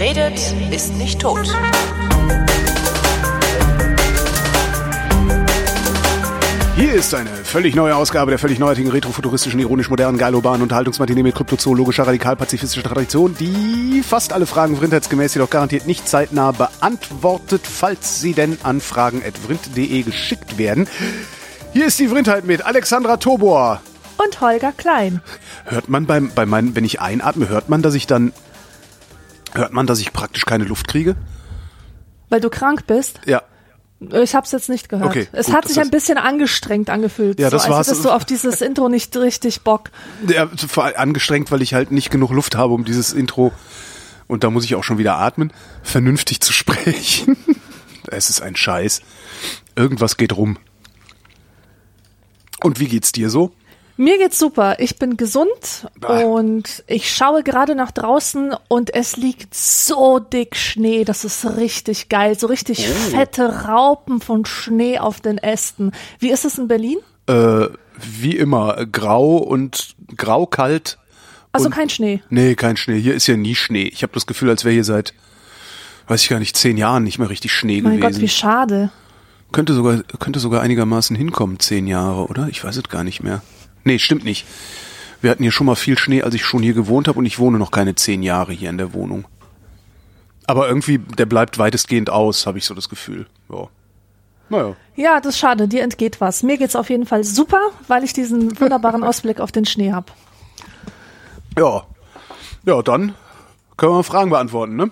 [0.00, 1.54] Wer redet, ist nicht tot.
[6.74, 12.06] Hier ist eine völlig neue Ausgabe der völlig neuartigen, retrofuturistischen, ironisch-modernen, geil-urbanen Unterhaltungsmatinee mit kryptozoologischer,
[12.06, 18.56] radikal-pazifistischer Tradition, die fast alle Fragen vrindheitsgemäß jedoch garantiert nicht zeitnah beantwortet, falls sie denn
[18.62, 20.88] an fragen.vrind.de geschickt werden.
[21.74, 23.82] Hier ist die Vrindheit mit Alexandra Tobor.
[24.16, 25.20] Und Holger Klein.
[25.66, 28.32] Hört man beim, bei meinen, wenn ich einatme, hört man, dass ich dann,
[29.54, 31.16] hört man, dass ich praktisch keine Luft kriege?
[32.28, 33.20] Weil du krank bist?
[33.26, 33.42] Ja.
[34.22, 35.10] Ich hab's jetzt nicht gehört.
[35.10, 37.38] Okay, es gut, hat sich ein bisschen angestrengt angefühlt.
[37.38, 37.88] Ja, das so, war's.
[37.90, 39.90] als du auf dieses Intro nicht richtig Bock.
[40.26, 40.48] Ja,
[40.96, 43.52] angestrengt, weil ich halt nicht genug Luft habe, um dieses Intro,
[44.26, 47.36] und da muss ich auch schon wieder atmen, vernünftig zu sprechen.
[48.06, 49.02] es ist ein Scheiß.
[49.76, 50.56] Irgendwas geht rum.
[52.62, 53.52] Und wie geht's dir so?
[54.00, 54.76] Mir geht's super.
[54.78, 56.20] Ich bin gesund Bah.
[56.24, 61.04] und ich schaue gerade nach draußen und es liegt so dick Schnee.
[61.04, 62.38] Das ist richtig geil.
[62.38, 63.10] So richtig Oh.
[63.10, 65.92] fette Raupen von Schnee auf den Ästen.
[66.18, 66.96] Wie ist es in Berlin?
[67.26, 67.66] Äh,
[67.98, 70.96] wie immer, grau und grau kalt.
[71.52, 72.22] Also Und- kein Schnee.
[72.30, 72.98] Nee, kein Schnee.
[72.98, 73.82] Hier ist ja nie Schnee.
[73.92, 75.12] Ich habe das Gefühl, als wäre hier seit,
[76.08, 78.12] weiß ich gar nicht, zehn Jahren nicht mehr richtig Schnee Mein gewesen.
[78.14, 78.90] Gott, wie schade.
[79.52, 82.48] Könnte sogar, könnte sogar einigermaßen hinkommen, zehn Jahre, oder?
[82.48, 83.42] Ich weiß es gar nicht mehr.
[83.84, 84.46] Nee, stimmt nicht.
[85.20, 87.38] Wir hatten hier schon mal viel Schnee, als ich schon hier gewohnt habe und ich
[87.38, 89.26] wohne noch keine zehn Jahre hier in der Wohnung.
[90.46, 93.26] Aber irgendwie, der bleibt weitestgehend aus, habe ich so das Gefühl.
[93.52, 93.68] Ja.
[94.48, 94.76] Naja.
[94.96, 95.68] Ja, das ist schade.
[95.68, 96.42] Dir entgeht was.
[96.42, 100.12] Mir geht's auf jeden Fall super, weil ich diesen wunderbaren Ausblick auf den Schnee hab.
[101.56, 101.84] Ja.
[102.64, 103.14] Ja, dann
[103.76, 104.90] können wir Fragen beantworten, ne?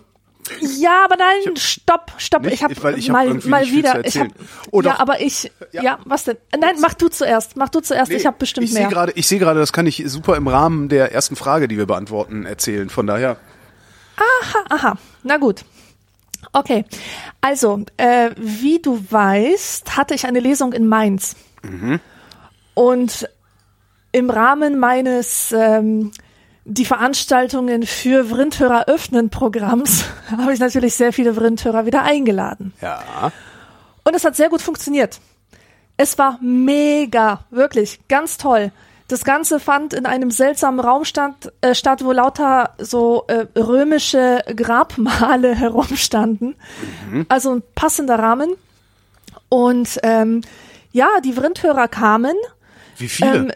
[0.60, 2.42] Ja, aber nein, stopp, stopp.
[2.42, 2.54] Nicht?
[2.54, 4.04] Ich habe ich hab mal, mal wieder.
[4.04, 4.28] Ich hab.
[4.70, 5.50] Oh, ja, aber ich.
[5.72, 5.82] Ja.
[5.82, 5.98] Ja.
[6.04, 6.36] was denn?
[6.58, 7.56] Nein, mach du zuerst.
[7.56, 8.10] Mach du zuerst.
[8.10, 8.90] ich Nee, habe bestimmt ich sehe mehr.
[8.90, 11.86] gerade, ich sehe gerade, das kann ich super im Rahmen der ersten Frage, die wir
[11.86, 12.88] beantworten, erzählen.
[12.90, 13.36] Von daher.
[14.70, 15.64] Aha, na gut.
[16.52, 16.84] Okay,
[17.40, 21.36] also äh, wie du weißt, hatte ich eine Lesung in Mainz.
[22.74, 23.28] Und
[24.12, 26.12] im Rahmen meines ähm,
[26.68, 32.74] die Veranstaltungen für Vrindhörer öffnen Programms habe ich natürlich sehr viele Vrindhörer wieder eingeladen.
[32.82, 33.32] Ja.
[34.04, 35.18] Und es hat sehr gut funktioniert.
[35.96, 38.70] Es war mega, wirklich, ganz toll.
[39.08, 44.44] Das Ganze fand in einem seltsamen Raum statt, äh, statt wo lauter so äh, römische
[44.54, 46.54] Grabmale herumstanden.
[47.30, 48.54] Also ein passender Rahmen.
[49.48, 50.42] Und ähm,
[50.92, 52.36] ja, die Vrindhörer kamen.
[52.98, 53.34] Wie viele?
[53.34, 53.52] Ähm,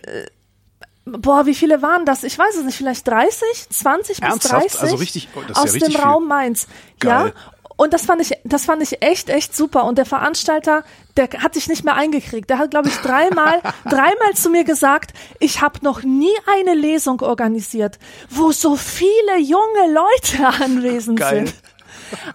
[1.04, 2.22] Boah, wie viele waren das?
[2.22, 4.62] Ich weiß es nicht, vielleicht 30, 20 Ernsthaft?
[4.62, 6.00] bis 30 Also richtig- oh, das ist ja aus dem viel.
[6.00, 6.66] Raum Mainz.
[7.00, 7.32] Geil.
[7.34, 9.84] Ja, und das fand ich, das fand ich echt, echt super.
[9.84, 10.84] Und der Veranstalter,
[11.16, 12.48] der hat sich nicht mehr eingekriegt.
[12.50, 17.20] Der hat, glaube ich, dreimal, dreimal zu mir gesagt, ich habe noch nie eine Lesung
[17.22, 17.98] organisiert,
[18.30, 21.46] wo so viele junge Leute anwesend Geil.
[21.48, 21.54] sind.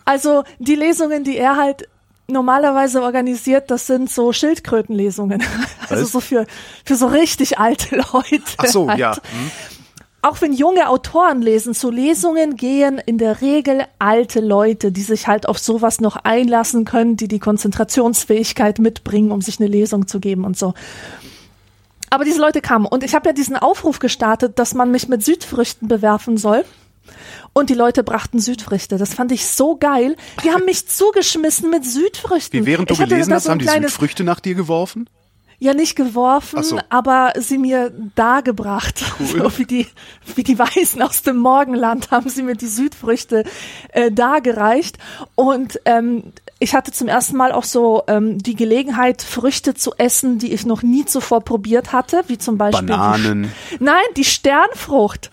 [0.03, 1.87] Also die Lesungen, die er halt
[2.27, 5.43] normalerweise organisiert, das sind so Schildkrötenlesungen.
[5.89, 6.11] Also Was?
[6.11, 6.45] so für,
[6.83, 8.41] für so richtig alte Leute.
[8.57, 8.99] Ach so, halt.
[8.99, 9.13] ja.
[9.13, 9.51] Hm.
[10.21, 15.27] Auch wenn junge Autoren lesen, zu Lesungen gehen in der Regel alte Leute, die sich
[15.27, 20.19] halt auf sowas noch einlassen können, die die Konzentrationsfähigkeit mitbringen, um sich eine Lesung zu
[20.19, 20.73] geben und so.
[22.09, 25.23] Aber diese Leute kamen und ich habe ja diesen Aufruf gestartet, dass man mich mit
[25.23, 26.65] Südfrüchten bewerfen soll.
[27.57, 28.99] Und die Leute brachten Südfrüchte.
[28.99, 30.15] Das fand ich so geil.
[30.43, 32.61] Die haben mich zugeschmissen mit Südfrüchten.
[32.61, 35.09] Wie während du ich gelesen hast, so haben die kleines, Früchte nach dir geworfen?
[35.59, 36.79] ja, nicht geworfen, so.
[36.89, 39.03] aber sie mir dargebracht.
[39.19, 39.27] Cool.
[39.47, 39.87] So wie die,
[40.35, 43.43] wie die Weißen aus dem Morgenland haben sie mir die Südfrüchte
[43.89, 44.99] äh, dargereicht.
[45.33, 50.37] Und ähm, ich hatte zum ersten Mal auch so ähm, die Gelegenheit, Früchte zu essen,
[50.37, 53.51] die ich noch nie zuvor probiert hatte, wie zum Beispiel Bananen.
[53.71, 55.31] Die, Nein, die Sternfrucht.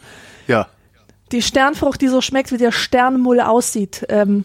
[1.34, 1.38] Ja.
[1.38, 4.04] Die Sternfrucht, die so schmeckt, wie der Sternmull aussieht.
[4.08, 4.44] Ähm,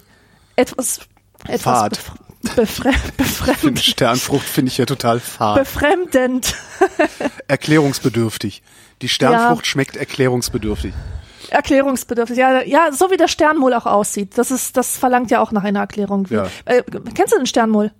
[0.56, 1.00] etwas,
[1.48, 2.00] etwas Fad.
[2.56, 5.58] befre befre befremd, Finde Sternfrucht finde ich ja total fad.
[5.60, 6.56] befremdend.
[7.48, 8.64] Erklärungsbedürftig.
[9.02, 10.94] Die Sternfrucht schmeckt erklärungsbedürftig.
[11.50, 12.38] Erklärungsbedürftig.
[12.38, 14.38] Ja, ja, so wie der Sternmull auch aussieht.
[14.38, 16.28] Das ist, das verlangt ja auch nach einer Erklärung.
[16.30, 16.48] Ja.
[16.66, 16.84] äh,
[17.16, 17.92] kennst du den Sternmull?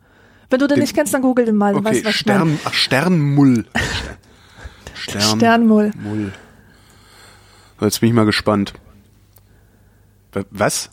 [0.50, 1.76] Wenn du den, Den- nicht kennst, dann google den mal.
[1.76, 2.40] Okay, weißt was ich meine.
[2.40, 3.66] Stern, ach, Sternmull.
[4.94, 5.92] Stern, Sternmull.
[5.96, 6.34] Mull.
[7.82, 8.74] Jetzt bin ich mal gespannt.
[10.34, 10.90] Wa- Was?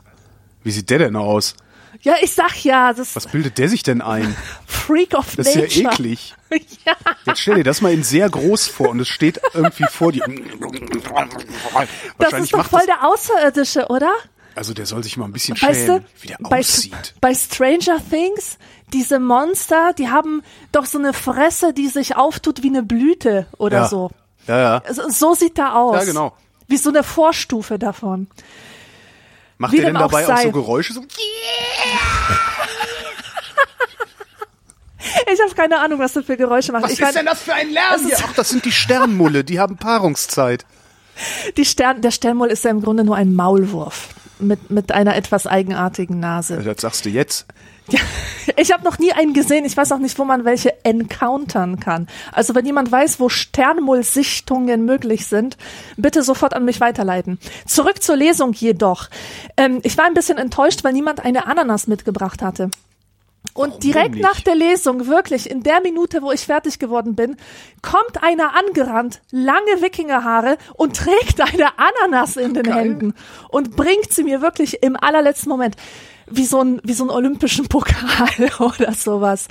[0.63, 1.55] Wie sieht der denn aus?
[2.03, 4.37] Ja, ich sag ja, das ist Was bildet der sich denn ein?
[4.67, 5.83] Freak of Das ist Nature.
[5.83, 6.35] ja eklig.
[6.51, 6.93] ja.
[7.25, 10.25] Jetzt stell dir das mal in sehr groß vor und es steht irgendwie vor dir.
[12.19, 14.13] Das ist doch voll der Außerirdische, oder?
[14.55, 17.15] Also der soll sich mal ein bisschen Weißt schämen, du, wie der bei, aussieht.
[17.21, 18.57] bei Stranger Things,
[18.93, 20.43] diese Monster, die haben
[20.73, 23.89] doch so eine Fresse, die sich auftut wie eine Blüte oder Ja.
[23.89, 24.11] so.
[24.47, 24.83] Ja, ja.
[24.87, 25.97] Also, so sieht er aus.
[25.97, 26.37] Ja, genau.
[26.69, 28.29] Wie so eine Vorstufe davon.
[29.59, 30.43] Macht Wie er denn auch dabei auch sei.
[30.45, 30.93] so Geräusche?
[30.93, 31.03] So,
[35.33, 36.85] Ich habe keine Ahnung, was das für Geräusche macht.
[36.85, 38.13] was ich ist kann, denn das für ein Lärm Das hier?
[38.15, 40.65] ist- Ach, das sind die Sternmulle, die haben Paarungszeit.
[41.57, 44.09] die Stern, der Sternmull ist ja im Grunde nur ein Maulwurf
[44.39, 46.59] mit, mit einer etwas eigenartigen Nase.
[46.63, 47.47] Das sagst du jetzt.
[47.89, 48.01] Ja,
[48.57, 49.65] ich habe noch nie einen gesehen.
[49.65, 52.09] Ich weiß auch nicht, wo man welche encountern kann.
[52.33, 55.57] Also wenn jemand weiß, wo Sternmull-Sichtungen möglich sind,
[55.97, 57.39] bitte sofort an mich weiterleiten.
[57.67, 59.09] Zurück zur Lesung jedoch.
[59.57, 62.71] Ähm, ich war ein bisschen enttäuscht, weil niemand eine Ananas mitgebracht hatte.
[63.55, 64.23] Und direkt nicht?
[64.23, 67.37] nach der Lesung, wirklich, in der Minute, wo ich fertig geworden bin,
[67.81, 72.75] kommt einer angerannt, lange Wikingerhaare und trägt eine Ananas in den Geil.
[72.77, 73.15] Händen
[73.49, 75.77] und bringt sie mir wirklich im allerletzten Moment.
[76.29, 79.49] Wie so ein, wie so ein olympischen Pokal oder sowas.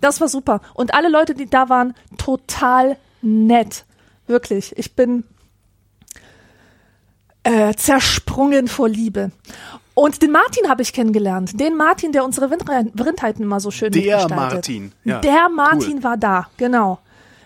[0.00, 0.60] Das war super.
[0.74, 3.84] Und alle Leute, die da waren, total nett.
[4.26, 4.76] Wirklich.
[4.78, 5.24] Ich bin
[7.44, 9.30] äh, zersprungen vor Liebe.
[9.94, 11.58] Und den Martin habe ich kennengelernt.
[11.60, 14.26] Den Martin, der unsere Windrei- Windheiten immer so schön Der.
[14.28, 16.02] Martin, ja, der Martin cool.
[16.04, 16.98] war da, genau.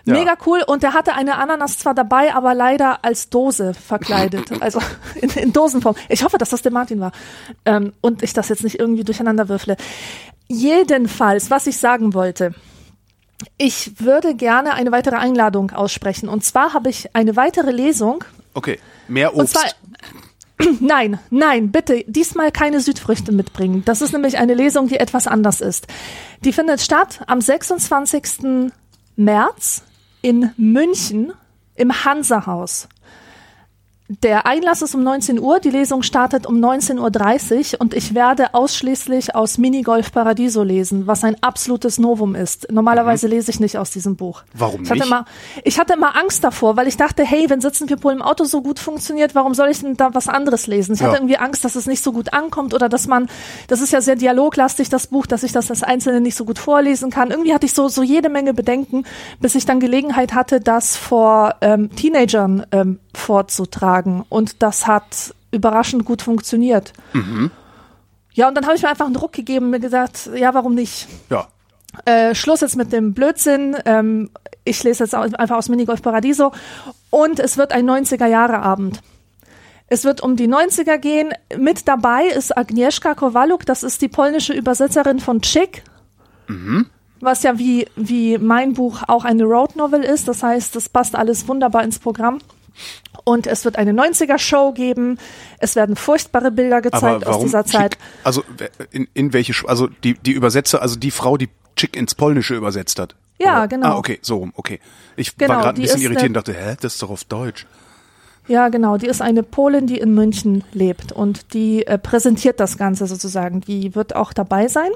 [0.07, 0.13] Ja.
[0.13, 0.63] Mega cool.
[0.65, 4.51] Und der hatte eine Ananas zwar dabei, aber leider als Dose verkleidet.
[4.59, 4.79] Also
[5.21, 5.95] in, in Dosenform.
[6.09, 7.11] Ich hoffe, dass das der Martin war.
[7.65, 9.77] Ähm, und ich das jetzt nicht irgendwie durcheinander würfle.
[10.47, 12.55] Jedenfalls, was ich sagen wollte.
[13.57, 16.27] Ich würde gerne eine weitere Einladung aussprechen.
[16.27, 18.23] Und zwar habe ich eine weitere Lesung
[18.57, 19.53] Okay, mehr und Obst.
[19.53, 19.69] zwar,
[20.79, 23.83] nein, nein, bitte, diesmal keine Südfrüchte mitbringen.
[23.85, 25.85] Das ist nämlich eine Lesung, die etwas anders ist.
[26.43, 28.71] Die findet statt am 26.
[29.15, 29.83] März
[30.21, 31.33] in München
[31.75, 32.87] im Hansa-Haus.
[34.09, 38.53] Der Einlass ist um 19 Uhr, die Lesung startet um 19.30 Uhr und ich werde
[38.53, 42.71] ausschließlich aus Minigolf Paradiso lesen, was ein absolutes Novum ist.
[42.71, 44.43] Normalerweise lese ich nicht aus diesem Buch.
[44.43, 44.59] Mhm.
[44.59, 45.07] Warum ich hatte nicht?
[45.07, 45.25] Immer,
[45.65, 48.45] ich hatte immer Angst davor, weil ich dachte, hey, wenn Sitzen wir Pol im Auto
[48.45, 50.93] so gut funktioniert, warum soll ich denn da was anderes lesen?
[50.93, 51.07] Ich Ja.
[51.07, 53.27] hatte irgendwie Angst, dass es nicht so gut ankommt oder dass man,
[53.67, 56.59] das ist ja sehr dialoglastig, das Buch, dass ich das als Einzelne nicht so gut
[56.59, 57.29] vorlesen kann.
[57.29, 59.03] Irgendwie hatte ich so, so jede Menge Bedenken,
[59.41, 64.25] bis ich dann Gelegenheit hatte, das vor ähm, Teenagern ähm, vorzutragen.
[64.29, 66.93] Und das hat überraschend gut funktioniert.
[68.33, 70.75] Ja, und dann habe ich mir einfach einen Druck gegeben und mir gesagt, ja, warum
[70.75, 71.07] nicht?
[71.29, 71.47] ja.
[72.05, 73.75] äh, Schluss jetzt mit dem Blödsinn.
[73.85, 74.29] Ähm,
[74.63, 76.51] ich lese jetzt einfach aus Minigolf Paradiso.
[77.09, 79.01] Und es wird ein 90er-Jahre-Abend.
[79.87, 81.33] Es wird um die 90er gehen.
[81.57, 85.83] Mit dabei ist Agnieszka Kowaluk, das ist die polnische Übersetzerin von Chick.
[87.21, 90.27] Was ja wie, wie mein Buch auch eine Road Novel ist.
[90.27, 92.39] Das heißt, das passt alles wunderbar ins Programm.
[93.23, 95.17] Und es wird eine 90er-Show geben.
[95.59, 97.93] Es werden furchtbare Bilder gezeigt aus dieser Zeit.
[97.93, 98.01] Chick?
[98.23, 98.43] Also
[98.91, 102.99] in, in welche, also die, die Übersetzer, also die Frau, die Chick ins Polnische übersetzt
[102.99, 103.15] hat.
[103.39, 103.67] Ja, Oder?
[103.67, 103.87] genau.
[103.87, 104.79] Ah, okay, so rum, okay.
[105.15, 107.65] Ich Genau, war gerade ein bisschen irritiert und dachte, hä, das ist doch auf Deutsch.
[108.47, 108.97] Ja, genau.
[108.97, 113.61] Die ist eine Polin, die in München lebt und die äh, präsentiert das Ganze sozusagen.
[113.61, 114.89] Die wird auch dabei sein.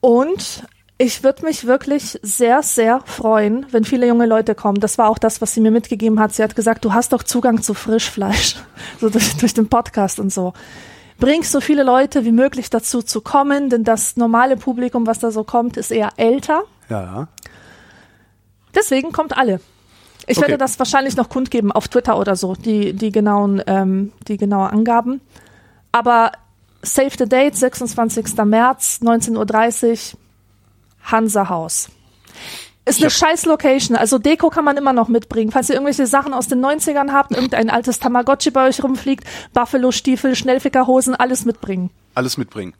[0.00, 0.64] Und
[1.02, 4.78] ich würde mich wirklich sehr, sehr freuen, wenn viele junge Leute kommen.
[4.78, 6.32] Das war auch das, was sie mir mitgegeben hat.
[6.32, 8.54] Sie hat gesagt, du hast doch Zugang zu Frischfleisch,
[9.00, 10.52] so durch, durch den Podcast und so.
[11.18, 15.32] Bring so viele Leute wie möglich dazu zu kommen, denn das normale Publikum, was da
[15.32, 16.62] so kommt, ist eher älter.
[16.88, 17.26] Ja.
[18.72, 19.60] Deswegen kommt alle.
[20.28, 20.42] Ich Okay.
[20.42, 24.70] werde das wahrscheinlich noch kundgeben auf Twitter oder so, die, die genauen, ähm, die genaue
[24.70, 25.20] Angaben.
[25.90, 26.30] Aber
[26.82, 28.36] Save the Date, 26.
[28.44, 30.18] März, 19.30 Uhr,
[31.04, 31.88] Hansa Haus.
[32.84, 33.96] Ist eine scheiß Location.
[33.96, 35.52] Also Deko kann man immer noch mitbringen.
[35.52, 40.34] Falls ihr irgendwelche Sachen aus den 90ern habt, irgendein altes Tamagotchi bei euch rumfliegt, Buffalo-Stiefel,
[40.34, 41.90] Schnellfickerhosen, alles mitbringen.
[42.14, 42.74] Alles mitbringen.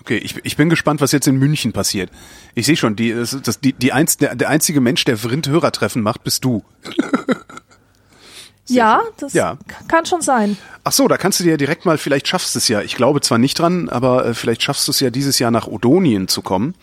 [0.00, 2.10] Okay, ich, ich bin gespannt, was jetzt in München passiert.
[2.54, 6.22] Ich sehe schon, die, das, die, die einz, der, der einzige Mensch, der Vrind-Hörertreffen macht,
[6.24, 6.62] bist du.
[8.68, 9.58] ja, das Ja.
[9.88, 10.56] kann schon sein.
[10.84, 12.82] Ach so, da kannst du dir ja direkt mal, vielleicht schaffst du es ja.
[12.82, 15.66] Ich glaube zwar nicht dran, aber äh, vielleicht schaffst du es ja dieses Jahr nach
[15.66, 16.74] Odonien zu kommen.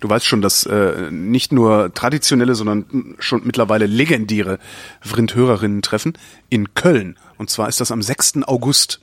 [0.00, 4.58] Du weißt schon, dass äh, nicht nur traditionelle, sondern schon mittlerweile legendäre
[5.00, 6.14] Vrind-Hörerinnen treffen
[6.50, 7.16] in Köln.
[7.38, 8.44] Und zwar ist das am 6.
[8.46, 9.00] August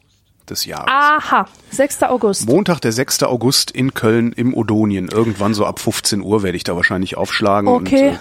[0.50, 0.88] des Jahres.
[0.90, 2.04] Aha, 6.
[2.04, 2.48] August.
[2.48, 3.24] Montag, der 6.
[3.24, 5.08] August in Köln im Odonien.
[5.08, 7.68] Irgendwann so ab 15 Uhr werde ich da wahrscheinlich aufschlagen.
[7.70, 8.10] Okay.
[8.10, 8.20] Und, äh,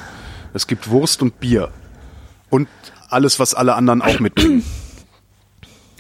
[0.55, 1.71] es gibt Wurst und Bier.
[2.49, 2.69] Und
[3.09, 4.65] alles, was alle anderen auch mitbringen.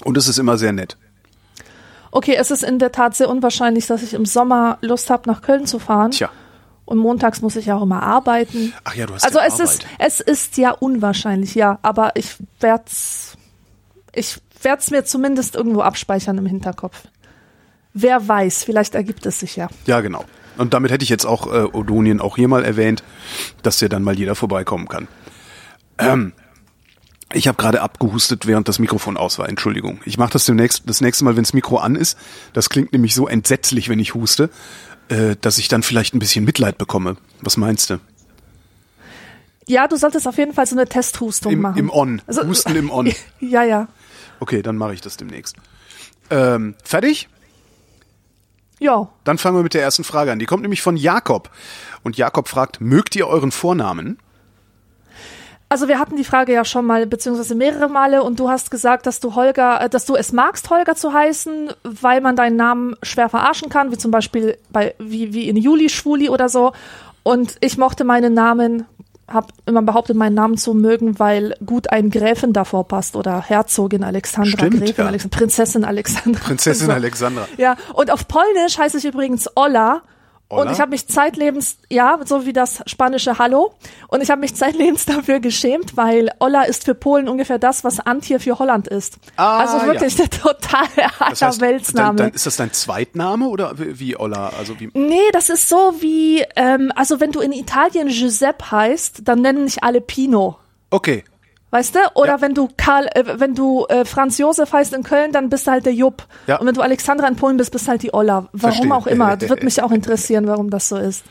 [0.02, 0.96] Und es ist immer sehr nett.
[2.10, 5.42] Okay, es ist in der Tat sehr unwahrscheinlich, dass ich im Sommer Lust habe, nach
[5.42, 6.10] Köln zu fahren.
[6.10, 6.30] Tja.
[6.90, 8.72] Und montags muss ich ja auch immer arbeiten.
[8.82, 9.68] Ach ja, du hast Also ja es Arbeit.
[9.68, 13.36] ist, es ist ja unwahrscheinlich, ja, aber ich werd's,
[14.12, 16.96] ich werd's mir zumindest irgendwo abspeichern im Hinterkopf.
[17.94, 19.68] Wer weiß, vielleicht ergibt es sich ja.
[19.86, 20.24] Ja, genau.
[20.58, 23.04] Und damit hätte ich jetzt auch äh, Odonien auch hier mal erwähnt,
[23.62, 25.06] dass ja dann mal jeder vorbeikommen kann.
[25.98, 26.32] Ähm,
[27.32, 29.48] Ich habe gerade abgehustet, während das Mikrofon aus war.
[29.48, 30.00] Entschuldigung.
[30.04, 32.18] Ich mache das demnächst, das nächste Mal, wenn das Mikro an ist.
[32.52, 34.50] Das klingt nämlich so entsetzlich, wenn ich huste,
[35.10, 37.16] äh, dass ich dann vielleicht ein bisschen Mitleid bekomme.
[37.42, 37.98] Was meinst du?
[39.66, 41.78] Ja, du solltest auf jeden Fall so eine Testhustung Im, machen.
[41.78, 42.22] Im On.
[42.26, 43.12] Also- Husten im On.
[43.40, 43.88] Ja, ja.
[44.40, 45.56] Okay, dann mache ich das demnächst.
[46.30, 47.28] Ähm, fertig?
[48.78, 49.10] Ja.
[49.24, 50.38] Dann fangen wir mit der ersten Frage an.
[50.38, 51.50] Die kommt nämlich von Jakob.
[52.02, 54.18] Und Jakob fragt, mögt ihr euren Vornamen?
[55.72, 59.06] Also wir hatten die Frage ja schon mal, beziehungsweise mehrere Male, und du hast gesagt,
[59.06, 62.96] dass du Holger, äh, dass du es magst, Holger zu heißen, weil man deinen Namen
[63.04, 66.72] schwer verarschen kann, wie zum Beispiel bei, wie, wie in Juli, Schwuli oder so.
[67.22, 68.84] Und ich mochte meinen Namen,
[69.28, 74.02] hab immer behauptet, meinen Namen zu mögen, weil gut ein Gräfin davor passt oder Herzogin
[74.02, 75.06] Alexandra, Stimmt, Gräfin ja.
[75.06, 76.40] Alexandra, Prinzessin Alexandra.
[76.40, 76.92] Prinzessin So.
[76.92, 77.48] Alexandra.
[77.58, 80.02] Ja, und auf Polnisch heiße ich übrigens Olla.
[80.50, 83.72] Und ich habe mich zeitlebens, ja, so wie das spanische Hallo.
[84.08, 88.00] Und ich habe mich zeitlebens dafür geschämt, weil Olla ist für Polen ungefähr das, was
[88.00, 89.18] Antje für Holland ist.
[89.36, 90.88] Ah, also wirklich der totale
[91.30, 94.50] Das heißt, dann ist das dein Zweitname oder wie Olla?
[94.58, 99.22] Also wie, Nee, das ist so wie, ähm, also wenn du in Italien Giuseppe heißt,
[99.24, 100.58] dann nennen nicht alle Pino.
[100.90, 101.24] okay.
[101.70, 101.98] Weißt du?
[102.14, 102.40] Oder Ja.
[102.40, 105.70] wenn du Karl, äh, wenn du äh, Franz Josef heißt in Köln, dann bist du
[105.70, 106.24] halt der Jupp.
[106.46, 106.56] Ja.
[106.58, 108.48] Und wenn du Alexandra in Polen bist, bist du halt die Olla.
[108.52, 108.94] Warum Verstehe.
[108.94, 109.36] auch immer.
[109.40, 111.22] Das wird mich auch interessieren, warum das so ist.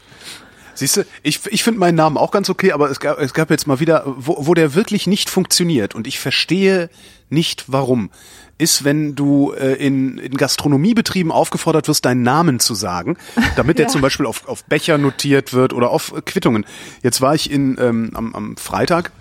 [0.75, 3.49] Siehst du, ich, ich finde meinen Namen auch ganz okay, aber es gab, es gab
[3.49, 6.89] jetzt mal wieder, wo, wo der wirklich nicht funktioniert und ich verstehe
[7.29, 8.09] nicht warum,
[8.57, 13.17] ist, wenn du äh, in, in Gastronomiebetrieben aufgefordert wirst, deinen Namen zu sagen,
[13.57, 13.91] damit der Ja.
[13.91, 16.65] zum Beispiel auf, auf Becher notiert wird oder auf Quittungen.
[17.03, 19.11] Jetzt war ich in, ähm, am, am Freitag,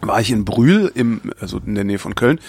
[0.00, 2.40] war ich in Brühl, im, also in der Nähe von Köln,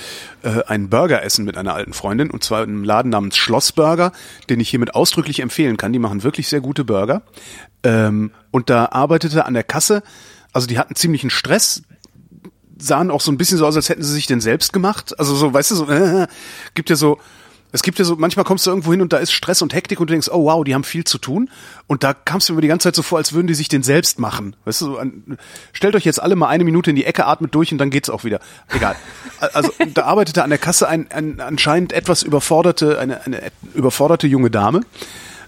[0.44, 4.12] äh, einen Burger essen mit einer alten Freundin und zwar in einem Laden namens Schlossburger,
[4.50, 5.94] den ich hiermit ausdrücklich empfehlen kann.
[5.94, 7.24] Die machen wirklich sehr gute Burger.
[7.84, 10.04] Ähm, und da arbeitete an der Kasse,
[10.54, 11.82] also die hatten ziemlichen Stress,
[12.78, 15.18] sahen auch so ein bisschen so aus, als hätten sie sich denn selbst gemacht.
[15.20, 16.28] Also so, weißt du, so, äh,
[16.74, 17.20] gibt ja so,
[17.72, 20.00] es gibt ja so, manchmal kommst du irgendwo hin und da ist Stress und Hektik
[20.00, 21.50] und du denkst, oh wow, die haben viel zu tun.
[21.86, 23.84] Und da kamst du mir die ganze Zeit so vor, als würden die sich den
[23.84, 24.56] selbst machen.
[24.66, 25.38] Weißt du, so an,
[25.72, 28.10] stellt euch jetzt alle mal eine Minute in die Ecke, atmet durch und dann geht's
[28.10, 28.40] auch wieder.
[28.70, 28.96] Egal.
[29.54, 33.42] Also da arbeitete an der Kasse ein, ein anscheinend etwas überforderte, eine, eine
[33.74, 34.82] überforderte junge Dame.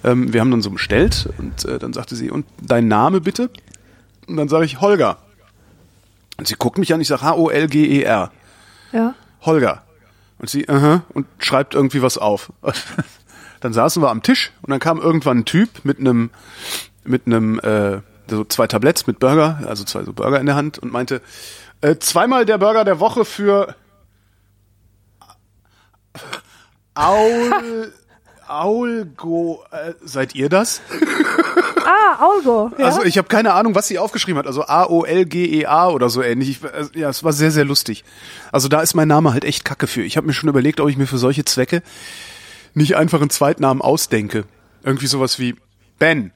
[0.06, 3.50] Ähm, wir haben dann so bestellt und äh, dann sagte sie, und dein Name bitte?
[4.28, 5.18] Und dann sage ich, Holger.
[6.38, 8.32] Und sie guckt mich an, ich sage H-O-L-G-E-R.
[8.94, 9.16] Ja.
[9.42, 9.84] Holger.
[10.42, 12.52] Und sie, aha, und schreibt irgendwie was auf.
[13.60, 16.32] dann saßen wir am Tisch und dann kam irgendwann ein Typ mit einem,
[17.04, 20.80] mit einem, äh, so zwei Tabletts mit Burger, also zwei so Burger in der Hand
[20.80, 21.22] und meinte,
[21.82, 23.76] äh, zweimal der Burger der Woche für
[26.96, 27.94] Aul,
[28.48, 30.82] Aulgo, äh, seid ihr das?
[31.92, 32.72] Ah, Augo.
[32.78, 32.86] Ja?
[32.86, 34.48] Also ich habe keine Ahnung, was sie aufgeschrieben hat.
[34.48, 36.50] Also A-O-L-G-E-A oder so ähnlich.
[36.50, 38.04] Ich, äh, ja, es war sehr, sehr lustig.
[38.52, 40.02] Also da ist mein Name halt echt kacke für.
[40.02, 41.84] Ich habe mir schon überlegt, ob ich mir für solche Zwecke
[42.74, 44.46] nicht einfach einen Zweitnamen ausdenke.
[44.84, 45.56] Irgendwie sowas wie
[46.00, 46.32] Ben.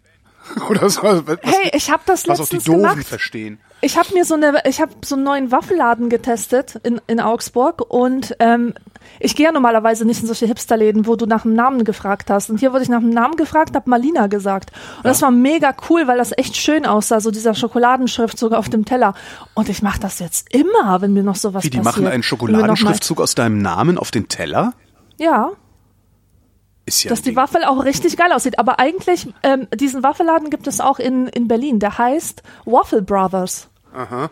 [0.69, 1.01] Oder so.
[1.01, 3.07] Was, hey, ich habe das was auch die letztens Doofen gemacht.
[3.07, 3.59] verstehen.
[3.81, 7.81] Ich habe mir so eine, ich habe so einen neuen Waffelladen getestet in, in Augsburg
[7.87, 8.73] und ähm,
[9.19, 12.49] ich gehe ja normalerweise nicht in solche Hipsterläden, wo du nach dem Namen gefragt hast.
[12.49, 14.71] Und hier wurde ich nach dem Namen gefragt, hab Malina gesagt.
[14.97, 18.69] Und das war mega cool, weil das echt schön aussah, so dieser Schokoladenschrift sogar auf
[18.69, 19.13] dem Teller.
[19.53, 22.03] Und ich mache das jetzt immer, wenn mir noch sowas Wie, die passiert.
[22.03, 24.73] machen einen Schokoladenschriftzug aus deinem Namen auf den Teller?
[25.17, 25.51] Ja,
[26.87, 27.35] ja dass die.
[27.35, 28.59] Waffel auch richtig geil aussieht.
[28.59, 31.79] Aber eigentlich, ähm, diesen Waffelladen gibt es auch in, in Berlin.
[31.79, 33.67] Der heißt Waffle Brothers.
[33.93, 34.29] Aha.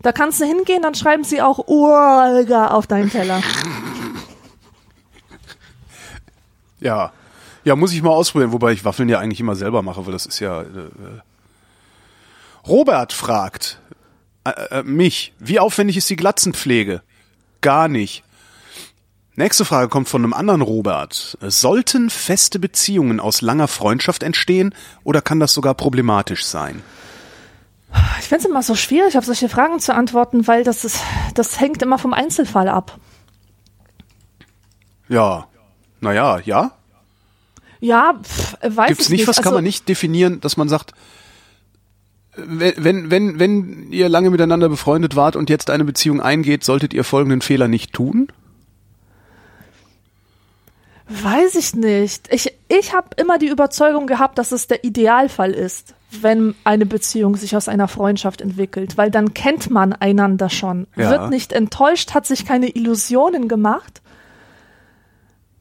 [0.00, 3.42] Da kannst du hingehen, dann schreiben sie auch Urga auf deinen Teller.
[6.80, 7.12] Ja.
[7.64, 10.26] Ja, muss ich mal ausprobieren, wobei ich Waffeln ja eigentlich immer selber mache, weil das
[10.26, 10.62] ist ja.
[10.62, 11.20] Äh, äh.
[12.66, 13.80] Robert fragt
[14.44, 17.02] äh, äh, mich, wie aufwendig ist die Glatzenpflege?
[17.60, 18.22] Gar nicht.
[19.38, 21.38] Nächste Frage kommt von einem anderen Robert.
[21.40, 26.82] Sollten feste Beziehungen aus langer Freundschaft entstehen oder kann das sogar problematisch sein?
[28.18, 31.04] Ich finde es immer so schwierig, auf solche Fragen zu antworten, weil das ist,
[31.34, 32.98] das hängt immer vom Einzelfall ab.
[35.08, 35.46] Ja.
[36.00, 36.72] Naja, ja.
[37.78, 39.28] Ja, pff, weiß Gibt's ich nicht, nicht.
[39.28, 40.94] was kann also, man nicht definieren, dass man sagt,
[42.34, 47.04] wenn, wenn, wenn ihr lange miteinander befreundet wart und jetzt eine Beziehung eingeht, solltet ihr
[47.04, 48.32] folgenden Fehler nicht tun?
[51.08, 52.32] Weiß ich nicht.
[52.32, 57.36] Ich, ich habe immer die Überzeugung gehabt, dass es der Idealfall ist, wenn eine Beziehung
[57.36, 61.10] sich aus einer Freundschaft entwickelt, weil dann kennt man einander schon, Ja.
[61.10, 64.02] wird nicht enttäuscht, hat sich keine Illusionen gemacht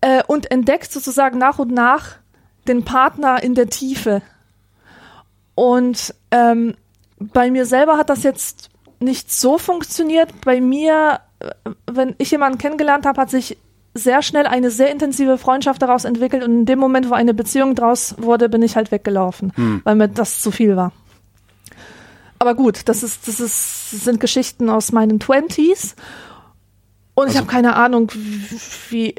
[0.01, 2.15] äh, und entdeckt sozusagen nach und nach
[2.67, 4.21] den Partner in der Tiefe.
[5.55, 6.75] Und ähm,
[7.19, 10.29] bei mir selber hat das jetzt nicht so funktioniert.
[10.43, 11.49] Bei mir, äh,
[11.89, 13.57] wenn ich jemanden kennengelernt habe, hat sich
[13.97, 17.75] sehr schnell eine sehr intensive Freundschaft daraus entwickelt und in dem Moment, wo eine Beziehung
[17.75, 19.81] draus wurde, bin ich halt weggelaufen, hm.
[19.83, 20.91] weil mir das zu viel war.
[22.39, 25.95] Aber gut, das ist, das ist, das sind Geschichten aus meinen Twenties
[27.17, 28.11] und also, ich habe keine Ahnung,
[28.91, 29.15] wie.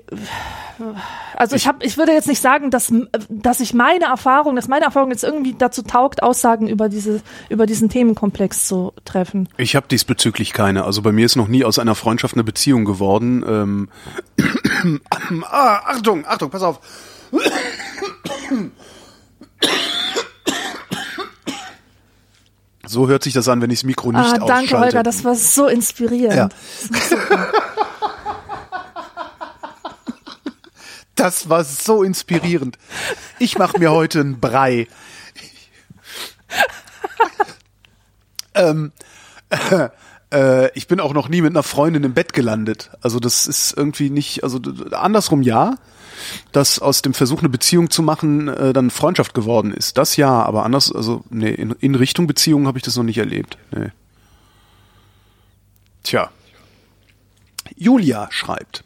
[1.35, 2.93] Also ich habe, ich würde jetzt nicht sagen, dass
[3.29, 7.67] dass ich meine Erfahrung, dass meine Erfahrung jetzt irgendwie dazu taugt, Aussagen über diese über
[7.67, 9.49] diesen Themenkomplex zu treffen.
[9.57, 10.85] Ich habe diesbezüglich keine.
[10.85, 13.45] Also bei mir ist noch nie aus einer Freundschaft eine Beziehung geworden.
[13.49, 13.89] Ähm,
[15.51, 16.79] ah, Achtung, Achtung, pass auf.
[22.87, 24.87] So hört sich das an, wenn ich das Mikro nicht ah, danke, ausschalte.
[24.87, 26.37] Olga, das war so inspirierend.
[26.37, 26.49] Ja.
[31.19, 32.79] Das war so inspirierend.
[33.41, 34.87] Ich mache mir heute einen Brei.
[38.55, 38.93] ähm,
[40.33, 42.93] äh, ich bin auch noch nie mit einer Freundin im Bett gelandet.
[43.01, 44.61] Also das ist irgendwie nicht, also
[44.93, 45.75] andersrum ja,
[46.53, 49.99] dass aus dem Versuch eine Beziehung zu machen äh, dann Freundschaft geworden ist.
[49.99, 53.19] Das ja, aber anders, also nee, in, in Richtung Beziehung habe ich das noch nicht
[53.19, 53.59] erlebt.
[53.73, 53.91] Nee.
[56.05, 56.31] Tja.
[57.77, 58.85] Julia schreibt.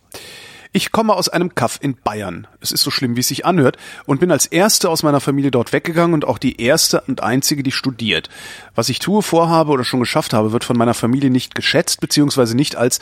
[0.75, 2.47] Ich komme aus einem Kaff in Bayern.
[2.61, 3.77] Es ist so schlimm, wie es sich anhört,
[4.07, 7.63] und bin als Erste aus meiner Familie dort weggegangen und auch die Erste und Einzige,
[7.63, 8.31] die studiert.
[8.75, 12.57] Was ich tue, vorhabe oder schon geschafft habe, wird von meiner Familie nicht geschätzt, beziehungsweise
[12.57, 13.01] nicht als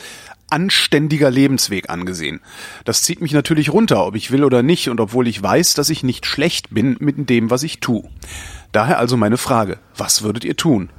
[0.51, 2.41] anständiger Lebensweg angesehen.
[2.85, 5.91] Das zieht mich natürlich runter, ob ich will oder nicht, und obwohl ich weiß, dass
[5.91, 8.03] ich nicht schlecht bin mit dem, was ich tue.
[8.73, 10.91] Daher also meine Frage, was würdet ihr tun?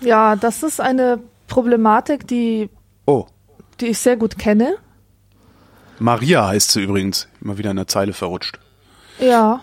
[0.00, 1.18] Ja, das ist eine
[1.48, 2.70] Problematik, die,
[3.06, 3.26] oh.
[3.80, 4.76] die ich sehr gut kenne.
[5.98, 7.28] Maria heißt sie übrigens.
[7.40, 8.58] Immer wieder in der Zeile verrutscht.
[9.18, 9.60] Ja.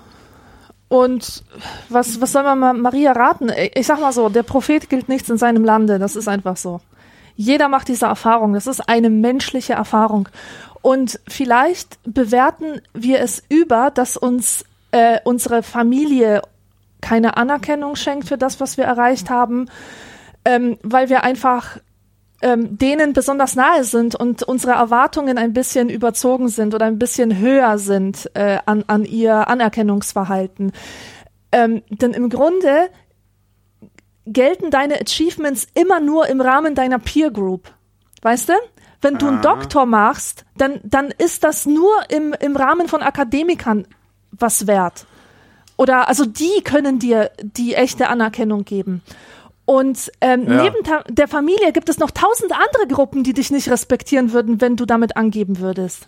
[0.87, 1.43] Und
[1.89, 3.51] was, was soll man Maria raten?
[3.75, 5.99] Ich sag mal so, der Prophet gilt nichts in seinem Lande.
[5.99, 6.81] Das ist einfach so.
[7.35, 8.53] Jeder macht diese Erfahrung.
[8.53, 10.27] Das ist eine menschliche Erfahrung.
[10.81, 16.41] Und vielleicht bewerten wir es über, dass uns äh, unsere Familie
[17.01, 19.69] keine Anerkennung schenkt für das, was wir erreicht haben,
[20.45, 21.77] ähm, weil wir einfach
[22.41, 27.37] ähm, denen besonders nahe sind und unsere Erwartungen ein bisschen überzogen sind oder ein bisschen
[27.37, 30.71] höher sind äh, an, an ihr Anerkennungsverhalten.
[31.51, 32.89] Ähm, denn im Grunde
[34.25, 37.71] gelten deine Achievements immer nur im Rahmen deiner Peer Group.
[38.21, 38.53] Weißt du?
[39.01, 43.87] Wenn du einen Doktor machst, dann, dann ist das nur im, im Rahmen von Akademikern
[44.31, 45.05] was wert.
[45.77, 49.01] Oder also die können dir die echte Anerkennung geben.
[49.69, 50.63] Und ähm, ja.
[50.63, 50.77] neben
[51.09, 54.87] der Familie gibt es noch tausend andere Gruppen, die dich nicht respektieren würden, wenn du
[54.87, 56.07] damit angeben würdest.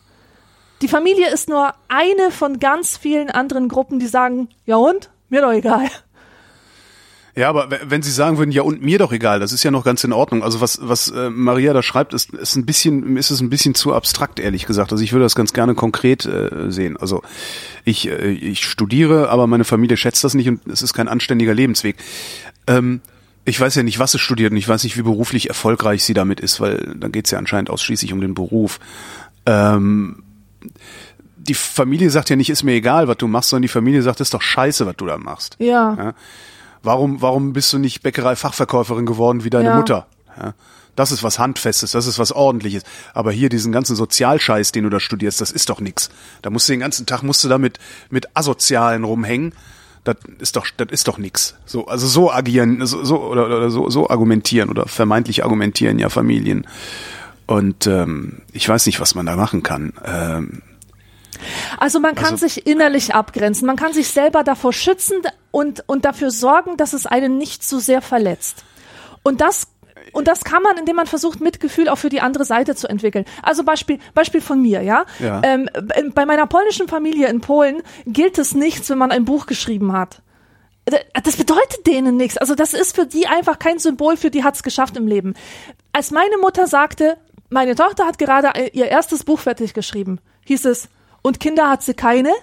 [0.82, 5.12] Die Familie ist nur eine von ganz vielen anderen Gruppen, die sagen, ja und?
[5.30, 5.88] Mir doch egal.
[7.36, 9.86] Ja, aber wenn Sie sagen würden, ja und mir doch egal, das ist ja noch
[9.86, 10.42] ganz in Ordnung.
[10.42, 13.76] Also was was äh, Maria da schreibt, ist, ist ein bisschen ist es ein bisschen
[13.76, 14.92] zu abstrakt ehrlich gesagt.
[14.92, 16.98] Also ich würde das ganz gerne konkret äh, sehen.
[16.98, 17.22] Also
[17.86, 21.54] ich äh, ich studiere, aber meine Familie schätzt das nicht und es ist kein anständiger
[21.54, 21.98] Lebensweg.
[22.66, 23.02] Ähm,
[23.46, 26.14] ich weiß ja nicht, was sie studiert und ich weiß nicht, wie beruflich erfolgreich sie
[26.14, 28.80] damit ist, weil dann geht es ja anscheinend ausschließlich um den Beruf.
[29.46, 30.24] Ähm,
[31.38, 34.20] die Familie sagt ja nicht, ist mir egal, was du machst, sondern die Familie sagt,
[34.20, 35.56] ist doch scheiße, was du da machst.
[35.60, 35.96] Ja.
[35.98, 36.14] ja?
[36.84, 39.76] Warum, warum bist du nicht Bäckerei-Fachverkäuferin geworden wie deine ja.
[39.76, 40.08] Mutter?
[40.38, 40.54] Ja?
[40.96, 42.84] Das ist was Handfestes, das ist was Ordentliches.
[43.14, 46.10] Aber hier diesen ganzen Sozialscheiß, den du da studierst, das ist doch nix.
[46.44, 49.54] Da musst du den ganzen Tag musst du da mit, mit Asozialen rumhängen
[50.04, 51.56] das ist doch, das ist doch nix.
[51.66, 56.10] So, also so agieren, so, so oder, oder so, so argumentieren oder vermeintlich argumentieren ja
[56.10, 56.68] Familien.
[57.46, 59.94] Und ähm, ich weiß nicht, was man da machen kann.
[60.04, 60.62] Ähm,
[61.78, 65.18] also man kann also, sich innerlich abgrenzen, man kann sich selber davor schützen
[65.52, 68.64] und, und dafür sorgen, dass es einen nicht so sehr verletzt.
[69.24, 69.68] Und das
[70.12, 73.26] und das kann man, indem man versucht, Mitgefühl auch für die andere Seite zu entwickeln.
[73.42, 75.06] Also Beispiel, Beispiel von mir, ja.
[75.20, 75.42] ja.
[75.44, 75.70] Ähm,
[76.14, 80.22] bei meiner polnischen Familie in Polen gilt es nichts, wenn man ein Buch geschrieben hat.
[81.24, 82.38] Das bedeutet denen nichts.
[82.38, 85.36] Also das ist für die einfach kein Symbol, für die hat's geschafft im Leben.
[85.94, 87.18] Als meine Mutter sagte,
[87.50, 90.90] meine Tochter hat gerade ihr erstes Buch fertig geschrieben, hieß es,
[91.22, 92.32] und Kinder hat sie keine?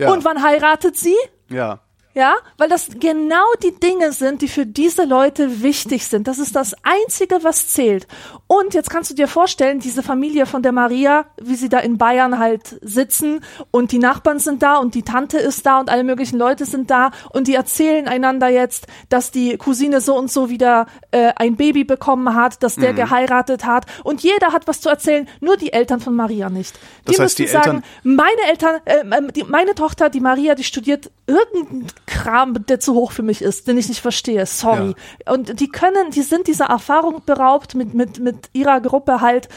[0.00, 0.12] ja.
[0.12, 1.16] Und wann heiratet sie?
[1.48, 1.80] Ja.
[2.14, 6.28] Ja, weil das genau die Dinge sind, die für diese Leute wichtig sind.
[6.28, 8.06] Das ist das Einzige, was zählt.
[8.46, 11.98] Und jetzt kannst du dir vorstellen, diese Familie von der Maria, wie sie da in
[11.98, 13.40] Bayern halt sitzen
[13.72, 16.88] und die Nachbarn sind da und die Tante ist da und alle möglichen Leute sind
[16.88, 21.56] da und die erzählen einander jetzt, dass die Cousine so und so wieder äh, ein
[21.56, 22.96] Baby bekommen hat, dass der mhm.
[22.96, 26.76] geheiratet hat und jeder hat was zu erzählen, nur die Eltern von Maria nicht.
[27.08, 30.54] Die das heißt, müssen die sagen, Eltern meine Eltern, äh, die, meine Tochter, die Maria,
[30.54, 34.44] die studiert irgendein Kram, der zu hoch für mich ist, den ich nicht verstehe.
[34.46, 34.94] Sorry.
[35.26, 39.48] Und die können, die sind dieser Erfahrung beraubt, mit, mit, mit ihrer Gruppe halt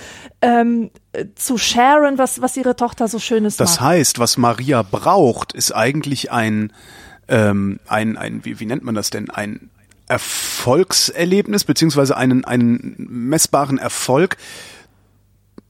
[0.41, 3.81] ähm, äh, zu sharen, was, was ihre Tochter so Schönes Das macht.
[3.81, 6.71] heißt, was Maria braucht, ist eigentlich ein,
[7.27, 9.29] ähm, ein, ein wie, wie nennt man das denn?
[9.29, 9.69] Ein
[10.07, 14.37] Erfolgserlebnis, beziehungsweise einen, einen messbaren Erfolg.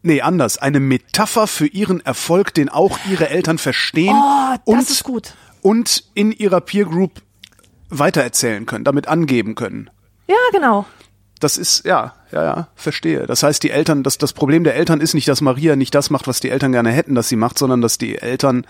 [0.04, 0.58] Nee, anders.
[0.58, 5.34] Eine Metapher für ihren Erfolg, den auch ihre Eltern verstehen Oh, das und, ist gut.
[5.62, 7.22] Und in ihrer Peer Group
[7.90, 9.90] weitererzählen können, damit angeben können.
[10.28, 10.86] Ja, genau.
[11.40, 13.28] Das ist, ja, ja, ja, verstehe.
[13.28, 16.10] Das heißt, die Eltern, das, das Problem der Eltern ist nicht, dass Maria nicht das
[16.10, 18.66] macht, was die Eltern gerne hätten, dass sie macht, sondern dass die Eltern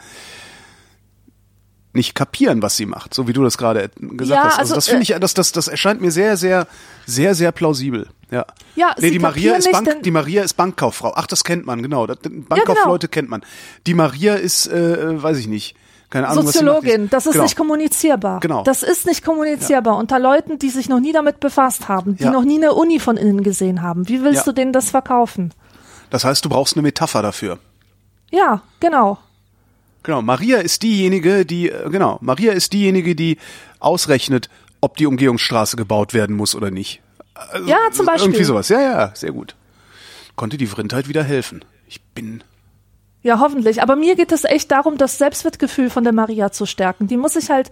[1.93, 4.59] nicht kapieren, was sie macht, so wie du das gerade gesagt Ja, hast.
[4.59, 6.67] Also, also, das finde äh, ich, das, das, das erscheint mir sehr, sehr,
[7.05, 8.07] sehr, sehr plausibel.
[8.29, 8.45] Ja.
[8.75, 11.13] Ja, nee, die Maria ist nicht, Bank, denn- die Maria ist Bankkauffrau.
[11.15, 12.05] Ach, das kennt man, genau.
[12.05, 13.41] Bankkaufleute kennt man.
[13.87, 15.75] Die Maria ist, äh, weiß ich nicht,
[16.09, 17.43] keine Ahnung, Soziologin, das ist genau.
[17.43, 18.39] nicht kommunizierbar.
[18.39, 18.63] Genau.
[18.63, 22.31] Das ist nicht kommunizierbar unter Leuten, die sich noch nie damit befasst haben, die Ja.
[22.31, 24.07] noch nie eine Uni von innen gesehen haben.
[24.07, 24.43] Wie willst Ja.
[24.45, 25.53] du denen das verkaufen?
[26.09, 27.59] Das heißt, du brauchst eine Metapher dafür.
[28.31, 29.17] Ja, genau.
[30.03, 33.37] Genau, Maria ist diejenige, die, äh, genau, Maria ist diejenige, die
[33.79, 37.01] ausrechnet, ob die Umgehungsstraße gebaut werden muss oder nicht.
[37.33, 38.27] Also, Ja, zum Beispiel.
[38.29, 38.69] Irgendwie sowas.
[38.69, 39.55] Ja, ja, sehr gut.
[40.37, 41.65] Konnte die Vrindheit wieder helfen.
[41.87, 42.43] Ich bin,
[43.27, 43.81] Ja, hoffentlich.
[43.81, 47.07] Aber mir geht es echt darum, das Selbstwertgefühl von der Maria zu stärken.
[47.07, 47.69] Die muss sich halt,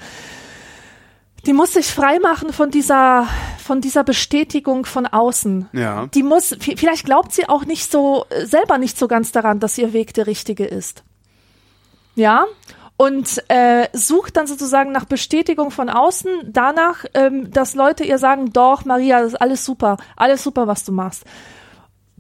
[1.46, 3.26] die muss sich freimachen von dieser,
[3.64, 5.70] von dieser Bestätigung von außen.
[5.72, 6.08] Ja.
[6.08, 9.78] Die muss, vielleicht glaubt sie auch nicht so, äh, selber nicht so ganz daran, dass
[9.78, 11.06] ihr Weg der richtige ist.
[12.16, 12.48] Ja.
[12.98, 18.52] Und äh, sucht dann sozusagen nach Bestätigung von außen, danach, ähm, dass Leute ihr sagen,
[18.52, 21.24] doch, Maria, das ist alles super, alles super, was du machst.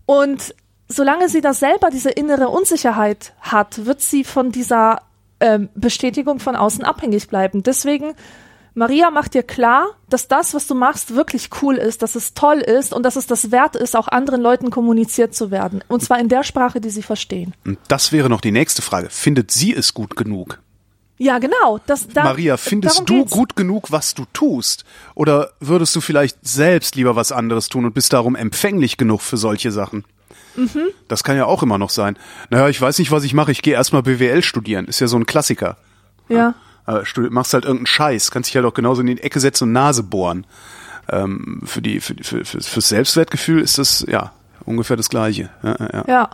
[0.05, 0.55] Und
[0.87, 5.01] solange sie das selber, diese innere Unsicherheit hat, wird sie von dieser
[5.39, 7.63] ähm, Bestätigung von außen abhängig bleiben.
[7.63, 8.13] Deswegen,
[8.73, 12.57] Maria macht dir klar, dass das, was du machst, wirklich cool ist, dass es toll
[12.57, 15.83] ist und dass es das wert ist, auch anderen Leuten kommuniziert zu werden.
[15.87, 17.53] Und zwar in der Sprache, die sie verstehen.
[17.65, 19.09] und das wäre noch die nächste Frage.
[19.09, 20.59] Findet sie es gut genug?
[21.17, 21.79] Ja, genau.
[21.85, 24.83] Das, da, Maria, findest darum du gut genug, was du tust?
[25.15, 29.37] Oder würdest du vielleicht selbst lieber was anderes tun und bist darum empfänglich genug für
[29.37, 30.03] solche Sachen?
[30.55, 30.87] Mhm.
[31.07, 32.17] Das kann ja auch immer noch sein.
[32.49, 33.51] Naja, ich weiß nicht, was ich mache.
[33.51, 34.85] Ich gehe erstmal BWL studieren.
[34.85, 35.77] Ist ja so ein Klassiker.
[36.29, 36.55] Ja.
[36.87, 39.65] Äh, studi- machst halt irgendeinen Scheiß, kannst dich halt auch genauso in die Ecke setzen
[39.65, 40.45] und Nase bohren.
[41.09, 44.31] Ähm, für die, für, für, für, fürs Selbstwertgefühl ist das, ja,
[44.65, 45.49] ungefähr das Gleiche.
[45.63, 46.03] Ja, ja, ja.
[46.07, 46.29] Ja.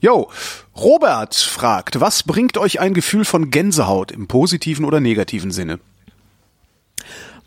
[0.00, 0.30] Jo,
[0.76, 5.78] Robert fragt, was bringt euch ein Gefühl von Gänsehaut im positiven oder negativen Sinne?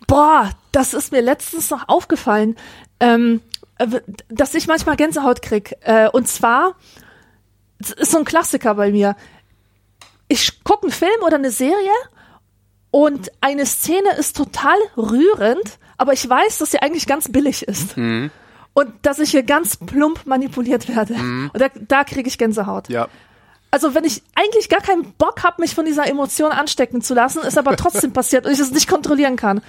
[0.07, 2.55] Boah, das ist mir letztens noch aufgefallen,
[2.99, 3.56] ähm, äh,
[4.29, 5.75] dass ich manchmal Gänsehaut krieg.
[5.81, 6.75] Äh, und zwar,
[7.79, 9.15] das ist so ein Klassiker bei mir.
[10.27, 11.91] Ich gucke einen Film oder eine Serie
[12.91, 17.95] und eine Szene ist total rührend, aber ich weiß, dass sie eigentlich ganz billig ist.
[18.73, 21.15] Und dass ich hier ganz plump manipuliert werde.
[21.53, 22.89] Und da, da kriege ich Gänsehaut.
[22.89, 23.07] Ja.
[23.71, 27.41] Also wenn ich eigentlich gar keinen Bock habe, mich von dieser Emotion anstecken zu lassen,
[27.41, 29.61] ist aber trotzdem passiert und ich es nicht kontrollieren kann.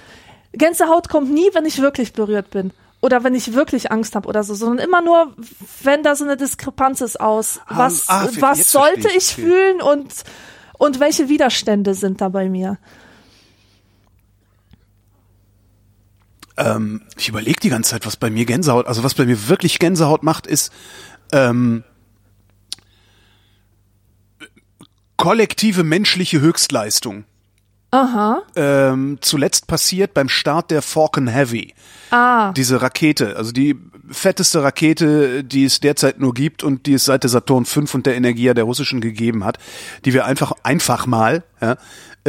[0.53, 2.71] Gänsehaut kommt nie, wenn ich wirklich berührt bin.
[3.01, 5.33] Oder wenn ich wirklich Angst habe oder so, sondern immer nur,
[5.83, 9.31] wenn da so eine Diskrepanz ist aus, Ah, was, ah, jetzt was sollte ich.
[9.31, 9.41] Okay.
[9.41, 10.13] fühlen und,
[10.77, 12.77] und welche Widerstände sind da bei mir.
[16.57, 19.79] Ähm, ich überlege die ganze Zeit, was bei mir Gänsehaut, also was bei mir wirklich
[19.79, 20.73] Gänsehaut macht, ist
[21.31, 21.85] ähm,
[25.15, 27.23] kollektive menschliche Höchstleistung.
[27.91, 28.43] Aha.
[28.55, 31.73] Ähm, zuletzt passiert beim Start der Falcon Heavy.
[32.11, 32.51] Ah.
[32.53, 33.75] Diese Rakete, also die
[34.11, 38.05] fetteste Rakete, die es derzeit nur gibt und die es seit der Saturn V und
[38.05, 39.57] der Energia der russischen gegeben hat,
[40.05, 41.77] die wir einfach einfach mal ja,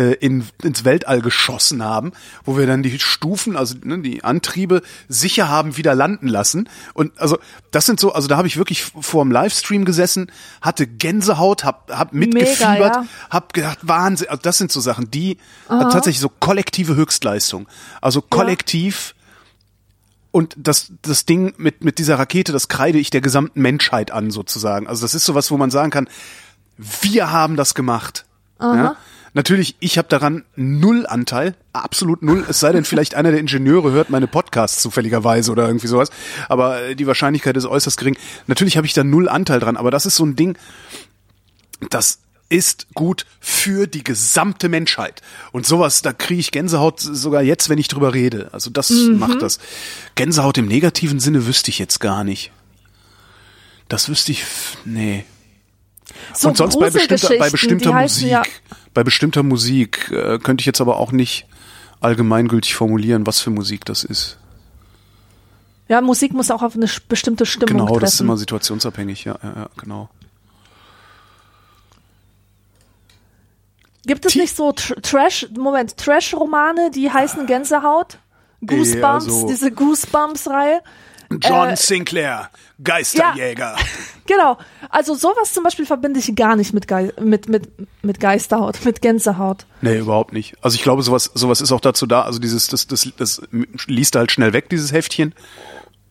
[0.01, 2.13] äh, in, ins Weltall geschossen haben,
[2.47, 6.71] wo wir dann die Stufen, also ne, die Antriebe sicher haben wieder landen lassen.
[6.95, 7.39] Und also
[7.71, 10.33] das sind so, also da habe ich wirklich vor dem Livestream gesessen,
[10.63, 13.07] hatte Gänsehaut, hab, hab mitgefiebert, ja.
[13.29, 15.37] hab gedacht, Wahnsinn, also das sind so Sachen, die
[15.69, 17.69] also tatsächlich so kollektive Höchstleistung.
[18.01, 19.15] Also kollektiv
[20.31, 24.31] und das, das Ding mit, mit dieser Rakete, das kreide ich der gesamten Menschheit an,
[24.31, 24.87] sozusagen.
[24.87, 26.09] Also das ist sowas, wo man sagen kann,
[26.79, 28.25] wir haben das gemacht.
[28.61, 28.97] Ja?
[29.33, 33.93] Natürlich, ich habe daran null Anteil, absolut null, es sei denn, vielleicht einer der Ingenieure
[33.93, 36.11] hört meine Podcasts zufälligerweise oder irgendwie sowas,
[36.49, 38.17] aber äh, die Wahrscheinlichkeit ist äußerst gering.
[38.49, 40.59] Natürlich habe ich da null Anteil dran, aber das ist so ein Ding,
[41.91, 45.23] das ist gut für die gesamte Menschheit.
[45.53, 48.49] Und sowas, da kriege ich Gänsehaut sogar jetzt, wenn ich drüber rede.
[48.53, 49.61] Also das macht das.
[50.17, 52.51] Gänsehaut im negativen Sinne wüsste ich jetzt gar nicht.
[53.89, 54.45] Das wüsste ich,
[54.85, 55.25] nee.
[56.35, 58.43] So Und sonst bei bestimmter, bei bestimmter Musik, Ja,
[58.95, 61.47] bei bestimmter Musik äh, könnte ich jetzt aber auch nicht
[62.01, 64.39] allgemeingültig formulieren, was für Musik das ist.
[65.89, 68.01] Ja, Musik muss auch auf eine bestimmte Stimmung Genau, treffen.
[68.01, 70.09] das ist immer situationsabhängig, ja, ja, ja genau.
[74.07, 78.19] Gibt es Ti- nicht so Tr Trash, Moment, Trash-Romane, die heißen Gänsehaut?
[78.65, 80.81] Goosebumps, also- diese Goosebumps-Reihe.
[81.31, 82.51] John Äh, Sinclair,
[82.83, 83.77] Geisterjäger.
[84.27, 84.59] Genau.
[84.91, 87.69] Also sowas zum Beispiel verbinde ich gar nicht mit, Gei mit, mit,
[88.03, 89.67] mit Geisterhaut, mit Gänsehaut.
[89.81, 90.57] Nee, überhaupt nicht.
[90.63, 93.43] Also ich glaube, sowas, sowas ist auch dazu da, also dieses, das, das, das
[93.89, 95.35] liest halt schnell weg, dieses Heftchen,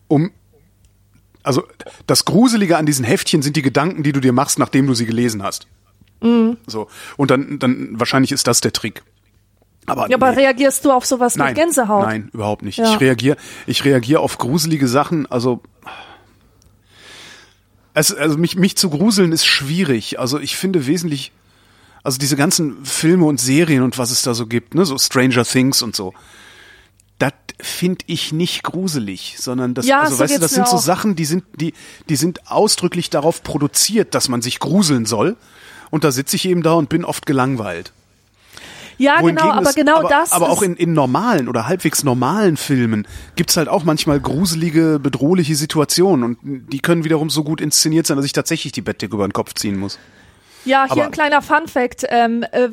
[0.06, 0.32] um
[1.42, 1.66] also
[2.06, 5.06] das Gruselige an diesen Heftchen sind die Gedanken, die du dir machst, nachdem du sie
[5.06, 5.66] gelesen hast.
[6.66, 6.88] So.
[7.16, 9.02] Und dann, dann wahrscheinlich ist das der Trick.
[9.86, 10.38] Aber, Ja, aber nee.
[10.40, 12.04] reagierst du auf sowas nein, mit Gänsehaut?
[12.04, 12.78] Nein, überhaupt nicht.
[12.78, 12.92] Ja.
[12.94, 15.62] Ich reagiere, ich reagiere auf gruselige Sachen, also
[17.94, 20.18] es, also mich, mich zu gruseln ist schwierig.
[20.20, 21.32] Also ich finde wesentlich,
[22.02, 25.44] also diese ganzen Filme und Serien und was es da so gibt, ne, so Stranger
[25.44, 26.14] Things und so,
[27.18, 30.70] das finde ich nicht gruselig, sondern das, Ja, also so weißt du, das sind mir
[30.70, 30.80] so auch.
[30.80, 31.74] Sachen, die sind, die,
[32.08, 35.36] die sind ausdrücklich darauf produziert, dass man sich gruseln soll.
[35.90, 37.92] Und da sitze ich eben da und bin oft gelangweilt.
[39.00, 42.56] Ja, genau, aber es- genau aber, das Aber auch in, in normalen oder halbwegs normalen
[42.56, 46.38] Filmen gibt's halt auch manchmal gruselige, bedrohliche Situationen und
[46.70, 49.54] die können wiederum so gut inszeniert sein, dass ich tatsächlich die Bettdecke über den Kopf
[49.54, 49.98] ziehen muss.
[50.64, 52.06] Ja, hier Aber- ein kleiner Fun-Fact.
[52.08, 52.68] Ähm, äh,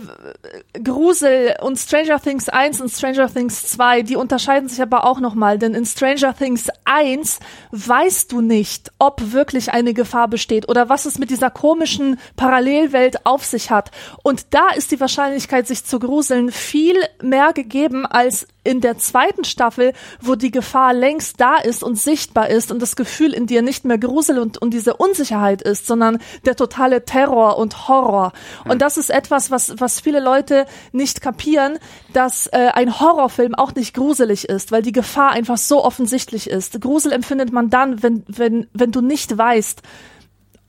[0.84, 5.58] Grusel und Stranger Things 1 und Stranger Things 2, die unterscheiden sich aber auch nochmal,
[5.58, 7.40] denn in Stranger Things 1
[7.72, 13.26] weißt du nicht, ob wirklich eine Gefahr besteht oder was es mit dieser komischen Parallelwelt
[13.26, 13.92] auf sich hat.
[14.24, 19.46] Und da ist die Wahrscheinlichkeit, sich zu gruseln, viel mehr gegeben als in der zweiten
[19.46, 23.62] Staffel, wo die Gefahr längst da ist und sichtbar ist und das Gefühl in dir
[23.62, 28.34] nicht mehr Grusel und, und diese Unsicherheit ist, sondern der totale Terror und Horror.
[28.68, 31.80] Und das ist etwas, was, was viele Leute nicht kapieren,
[32.12, 36.82] dass äh, ein Horrorfilm auch nicht gruselig ist, weil die Gefahr einfach so offensichtlich ist.
[36.82, 39.82] Grusel empfindet man dann, wenn, wenn, wenn du nicht weißt,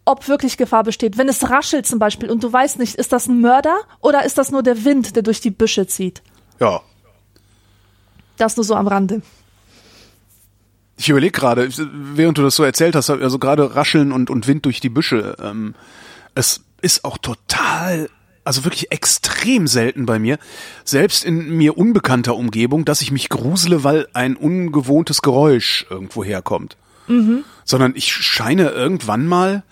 [0.05, 1.19] ob wirklich Gefahr besteht.
[1.19, 4.39] Wenn es raschelt zum Beispiel und du weißt nicht, ist das ein Mörder oder ist
[4.39, 6.23] das nur der Wind, der durch die Büsche zieht?
[6.61, 6.81] Ja.
[8.39, 9.23] Das nur so am Rande.
[10.97, 14.65] Ich überlege gerade, während du das so erzählt hast, also gerade Rascheln und, und Wind
[14.65, 15.75] durch die Büsche, ähm,
[16.35, 18.11] es ist auch total,
[18.45, 20.39] also wirklich extrem selten bei mir,
[20.85, 26.77] selbst in mir unbekannter Umgebung, dass ich mich grusele, weil ein ungewohntes Geräusch irgendwo herkommt.
[27.65, 29.63] Sondern ich scheine irgendwann mal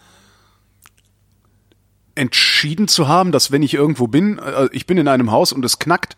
[2.15, 5.65] entschieden zu haben, dass wenn ich irgendwo bin, äh, ich bin in einem Haus und
[5.65, 6.17] es knackt,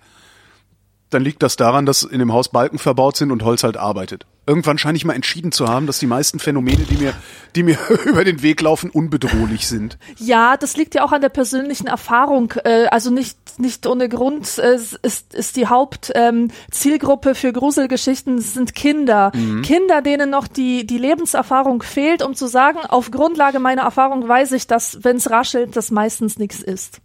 [1.11, 4.27] dann liegt das daran, dass in dem Haus Balken verbaut sind und Holz halt arbeitet.
[4.47, 7.13] Irgendwann scheine ich mal entschieden zu haben, dass die meisten Phänomene, die mir,
[7.55, 9.99] die mir über den Weg laufen, unbedrohlich sind.
[10.17, 12.55] Ja, das liegt ja auch an der persönlichen Erfahrung.
[12.65, 18.75] Äh, also nicht, nicht ohne Grund äh, ist, ist die Hauptzielgruppe ähm, für Gruselgeschichten sind
[18.75, 19.33] Kinder.
[19.63, 24.53] Kinder, denen noch die, die Lebenserfahrung fehlt, um zu sagen, auf Grundlage meiner Erfahrung weiß
[24.53, 27.01] ich, dass, wenn es raschelt, das meistens nichts ist.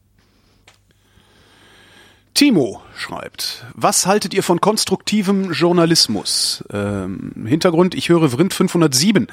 [2.34, 6.64] Timo schreibt, was haltet ihr von konstruktivem Journalismus?
[6.72, 9.28] Ähm, Hintergrund, ich höre Vrind 507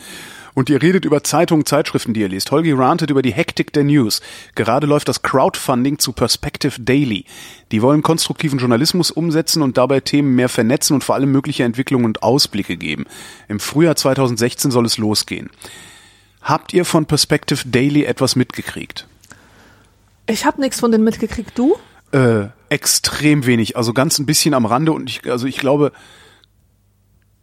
[0.53, 2.51] und ihr redet über Zeitungen, Zeitschriften, die ihr lest.
[2.51, 4.21] Holgi rantet über die Hektik der News.
[4.55, 7.25] Gerade läuft das Crowdfunding zu Perspective Daily.
[7.73, 12.05] Die wollen konstruktiven Journalismus umsetzen und dabei Themen mehr vernetzen und vor allem mögliche Entwicklungen
[12.05, 13.07] und Ausblicke geben.
[13.49, 15.49] Im Frühjahr 2016 soll es losgehen.
[16.43, 19.07] Habt ihr von Perspective Daily etwas mitgekriegt?
[20.27, 21.59] Ich habe nichts von denen mitgekriegt.
[21.59, 21.77] Du?
[22.13, 25.93] Äh, extrem wenig, also ganz ein bisschen am Rande und ich, also ich glaube,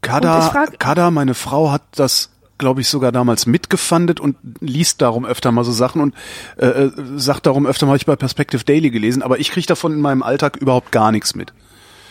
[0.02, 5.26] Kada, frag- Kada, meine Frau hat das, glaube ich, sogar damals mitgefundet und liest darum
[5.26, 6.16] öfter mal so Sachen und
[6.58, 9.68] äh, äh, sagt darum öfter mal, hab ich bei Perspective Daily gelesen, aber ich kriege
[9.68, 11.54] davon in meinem Alltag überhaupt gar nichts mit.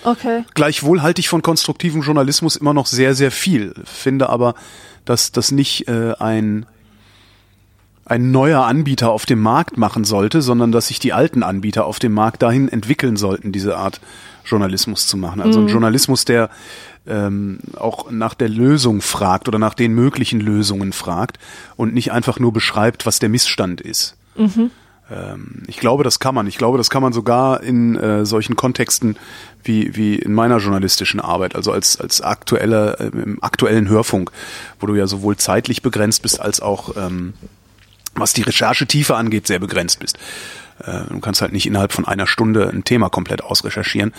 [0.05, 0.45] Okay.
[0.55, 4.55] Gleichwohl halte ich von konstruktivem Journalismus immer noch sehr, sehr viel, finde aber,
[5.05, 6.67] dass das nicht äh, ein
[8.07, 11.99] ein neuer Anbieter auf dem Markt machen sollte, sondern dass sich die alten Anbieter auf
[11.99, 14.01] dem Markt dahin entwickeln sollten, diese Art
[14.45, 15.43] Journalismus zu machen.
[15.43, 16.49] Also ein Journalismus, der
[17.09, 21.39] ähm, auch nach der Lösung fragt oder nach den möglichen Lösungen fragt
[21.75, 24.17] und nicht einfach nur beschreibt, was der Missstand ist.
[25.11, 26.47] Ähm, ich glaube, das kann man.
[26.47, 29.17] Ich glaube, das kann man sogar in äh, solchen Kontexten
[29.65, 34.31] wie, wie in meiner journalistischen Arbeit, also als, als aktueller, äh, im aktuellen Hörfunk,
[34.79, 37.35] wo du ja sowohl zeitlich begrenzt bist als auch ähm,
[38.17, 40.19] was die Recherchetiefe angeht, sehr begrenzt bist.
[40.85, 44.13] Äh, Du kannst halt nicht innerhalb von einer Stunde ein Thema komplett ausrecherchieren,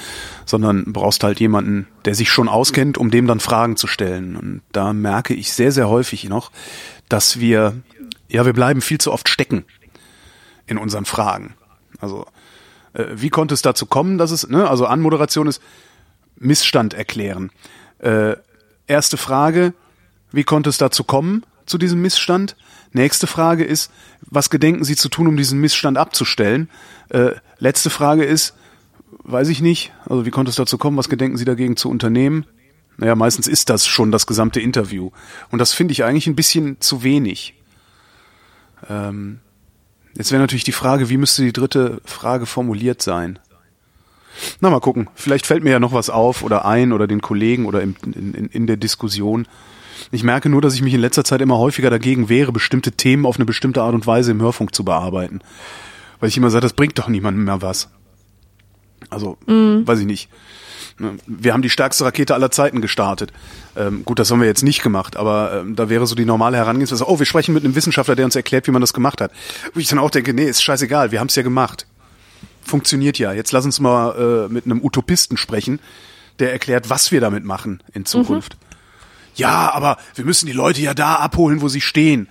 [0.45, 4.36] sondern brauchst halt jemanden, der sich schon auskennt, um dem dann Fragen zu stellen.
[4.36, 6.51] Und da merke ich sehr, sehr häufig noch,
[7.10, 7.75] dass wir,
[8.27, 9.65] ja, wir bleiben viel zu oft stecken
[10.65, 11.55] in unseren Fragen.
[11.99, 12.25] Also
[12.93, 15.62] Äh, wie konnte es dazu kommen, dass es, ne, also Anmoderation ist
[16.36, 17.51] Missstand erklären.
[17.99, 18.36] Äh,
[18.88, 19.73] erste Frage,
[20.31, 22.56] wie konnte es dazu kommen, zu diesem Missstand?
[22.93, 26.69] Nächste Frage ist, was gedenken Sie zu tun, um diesen Missstand abzustellen?
[27.10, 28.56] Äh, letzte Frage ist,
[29.23, 32.45] weiß ich nicht, also wie konnte es dazu kommen, was gedenken Sie dagegen zu unternehmen?
[32.97, 35.12] Naja, meistens ist das schon das gesamte Interview.
[35.51, 37.53] Und das finde ich eigentlich ein bisschen zu wenig.
[38.89, 39.39] Ähm,
[40.15, 43.38] jetzt wäre natürlich die Frage, wie müsste die dritte Frage formuliert sein?
[44.60, 45.10] Na, mal gucken.
[45.15, 48.34] Vielleicht fällt mir ja noch was auf oder ein oder den Kollegen oder in, in,
[48.34, 49.47] in der Diskussion.
[50.12, 53.25] Ich merke nur, dass ich mich in letzter Zeit immer häufiger dagegen wehre, bestimmte Themen
[53.25, 55.41] auf eine bestimmte Art und Weise im Hörfunk zu bearbeiten.
[56.19, 57.89] Weil ich immer sage, das bringt doch niemandem mehr was.
[59.10, 59.86] Also, mm.
[59.86, 60.29] weiß ich nicht.
[60.99, 63.31] Ne, wir haben die stärkste Rakete aller Zeiten gestartet.
[63.75, 66.57] Ähm, gut, das haben wir jetzt nicht gemacht, aber ähm, da wäre so die normale
[66.57, 69.31] Herangehensweise, oh, wir sprechen mit einem Wissenschaftler, der uns erklärt, wie man das gemacht hat.
[69.73, 71.86] Wo ich dann auch denke, nee, ist scheißegal, wir haben es ja gemacht.
[72.63, 73.31] Funktioniert ja.
[73.31, 75.79] Jetzt lass uns mal äh, mit einem Utopisten sprechen,
[76.39, 78.55] der erklärt, was wir damit machen in Zukunft.
[78.55, 78.66] Mhm
[79.38, 82.28] ja, aber wir müssen die Leute ja da abholen, wo sie stehen.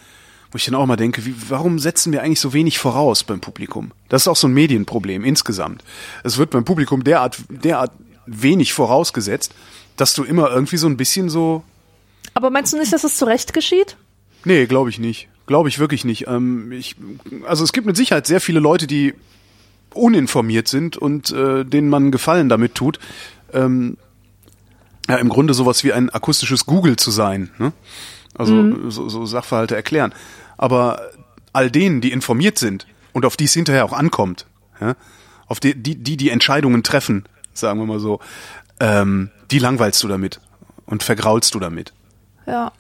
[0.51, 3.41] Wo ich dann auch mal denke, wie, warum setzen wir eigentlich so wenig voraus beim
[3.41, 3.91] Publikum?
[4.09, 5.83] Das ist auch so ein Medienproblem insgesamt.
[6.23, 7.93] Es wird beim Publikum derart, derart
[8.27, 9.55] wenig vorausgesetzt,
[9.97, 11.65] dass du immer irgendwie so ein bisschen so.
[12.35, 13.97] Aber meinst du nicht, dass es zurecht geschieht?
[14.45, 15.29] Nee, glaube ich nicht.
[15.47, 16.27] Glaube ich wirklich nicht.
[16.29, 16.97] Ähm, ich,
[17.47, 19.15] also es gibt mit Sicherheit sehr viele Leute, die
[19.95, 22.99] uninformiert sind und äh, denen man Gefallen damit tut.
[23.53, 23.97] Ähm,
[25.09, 27.51] ja im Grunde sowas wie ein akustisches Google zu sein.
[27.59, 27.73] Ne?
[28.35, 28.91] Also mhm.
[28.91, 30.15] so, so Sachverhalte erklären.
[30.57, 31.01] Aber
[31.53, 34.47] all denen, die informiert sind und auf die es hinterher auch ankommt,
[34.81, 34.95] ja,
[35.47, 38.21] auf die, die, die die Entscheidungen treffen, sagen wir mal so,
[38.81, 40.41] ähm, die langweilst du damit
[40.87, 41.93] und vergraulst du damit.
[42.47, 42.73] Ja.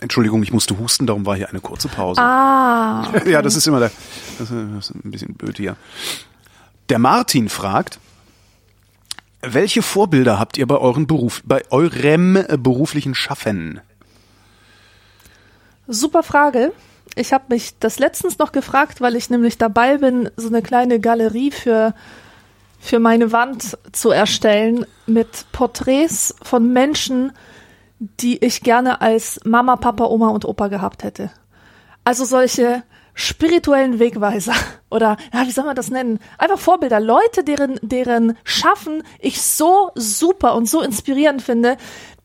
[0.00, 2.20] Entschuldigung, ich musste husten, darum war hier eine kurze Pause.
[2.20, 3.08] Ah.
[3.14, 3.30] Okay.
[3.30, 3.90] ja, das ist immer der,
[4.38, 5.76] das ist ein bisschen blöd hier.
[6.88, 7.98] Der Martin fragt,
[9.42, 13.80] welche Vorbilder habt ihr bei euren Beruf, bei eurem beruflichen Schaffen?
[15.88, 16.72] Super Frage.
[17.16, 21.00] Ich habe mich das letztens noch gefragt, weil ich nämlich dabei bin, so eine kleine
[21.00, 21.94] Galerie für
[22.78, 27.32] für meine Wand zu erstellen mit Porträts von Menschen,
[27.98, 31.30] die ich gerne als Mama, Papa, Oma und Opa gehabt hätte.
[32.04, 32.82] Also solche
[33.14, 34.54] spirituellen Wegweiser
[34.90, 36.20] oder ja, wie soll man das nennen?
[36.38, 41.76] Einfach Vorbilder, Leute, deren deren Schaffen ich so super und so inspirierend finde,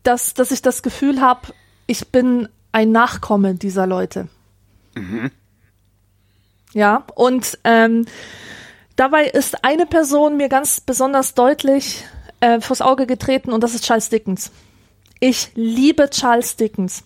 [0.04, 1.54] dass dass ich das Gefühl habe,
[1.88, 4.28] ich bin ein Nachkomme dieser Leute.
[4.96, 5.32] Mhm.
[6.74, 8.06] Ja, und ähm,
[8.96, 12.06] dabei ist eine Person mir ganz besonders deutlich
[12.40, 14.52] äh, vors Auge getreten und das ist Charles Dickens.
[15.20, 17.04] Ich liebe Charles Dickens.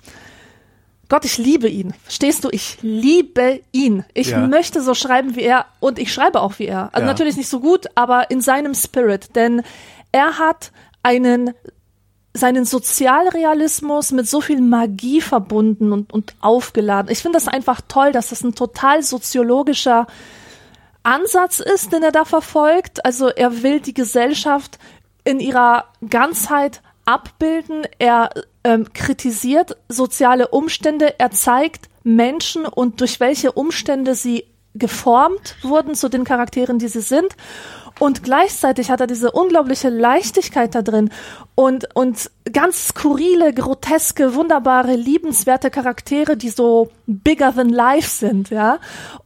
[1.15, 1.93] Gott, ich liebe ihn.
[2.03, 2.49] Verstehst du?
[2.51, 4.03] Ich liebe ihn.
[4.13, 4.39] Ich ja.
[4.47, 6.89] möchte so schreiben wie er und ich schreibe auch wie er.
[6.91, 7.05] Also ja.
[7.05, 9.33] natürlich nicht so gut, aber in seinem Spirit.
[9.33, 9.61] Denn
[10.11, 10.73] er hat
[11.03, 11.53] einen
[12.33, 17.09] seinen Sozialrealismus mit so viel Magie verbunden und, und aufgeladen.
[17.09, 20.07] Ich finde das einfach toll, dass das ein total soziologischer
[21.03, 23.05] Ansatz ist, den er da verfolgt.
[23.05, 24.79] Also er will die Gesellschaft
[25.23, 27.83] in ihrer Ganzheit abbilden.
[27.99, 28.29] Er
[28.63, 36.09] ähm, kritisiert soziale Umstände, er zeigt Menschen und durch welche Umstände sie geformt wurden zu
[36.09, 37.35] den Charakteren, die sie sind.
[37.97, 41.11] Und gleichzeitig hat er diese unglaubliche Leichtigkeit da drin
[41.55, 48.79] und, und ganz skurrile, groteske, wunderbare, liebenswerte Charaktere, die so bigger than life sind, ja.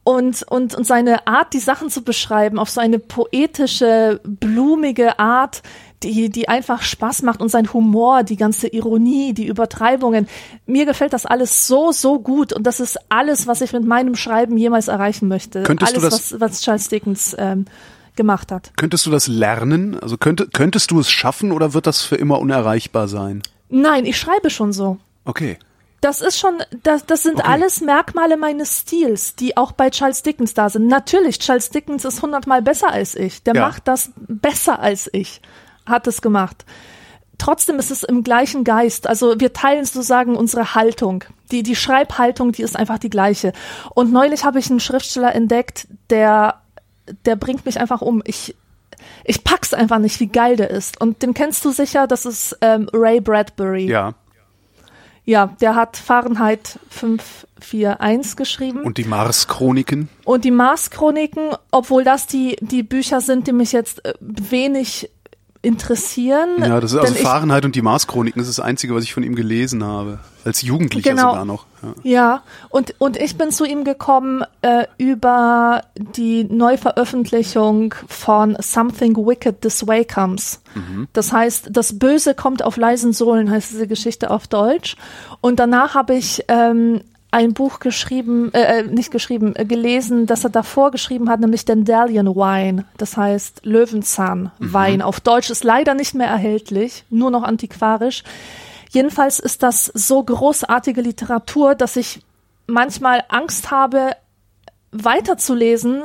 [0.04, 5.62] Und, und, und seine Art, die Sachen zu beschreiben, auf so eine poetische, blumige Art,
[6.02, 10.28] die, die einfach Spaß macht und sein Humor, die ganze Ironie, die Übertreibungen.
[10.66, 14.16] Mir gefällt das alles so, so gut und das ist alles, was ich mit meinem
[14.16, 15.62] Schreiben jemals erreichen möchte.
[15.62, 17.66] Könntest alles, du das, was, was Charles Dickens ähm,
[18.16, 18.72] gemacht hat.
[18.76, 19.98] Könntest du das lernen?
[19.98, 23.42] Also könnte, könntest du es schaffen oder wird das für immer unerreichbar sein?
[23.68, 24.98] Nein, ich schreibe schon so.
[25.24, 25.58] Okay.
[26.00, 27.46] Das ist schon, das, das sind okay.
[27.46, 30.86] alles Merkmale meines Stils, die auch bei Charles Dickens da sind.
[30.86, 33.42] Natürlich, Charles Dickens ist hundertmal besser als ich.
[33.42, 33.68] Der ja.
[33.68, 35.42] macht das besser als ich
[35.86, 36.64] hat es gemacht.
[37.40, 39.06] Trotzdem ist es im gleichen Geist.
[39.06, 41.24] Also wir teilen sozusagen unsere Haltung.
[41.50, 43.52] Die, die Schreibhaltung, die ist einfach die gleiche.
[43.94, 46.60] Und neulich habe ich einen Schriftsteller entdeckt, der,
[47.24, 48.22] der bringt mich einfach um.
[48.26, 48.54] Ich,
[49.24, 51.00] ich pack's einfach nicht, wie geil der ist.
[51.00, 53.86] Und den kennst du sicher, das ist ähm, Ray Bradbury.
[53.86, 54.14] Ja.
[55.24, 58.82] Ja, der hat Fahrenheit 541 geschrieben.
[58.82, 60.08] Und die Mars-Chroniken?
[60.24, 65.08] Und die Mars-Chroniken, obwohl das die, die Bücher sind, die mich jetzt äh, wenig
[65.62, 66.56] interessieren.
[66.60, 69.22] Ja, das ist also Fahrenheit und die Mars-Chroniken, das ist das Einzige, was ich von
[69.22, 70.18] ihm gelesen habe.
[70.44, 71.30] Als Jugendlicher Genau.
[71.30, 71.66] sogar noch.
[71.82, 71.94] Ja.
[72.02, 79.60] Ja, und, und ich bin zu ihm gekommen äh, über die Neuveröffentlichung von Something Wicked
[79.60, 80.60] This Way Comes.
[81.12, 84.96] Das heißt, das Böse kommt auf leisen Sohlen, heißt diese Geschichte auf Deutsch.
[85.42, 90.44] Und danach habe ich ähm, ein Buch geschrieben, äh, äh, nicht geschrieben, äh, gelesen, das
[90.44, 92.84] er davor geschrieben hat, nämlich Dandelion Wine.
[92.96, 95.02] Das heißt Löwenzahn Wein.
[95.02, 98.24] Auf Deutsch ist leider nicht mehr erhältlich, nur noch antiquarisch.
[98.90, 102.22] Jedenfalls ist das so großartige Literatur, dass ich
[102.66, 104.16] manchmal Angst habe,
[104.90, 106.02] weiterzulesen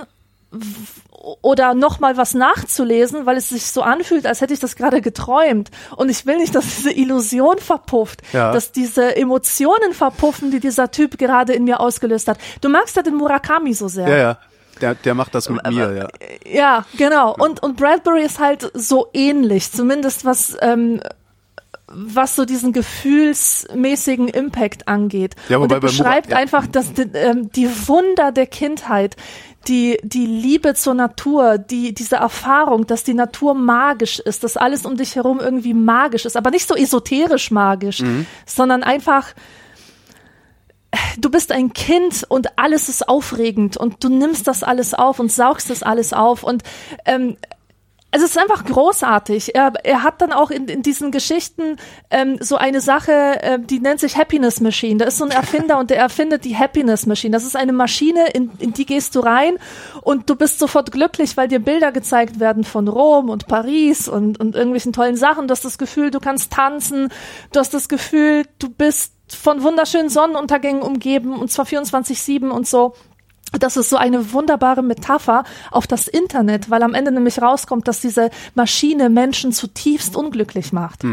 [1.42, 5.72] oder nochmal was nachzulesen, weil es sich so anfühlt, als hätte ich das gerade geträumt.
[5.96, 8.52] Und ich will nicht, dass diese Illusion verpufft, Ja.
[8.52, 12.38] dass diese Emotionen verpuffen, die dieser Typ gerade in mir ausgelöst hat.
[12.62, 14.08] Du magst ja den Murakami so sehr.
[14.08, 14.38] ja, ja.
[14.82, 16.08] Der, der macht das mit mir, ja.
[16.46, 17.34] Ja, genau.
[17.34, 21.00] Und, und Bradbury ist halt so ähnlich, zumindest was, ähm,
[21.88, 25.36] was so diesen gefühlsmäßigen Impact angeht.
[25.48, 26.38] Ja, und er beschreibt ja.
[26.38, 29.16] einfach dass die, ähm, die Wunder der Kindheit,
[29.68, 34.86] die, die Liebe zur Natur, die, diese Erfahrung, dass die Natur magisch ist, dass alles
[34.86, 38.26] um dich herum irgendwie magisch ist, aber nicht so esoterisch magisch, Mhm.
[38.46, 39.34] sondern einfach
[41.20, 45.32] du bist ein Kind und alles ist aufregend und du nimmst das alles auf und
[45.32, 46.64] saugst das alles auf und
[47.06, 47.38] ähm,
[48.16, 49.56] es ist einfach großartig.
[49.56, 51.76] Er, er hat dann auch in, in diesen Geschichten
[52.10, 54.98] ähm, so eine Sache, äh, die nennt sich Happiness Machine.
[54.98, 57.34] Da ist so ein Erfinder und der erfindet die Happiness Machine.
[57.34, 59.58] Das ist eine Maschine, in, in die gehst du rein
[60.02, 64.40] und du bist sofort glücklich, weil dir Bilder gezeigt werden von Rom und Paris und,
[64.40, 65.48] und irgendwelchen tollen Sachen.
[65.48, 67.10] Du hast das Gefühl, du kannst tanzen.
[67.52, 72.94] Du hast das Gefühl, du bist von wunderschönen Sonnenuntergängen umgeben und zwar 24-7 und so.
[73.60, 78.02] Das ist so eine wunderbare Metapher auf das Internet, weil am Ende nämlich rauskommt, dass
[78.02, 81.04] diese Maschine Menschen zutiefst unglücklich macht.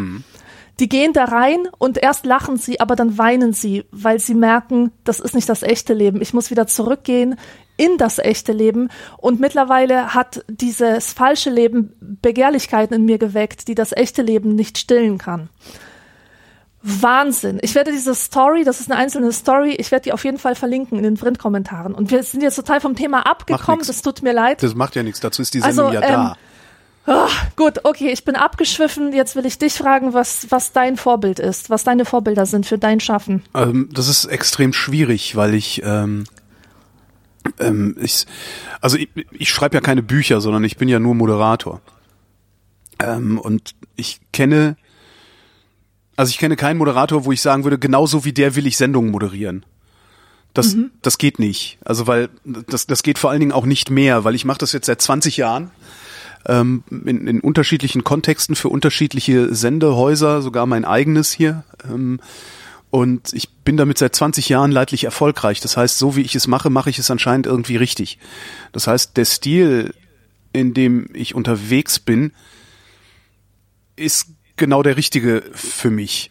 [0.81, 4.91] Die gehen da rein und erst lachen sie, aber dann weinen sie, weil sie merken,
[5.05, 6.23] das ist nicht das echte Leben.
[6.23, 7.37] Ich muss wieder zurückgehen
[7.77, 8.89] in das echte Leben.
[9.19, 14.79] Und mittlerweile hat dieses falsche Leben Begehrlichkeiten in mir geweckt, die das echte Leben nicht
[14.79, 15.51] stillen kann.
[16.83, 17.59] Wahnsinn.
[17.63, 20.55] Ich werde diese Story, das ist eine einzelne Story, ich werde die auf jeden Fall
[20.55, 21.95] verlinken in den Print-Kommentaren.
[21.95, 24.63] Und wir sind jetzt total vom Thema abgekommen, das tut mir leid.
[24.63, 26.37] Das macht ja nichts, dazu ist die Also, Sendung ja da.
[27.57, 29.13] Gut, okay, ich bin abgeschwiffen.
[29.13, 32.79] Jetzt will ich dich fragen, was, was dein Vorbild ist, was deine Vorbilder sind für
[32.79, 33.43] dein Schaffen.
[33.55, 36.25] Ähm, das ist extrem schwierig, weil ich, ähm,
[37.59, 38.25] ähm, ich
[38.81, 41.81] also ich, ich schreibe ja keine Bücher, sondern ich bin ja nur Moderator.
[43.01, 44.77] Ähm, und ich kenne,
[46.23, 49.11] also ich kenne keinen Moderator, wo ich sagen würde, genauso wie der will ich Sendungen
[49.11, 49.67] moderieren.
[50.55, 51.79] Das, das geht nicht.
[51.85, 54.71] Also weil das, das geht vor allen Dingen auch nicht mehr, weil ich mache das
[54.71, 55.73] jetzt seit 20 Jahren
[56.47, 61.65] ähm, in, in unterschiedlichen Kontexten für unterschiedliche Sendehäuser, sogar mein eigenes hier.
[61.91, 62.21] Ähm,
[62.91, 65.61] und ich bin damit seit 20 Jahren leidlich erfolgreich.
[65.61, 68.21] Das heißt, so wie ich es mache, mache ich es anscheinend irgendwie richtig.
[68.71, 69.93] Das heißt, der Stil,
[70.53, 72.31] in dem ich unterwegs bin,
[73.97, 76.31] ist genau der richtige für mich.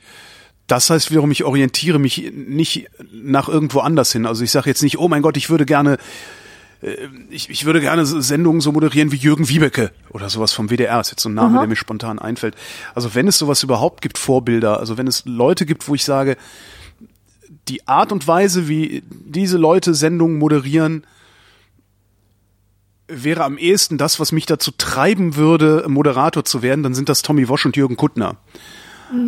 [0.68, 4.26] Das heißt wiederum, ich orientiere mich nicht nach irgendwo anders hin.
[4.26, 5.98] Also ich sage jetzt nicht, oh mein Gott, ich würde gerne
[7.30, 11.00] ich, ich würde gerne Sendungen so moderieren wie Jürgen Wiebeke oder sowas vom WDR.
[11.00, 12.56] Ist jetzt so ein Name, der mir spontan einfällt.
[12.96, 16.38] Also wenn es sowas überhaupt gibt, Vorbilder, also wenn es Leute gibt, wo ich sage,
[17.68, 21.06] die Art und Weise, wie diese Leute Sendungen moderieren,
[23.12, 27.22] wäre am ehesten das, was mich dazu treiben würde, Moderator zu werden, dann sind das
[27.22, 28.38] Tommy Wosch und Jürgen Kuttner.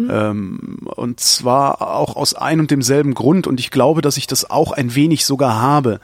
[0.10, 3.48] Ähm, und zwar auch aus ein und demselben Grund.
[3.48, 6.00] Und ich glaube, dass ich das auch ein wenig sogar habe.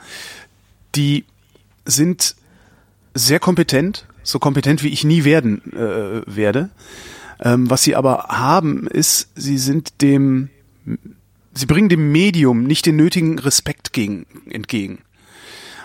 [0.94, 1.24] Die
[1.84, 2.36] sind
[3.14, 6.70] sehr kompetent, so kompetent wie ich nie werden äh, werde.
[7.40, 10.50] Ähm, was sie aber haben, ist, sie sind dem,
[11.54, 14.98] sie bringen dem Medium nicht den nötigen Respekt gegen, entgegen.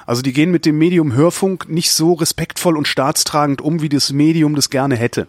[0.06, 4.12] Also die gehen mit dem Medium Hörfunk nicht so respektvoll und staatstragend um, wie das
[4.12, 5.28] Medium das gerne hätte.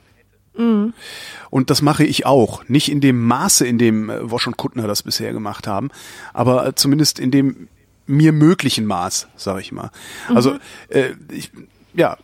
[1.51, 2.66] Und das mache ich auch.
[2.68, 5.91] Nicht in dem Maße, in dem äh, Wosch und Kuttner das bisher gemacht haben,
[6.33, 7.68] aber äh, zumindest in dem
[8.07, 9.91] mir möglichen Maß, sage ich mal.
[10.33, 10.57] Also
[10.89, 11.51] äh, ich,
[11.95, 12.16] ja,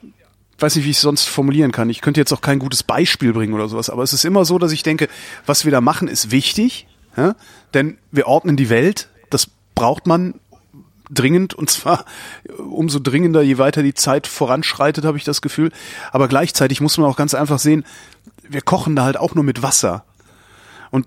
[0.59, 1.91] weiß nicht, wie ich es sonst formulieren kann.
[1.91, 4.59] Ich könnte jetzt auch kein gutes Beispiel bringen oder sowas, aber es ist immer so,
[4.59, 5.09] dass ich denke,
[5.45, 6.87] was wir da machen, ist wichtig,
[7.17, 7.35] ja?
[7.75, 9.09] denn wir ordnen die Welt.
[9.29, 10.35] Das braucht man
[11.13, 12.05] dringend und zwar
[12.59, 15.71] umso dringender, je weiter die Zeit voranschreitet, habe ich das Gefühl.
[16.11, 17.85] Aber gleichzeitig muss man auch ganz einfach sehen,
[18.49, 20.05] wir kochen da halt auch nur mit Wasser.
[20.91, 21.07] Und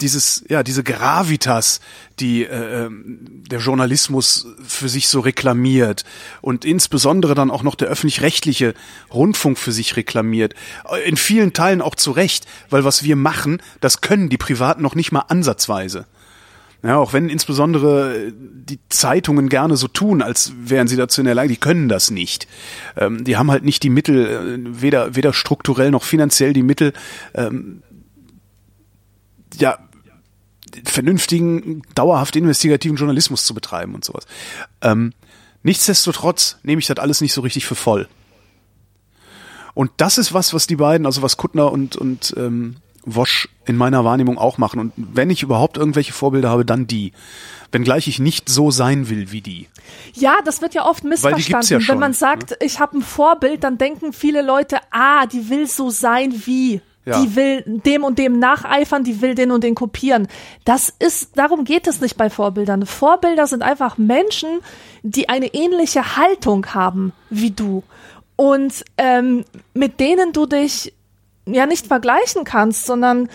[0.00, 1.80] dieses, ja, diese Gravitas,
[2.18, 3.18] die äh, ähm,
[3.50, 6.04] der Journalismus für sich so reklamiert
[6.40, 8.74] und insbesondere dann auch noch der öffentlich-rechtliche
[9.12, 10.54] Rundfunk für sich reklamiert.
[11.04, 14.94] In vielen Teilen auch zu Recht, weil was wir machen, das können die Privaten noch
[14.94, 16.06] nicht mal ansatzweise.
[16.82, 21.34] Ja, auch wenn insbesondere die Zeitungen gerne so tun, als wären sie dazu in der
[21.34, 22.48] Lage, die können das nicht.
[22.96, 26.94] Ähm, die haben halt nicht die Mittel, äh, weder, weder strukturell noch finanziell die Mittel,
[27.34, 27.82] ähm,
[29.58, 29.78] ja,
[30.84, 34.24] vernünftigen, dauerhaft investigativen Journalismus zu betreiben und sowas.
[34.80, 35.12] Ähm,
[35.62, 38.08] nichtsdestotrotz nehme ich das alles nicht so richtig für voll.
[39.74, 43.76] Und das ist was, was die beiden, also was Kuttner und, und ähm, Wosch in
[43.76, 44.80] meiner Wahrnehmung auch machen.
[44.80, 47.12] Und wenn ich überhaupt irgendwelche Vorbilder habe, dann die.
[47.72, 49.68] Wenngleich ich nicht so sein will wie die.
[50.14, 51.68] Ja, das wird ja oft missverstanden.
[51.68, 52.56] Ja schon, Wenn man sagt, ne?
[52.60, 56.80] ich habe ein Vorbild, dann denken viele Leute, ah, die will so sein wie.
[57.06, 57.22] Ja.
[57.22, 60.28] Die will dem und dem nacheifern, die will den und den kopieren.
[60.64, 62.84] Das ist, darum geht es nicht bei Vorbildern.
[62.84, 64.60] Vorbilder sind einfach Menschen,
[65.02, 67.82] die eine ähnliche Haltung haben wie du
[68.36, 69.44] und ähm,
[69.74, 70.92] mit denen du dich
[71.54, 73.28] ja nicht vergleichen kannst, sondern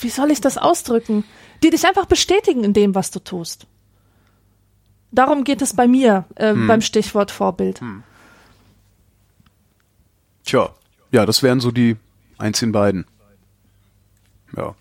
[0.00, 1.24] wie soll ich das ausdrücken?
[1.62, 3.66] Die dich einfach bestätigen in dem, was du tust.
[5.12, 6.66] Darum geht es bei mir äh, hm.
[6.66, 7.80] beim Stichwort Vorbild.
[7.80, 8.02] Hm.
[10.44, 10.74] Tja,
[11.12, 11.96] ja, das wären so die
[12.36, 13.06] einzigen beiden.
[14.56, 14.74] Ja.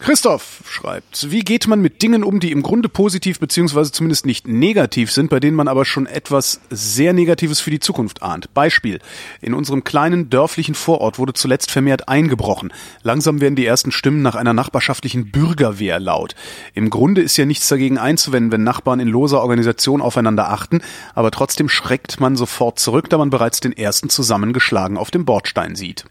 [0.00, 4.46] Christoph schreibt, wie geht man mit Dingen um, die im Grunde positiv beziehungsweise zumindest nicht
[4.46, 8.54] negativ sind, bei denen man aber schon etwas sehr Negatives für die Zukunft ahnt?
[8.54, 9.00] Beispiel.
[9.40, 12.72] In unserem kleinen dörflichen Vorort wurde zuletzt vermehrt eingebrochen.
[13.02, 16.36] Langsam werden die ersten Stimmen nach einer nachbarschaftlichen Bürgerwehr laut.
[16.74, 20.80] Im Grunde ist ja nichts dagegen einzuwenden, wenn Nachbarn in loser Organisation aufeinander achten,
[21.14, 25.74] aber trotzdem schreckt man sofort zurück, da man bereits den ersten zusammengeschlagen auf dem Bordstein
[25.74, 26.04] sieht.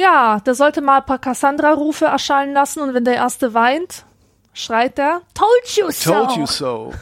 [0.00, 4.06] Ja, der sollte mal ein paar Cassandra-Rufe erschallen lassen und wenn der Erste weint,
[4.54, 6.10] schreit er, Told you so.
[6.10, 6.94] Told you so.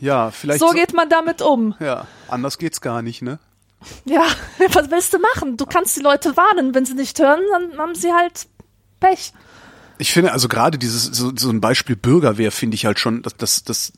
[0.00, 0.60] Ja, vielleicht.
[0.60, 1.74] So geht man damit um.
[1.80, 3.38] Ja, anders geht's gar nicht, ne?
[4.06, 4.24] Ja,
[4.72, 5.58] was willst du machen?
[5.58, 6.74] Du kannst die Leute warnen.
[6.74, 8.46] Wenn sie nicht hören, dann haben sie halt
[9.00, 9.34] Pech.
[9.98, 13.36] Ich finde also gerade dieses, so, so ein Beispiel Bürgerwehr finde ich halt schon, das,
[13.36, 13.92] das, das,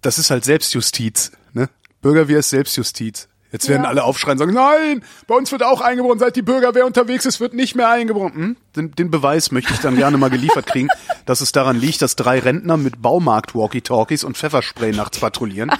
[0.00, 1.68] das ist halt Selbstjustiz, ne?
[2.00, 3.28] Bürgerwehr ist Selbstjustiz.
[3.56, 3.88] Jetzt werden ja.
[3.88, 7.40] alle aufschreien und sagen, nein, bei uns wird auch eingebrochen, seit die Bürgerwehr unterwegs ist,
[7.40, 8.34] wird nicht mehr eingebrochen.
[8.34, 8.56] Hm?
[8.76, 10.88] Den, den Beweis möchte ich dann gerne mal geliefert kriegen,
[11.24, 15.72] dass es daran liegt, dass drei Rentner mit Baumarkt-Walkie-Talkies und Pfefferspray nachts patrouillieren,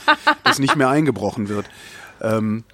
[0.42, 1.66] dass nicht mehr eingebrochen wird.
[2.22, 2.64] Ähm,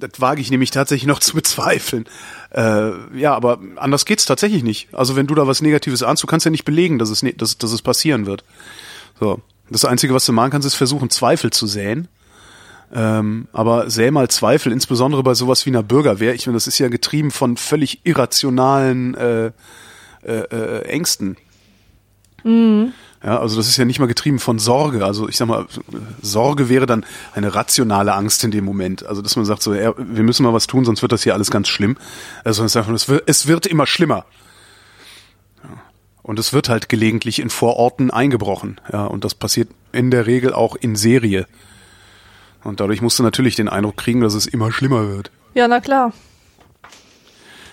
[0.00, 2.06] das wage ich nämlich tatsächlich noch zu bezweifeln.
[2.50, 4.92] Äh, ja, aber anders geht's tatsächlich nicht.
[4.92, 7.32] Also wenn du da was Negatives ahnst, du kannst ja nicht belegen, dass es, ne,
[7.32, 8.42] dass, dass es passieren wird.
[9.20, 9.40] So.
[9.70, 12.08] Das Einzige, was du machen kannst, ist versuchen, Zweifel zu säen
[12.94, 16.34] ähm, aber säh mal Zweifel, insbesondere bei sowas wie einer Bürgerwehr.
[16.34, 19.46] Ich meine, das ist ja getrieben von völlig irrationalen äh,
[20.22, 21.36] äh, äh, Ängsten.
[22.44, 22.92] Mhm.
[23.22, 25.04] Ja, also das ist ja nicht mal getrieben von Sorge.
[25.04, 25.66] Also ich sag mal,
[26.22, 29.04] Sorge wäre dann eine rationale Angst in dem Moment.
[29.06, 31.34] Also dass man sagt so, ja, wir müssen mal was tun, sonst wird das hier
[31.34, 31.96] alles ganz schlimm.
[32.44, 34.24] Also es wird, es wird immer schlimmer.
[36.22, 38.80] Und es wird halt gelegentlich in Vororten eingebrochen.
[38.92, 41.46] Ja, und das passiert in der Regel auch in Serie.
[42.64, 45.30] Und dadurch musst du natürlich den Eindruck kriegen, dass es immer schlimmer wird.
[45.54, 46.12] Ja, na klar.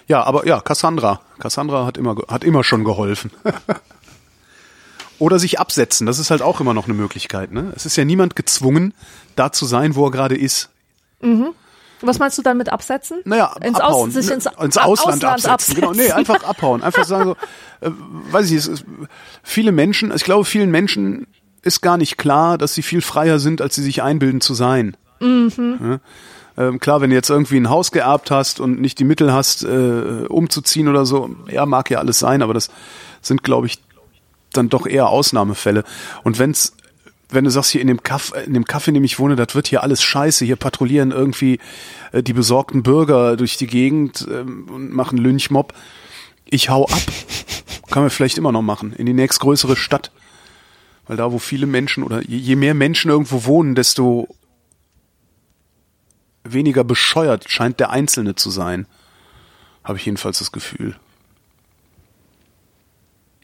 [0.08, 1.22] Ja, aber ja, Cassandra.
[1.40, 3.32] Cassandra hat immer, hat immer schon geholfen.
[5.20, 7.52] Oder sich absetzen, das ist halt auch immer noch eine Möglichkeit.
[7.52, 7.72] Ne?
[7.76, 8.94] Es ist ja niemand gezwungen,
[9.36, 10.70] da zu sein, wo er gerade ist.
[11.22, 11.54] Mhm.
[12.02, 13.22] Was meinst du dann mit absetzen?
[13.24, 14.10] Naja, ins abhauen.
[14.10, 15.52] Aus, sich ins, ins Ausland, Ausland absetzen.
[15.52, 15.76] absetzen.
[15.76, 16.84] Genau, nee, einfach abhauen.
[16.84, 17.92] Einfach sagen so, äh,
[18.32, 18.86] weiß ich, es ist,
[19.42, 21.28] viele Menschen, ich glaube, vielen Menschen
[21.66, 24.96] ist gar nicht klar, dass sie viel freier sind, als sie sich einbilden zu sein.
[25.20, 25.80] Mhm.
[25.82, 26.00] Ja?
[26.58, 29.64] Ähm, klar, wenn du jetzt irgendwie ein Haus geerbt hast und nicht die Mittel hast,
[29.64, 32.70] äh, umzuziehen oder so, ja, mag ja alles sein, aber das
[33.22, 33.80] sind, glaube ich,
[34.54, 35.84] dann doch eher Ausnahmefälle.
[36.24, 36.78] Und wenn's,
[37.30, 39.56] wenn du sagst, hier in dem Kaff, in dem Kaff, in dem ich wohne, das
[39.56, 41.60] wird hier alles scheiße, hier patrouillieren irgendwie
[42.12, 45.74] äh, die besorgten Bürger durch die Gegend äh, und machen Lynchmob.
[46.46, 47.02] Ich hau ab.
[47.90, 48.94] Kann man vielleicht immer noch machen.
[48.94, 50.12] In die nächstgrößere Stadt.
[51.08, 54.28] Weil da, wo viele Menschen oder je mehr Menschen irgendwo wohnen, desto
[56.44, 58.88] weniger bescheuert scheint der Einzelne zu sein.
[59.84, 60.96] Habe ich jedenfalls das Gefühl.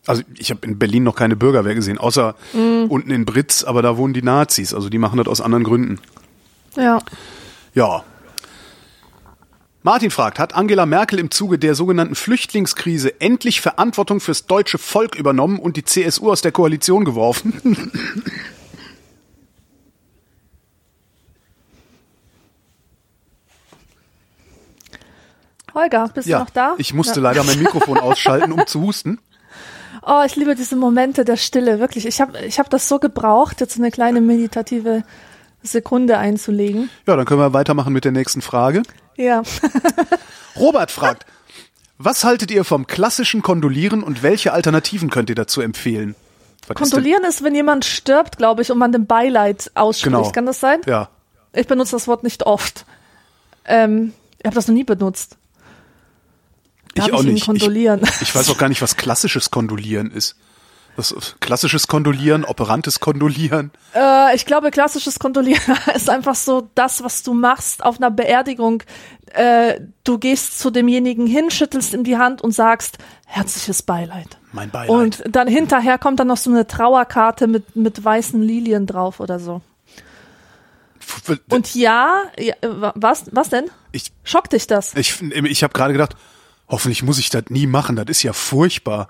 [0.07, 2.85] Also ich habe in Berlin noch keine Bürgerwehr gesehen, außer mm.
[2.89, 5.99] unten in Britz, aber da wohnen die Nazis, also die machen das aus anderen Gründen.
[6.75, 6.99] Ja.
[7.75, 8.03] Ja,
[9.83, 15.15] Martin fragt, hat Angela Merkel im Zuge der sogenannten Flüchtlingskrise endlich Verantwortung fürs deutsche Volk
[15.15, 17.53] übernommen und die CSU aus der Koalition geworfen?
[25.73, 26.75] Holger, bist Ja, du noch da?
[26.77, 27.23] ich musste Ja.
[27.23, 29.19] leider mein Mikrofon ausschalten, um zu husten.
[30.05, 32.05] Oh, ich liebe diese Momente der Stille, wirklich.
[32.07, 35.03] Ich habe ich hab das so gebraucht, jetzt eine kleine meditative
[35.61, 36.89] Sekunde einzulegen.
[37.05, 38.81] Ja, dann können wir weitermachen mit der nächsten Frage.
[39.17, 39.43] Ja.
[40.55, 41.25] Robert fragt,
[41.97, 46.15] was haltet ihr vom klassischen Kondolieren und welche Alternativen könnt ihr dazu empfehlen?
[46.67, 50.15] Was ist Kondolieren ist, wenn jemand stirbt, glaube ich, und man dem Beileid ausspricht.
[50.15, 50.31] Genau.
[50.31, 50.81] Kann das sein?
[50.85, 51.09] Ja.
[51.53, 52.85] Ich benutze das Wort nicht oft.
[53.65, 55.37] Ähm, ich habe das noch nie benutzt.
[56.95, 57.45] Darf ich auch ich nicht.
[57.45, 58.01] kondolieren?
[58.03, 60.35] Ich, ich weiß auch gar nicht, was klassisches Kondolieren ist.
[60.97, 63.71] Was, klassisches Kondolieren, operantes Kondolieren.
[63.95, 68.83] Äh, ich glaube, klassisches Kondolieren ist einfach so das, was du machst auf einer Beerdigung.
[69.33, 74.37] Äh, du gehst zu demjenigen hin, schüttelst ihm die Hand und sagst herzliches Beileid.
[74.51, 74.89] Mein Beileid.
[74.89, 79.39] Und dann hinterher kommt dann noch so eine Trauerkarte mit, mit weißen Lilien drauf oder
[79.39, 79.61] so.
[81.49, 83.65] Und ja, ja wa- was, was denn?
[83.91, 84.93] ich, Schockt dich das?
[84.95, 86.15] ich, ich habe gerade gedacht,
[86.69, 87.95] hoffentlich muss ich das nie machen.
[87.95, 89.09] Das ist ja furchtbar.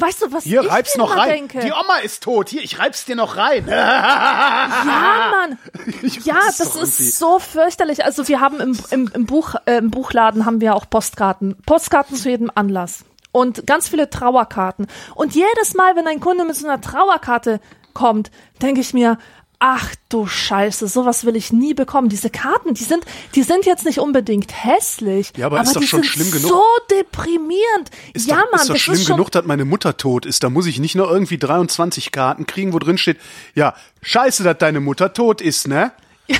[0.00, 1.28] Weißt du, was Hier, ich reib's noch rein.
[1.28, 1.60] denke?
[1.60, 2.48] Die Oma ist tot.
[2.48, 3.66] Hier, ich reib's dir noch rein.
[3.68, 5.58] Ja, Mann.
[6.24, 6.80] Ja, das irgendwie.
[6.82, 8.04] ist so fürchterlich.
[8.04, 11.56] Also wir haben im, im, im, Buch, äh, im Buchladen haben wir auch Postkarten.
[11.66, 13.04] Postkarten zu jedem Anlass.
[13.32, 14.86] Und ganz viele Trauerkarten.
[15.14, 17.60] Und jedes Mal, wenn ein Kunde mit so einer Trauerkarte
[17.94, 18.30] kommt,
[18.62, 19.18] denke ich mir,
[19.60, 22.08] ach du Scheiße, sowas will ich nie bekommen.
[22.08, 23.04] Diese Karten, die sind,
[23.34, 25.32] die sind jetzt nicht unbedingt hässlich.
[25.36, 26.50] Ja, aber ist doch die schon sind schlimm genug.
[26.50, 27.90] so deprimierend.
[28.14, 30.26] Ist ja, doch, Mann, ist doch das schlimm ist schon, genug, dass meine Mutter tot
[30.26, 30.44] ist.
[30.44, 33.18] Da muss ich nicht nur irgendwie 23 Karten kriegen, wo drin steht,
[33.54, 35.92] ja, scheiße, dass deine Mutter tot ist, ne?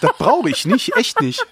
[0.00, 1.46] Das brauche ich nicht, echt nicht.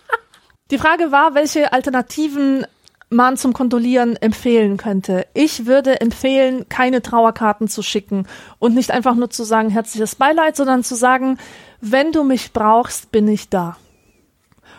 [0.70, 2.66] Die Frage war, welche Alternativen
[3.10, 5.26] man zum Kondolieren empfehlen könnte.
[5.34, 8.26] Ich würde empfehlen, keine Trauerkarten zu schicken
[8.58, 11.38] und nicht einfach nur zu sagen herzliches Beileid, sondern zu sagen,
[11.80, 13.76] wenn du mich brauchst, bin ich da.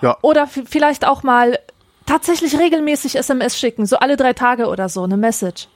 [0.01, 1.59] Ja, Oder vielleicht auch mal
[2.05, 5.67] tatsächlich regelmäßig SMS schicken, so alle drei Tage oder so, eine Message.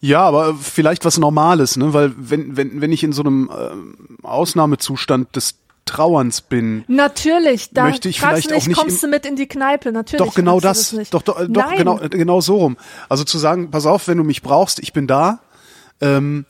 [0.00, 1.92] ja, aber vielleicht was Normales, ne?
[1.92, 5.58] Weil wenn wenn wenn ich in so einem ähm, Ausnahmezustand des
[5.88, 9.46] Trauerns bin, Natürlich, da Möchte ich vielleicht nicht, auch nicht kommst du mit in die
[9.48, 10.24] Kneipe, natürlich.
[10.24, 11.12] doch genau das, nicht.
[11.12, 12.76] doch doch, äh, doch genau äh, genau so rum.
[13.08, 15.40] Also zu sagen, pass auf, wenn du mich brauchst, ich bin da.
[16.00, 16.46] Ähm,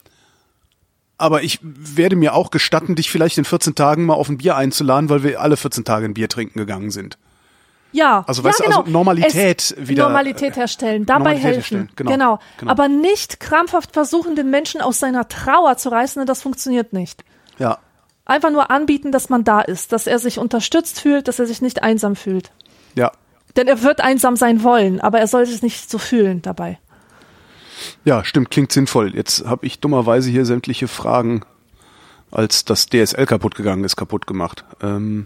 [1.17, 4.55] aber ich werde mir auch gestatten, dich vielleicht in 14 Tagen mal auf ein Bier
[4.55, 7.17] einzuladen, weil wir alle 14 Tage ein Bier trinken gegangen sind.
[7.91, 8.79] Ja, Also, ja, weißt du, genau.
[8.81, 11.57] also Normalität es, wieder- Normalität herstellen, dabei Normalität helfen.
[11.77, 12.39] herstellen, genau, genau.
[12.59, 12.71] genau.
[12.71, 17.23] Aber nicht krampfhaft versuchen, den Menschen aus seiner Trauer zu reißen, denn das funktioniert nicht.
[17.57, 17.79] Ja.
[18.29, 21.63] Einfach nur anbieten, dass man da ist, dass er sich unterstützt fühlt, dass er sich
[21.63, 22.51] nicht einsam fühlt.
[22.93, 23.11] Ja.
[23.55, 26.77] Denn er wird einsam sein wollen, aber er soll sich nicht so fühlen dabei.
[28.05, 29.15] Ja, stimmt, klingt sinnvoll.
[29.15, 31.41] Jetzt habe ich dummerweise hier sämtliche Fragen,
[32.29, 34.63] als das DSL kaputt gegangen ist, kaputt gemacht.
[34.79, 35.25] Ähm,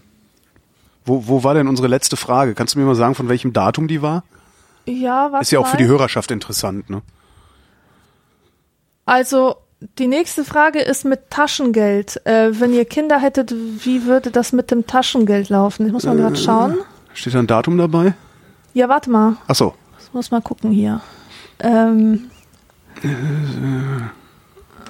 [1.04, 2.56] wo, wo war denn unsere letzte Frage?
[2.56, 4.24] Kannst du mir mal sagen, von welchem Datum die war?
[4.86, 7.02] Ja, was Ist ja auch für die Hörerschaft interessant, ne?
[9.06, 9.58] Also,
[10.00, 12.26] die nächste Frage ist mit Taschengeld.
[12.26, 15.86] Äh, wenn ihr Kinder hättet, wie würde das mit dem Taschengeld laufen?
[15.88, 16.22] Ich muss mal Äh.
[16.22, 16.78] gerade schauen.
[17.14, 18.14] Steht da ein Datum dabei?
[18.74, 19.38] Ja, warte mal.
[19.48, 19.74] Ach so.
[20.06, 21.02] Ich muss mal gucken hier.
[21.60, 22.30] Ähm.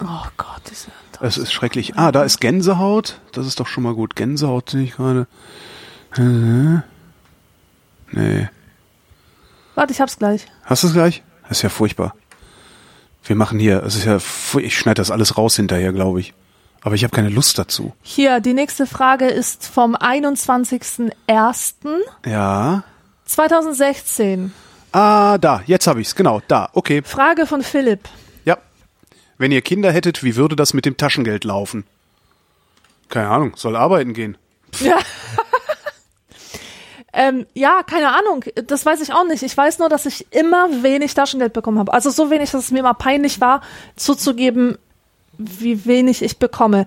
[0.02, 0.88] Oh Gott, diese.
[1.22, 1.96] Es ist schrecklich.
[1.96, 3.20] Ah, da ist Gänsehaut.
[3.32, 4.16] Das ist doch schon mal gut.
[4.16, 5.28] Gänsehaut sehe ich gerade.
[6.18, 6.80] Äh,
[8.16, 8.48] Nee.
[9.74, 10.46] Warte, ich hab's gleich.
[10.66, 11.24] Hast du es gleich?
[11.50, 12.14] Das ist ja furchtbar.
[13.24, 14.18] Wir machen hier, es ist ja,
[14.60, 16.34] ich schneide das alles raus hinterher, glaube ich.
[16.82, 17.94] Aber ich habe keine Lust dazu.
[18.02, 22.00] Hier, die nächste Frage ist vom 21.01.2016.
[22.26, 22.84] Ja.
[23.26, 24.52] 2016.
[24.92, 26.16] Ah, da, jetzt habe ich's.
[26.16, 26.70] Genau, da.
[26.74, 27.02] Okay.
[27.04, 28.10] Frage von Philipp.
[28.44, 28.58] Ja.
[29.38, 31.86] Wenn ihr Kinder hättet, wie würde das mit dem Taschengeld laufen?
[33.08, 34.38] Keine Ahnung, soll arbeiten gehen.
[34.82, 34.98] Ja.
[37.14, 38.44] ähm, ja, keine Ahnung.
[38.68, 39.44] Das weiß ich auch nicht.
[39.44, 41.94] Ich weiß nur, dass ich immer wenig Taschengeld bekommen habe.
[41.94, 43.62] Also so wenig, dass es mir immer peinlich war,
[43.96, 44.78] zuzugeben,
[45.38, 46.86] wie wenig ich bekomme.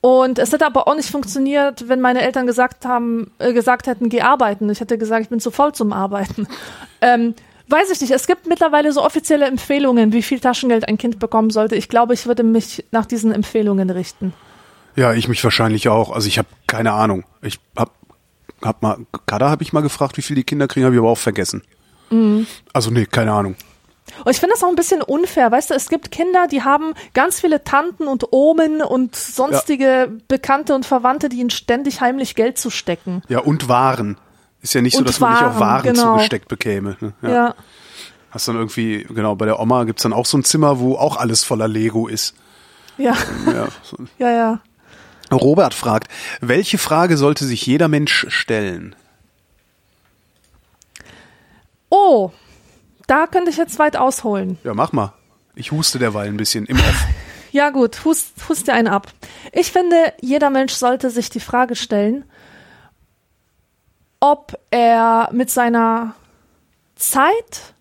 [0.00, 4.08] Und es hätte aber auch nicht funktioniert, wenn meine Eltern gesagt haben, äh, gesagt hätten,
[4.08, 4.70] geh arbeiten.
[4.70, 6.46] Ich hätte gesagt, ich bin zu voll zum Arbeiten.
[7.00, 7.34] ähm,
[7.68, 8.10] weiß ich nicht.
[8.10, 11.76] Es gibt mittlerweile so offizielle Empfehlungen, wie viel Taschengeld ein Kind bekommen sollte.
[11.76, 14.34] Ich glaube, ich würde mich nach diesen Empfehlungen richten.
[14.96, 16.10] Ja, ich mich wahrscheinlich auch.
[16.10, 17.24] Also ich habe keine Ahnung.
[17.42, 17.92] Ich hab,
[18.62, 21.10] hab mal, Kada habe ich mal gefragt, wie viel die Kinder kriegen, habe ich aber
[21.10, 21.62] auch vergessen.
[22.72, 23.54] Also nee, keine Ahnung.
[24.24, 26.94] Und ich finde das auch ein bisschen unfair, weißt du, es gibt Kinder, die haben
[27.12, 32.58] ganz viele Tanten und Omen und sonstige Bekannte und Verwandte, die ihnen ständig heimlich Geld
[32.58, 33.22] zustecken.
[33.28, 34.16] Ja, und Waren.
[34.62, 36.14] Ist ja nicht so, Und dass man nicht auch Waren, Waren genau.
[36.14, 36.96] zugesteckt bekäme.
[37.00, 37.12] Ne?
[37.22, 37.54] Ja.
[38.30, 41.16] Hast dann irgendwie, genau, bei der Oma gibt's dann auch so ein Zimmer, wo auch
[41.16, 42.34] alles voller Lego ist.
[42.96, 43.96] Ja, Ja, so.
[44.18, 44.60] ja, ja.
[45.32, 46.10] Robert fragt,
[46.40, 48.96] welche Frage sollte sich jeder Mensch stellen?
[51.90, 52.30] Oh,
[53.06, 54.58] da könnte ich jetzt weit ausholen.
[54.64, 55.12] Ja, mach mal.
[55.54, 57.04] Ich huste derweil ein bisschen im Off.
[57.50, 59.10] Ja gut, hust, hust dir einen ab.
[59.52, 62.24] Ich finde, jeder Mensch sollte sich die Frage stellen,
[64.20, 66.14] ob er mit seiner
[66.94, 67.72] Zeit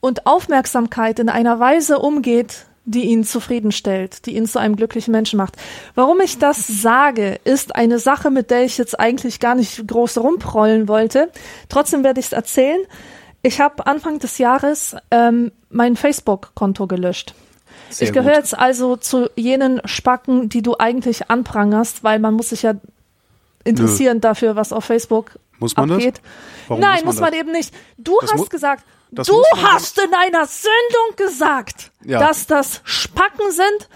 [0.00, 5.36] und Aufmerksamkeit in einer Weise umgeht, die ihn zufriedenstellt, die ihn zu einem glücklichen Menschen
[5.36, 5.56] macht.
[5.94, 10.18] Warum ich das sage, ist eine Sache, mit der ich jetzt eigentlich gar nicht groß
[10.18, 11.30] rumprollen wollte.
[11.68, 12.80] Trotzdem werde ich es erzählen.
[13.42, 17.34] Ich habe Anfang des Jahres ähm, mein Facebook-Konto gelöscht.
[17.90, 22.50] Sehr ich gehöre jetzt also zu jenen Spacken, die du eigentlich anprangerst, weil man muss
[22.50, 22.74] sich ja
[23.64, 25.98] interessieren dafür, was auf Facebook Muss man das?
[25.98, 26.20] abgeht.
[26.68, 27.40] Warum Nein, muss man muss man, das?
[27.40, 27.74] eben nicht.
[27.98, 32.18] Du Das hast gesagt, das du hast in einer Sendung gesagt, Ja.
[32.20, 33.88] dass das Spacken sind,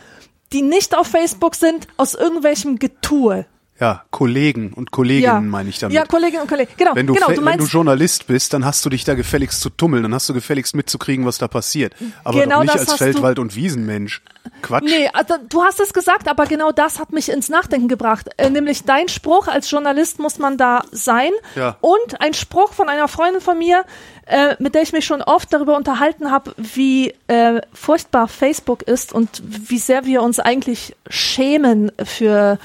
[0.52, 3.46] die nicht auf Facebook sind, aus irgendwelchem Getue.
[3.80, 5.96] Ja, Kollegen und Kolleginnen Ja, meine ich damit.
[5.96, 6.70] ja, Kolleginnen und Kollegen.
[6.76, 7.32] Genau, wenn du, genau.
[7.32, 10.28] Du wenn du Journalist bist, dann hast du dich da gefälligst zu tummeln, dann hast
[10.28, 11.92] du gefälligst mitzukriegen, was da passiert.
[12.22, 14.22] Aber Genau doch nicht als Feldwald- und Wiesenmensch.
[14.62, 14.84] Quatsch.
[14.84, 18.28] Nee, also, du hast es gesagt, aber genau das hat mich ins Nachdenken gebracht.
[18.36, 21.32] Äh, nämlich dein Spruch, als Journalist muss man da sein.
[21.56, 21.76] Ja.
[21.80, 23.84] Und ein Spruch von einer Freundin von mir,
[24.26, 29.12] äh, mit der ich mich schon oft darüber unterhalten habe, wie äh, furchtbar Facebook ist
[29.12, 32.58] und wie sehr wir uns eigentlich schämen für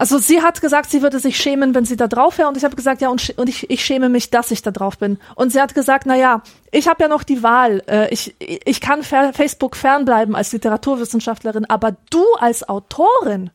[0.00, 2.48] also sie hat gesagt, sie würde sich schämen, wenn sie da drauf wäre.
[2.48, 4.96] Und ich habe gesagt, ja, und, und ich, ich schäme mich, dass ich da drauf
[4.96, 5.18] bin.
[5.34, 6.42] Und sie hat gesagt, na ja,
[6.72, 7.82] ich habe ja noch die Wahl.
[7.86, 13.50] Äh, ich, ich kann Facebook fernbleiben als Literaturwissenschaftlerin, aber du als Autorin,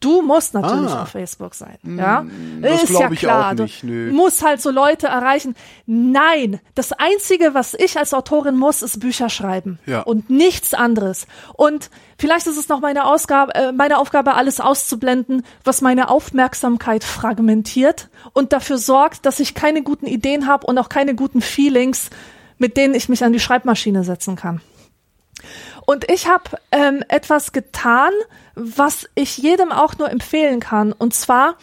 [0.00, 1.02] du musst natürlich Ah.
[1.02, 1.78] auf Facebook sein.
[1.84, 2.24] Ja,
[2.60, 3.50] das ist ja klar.
[3.50, 5.54] auch nicht, Du musst halt so Leute erreichen.
[5.86, 10.02] Nein, das Einzige, was ich als Autorin muss, ist Bücher schreiben Ja.
[10.02, 11.26] und nichts anderes.
[11.54, 17.04] Und vielleicht ist es noch meine, Ausgabe, äh, meine Aufgabe, alles auszublenden, was meine Aufmerksamkeit
[17.04, 22.10] fragmentiert und dafür sorgt, dass ich keine guten Ideen habe und auch keine guten Feelings,
[22.58, 24.60] mit denen ich mich an die Schreibmaschine setzen kann.
[25.86, 28.12] Und ich habe ähm, etwas getan,
[28.56, 30.92] was ich jedem auch nur empfehlen kann.
[30.92, 31.56] Und zwar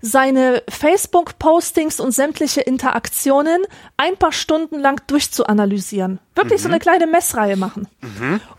[0.00, 3.62] seine Facebook-Postings und sämtliche Interaktionen
[3.96, 6.20] ein paar Stunden lang durchzuanalysieren.
[6.34, 7.86] Wirklich so eine kleine Messreihe machen.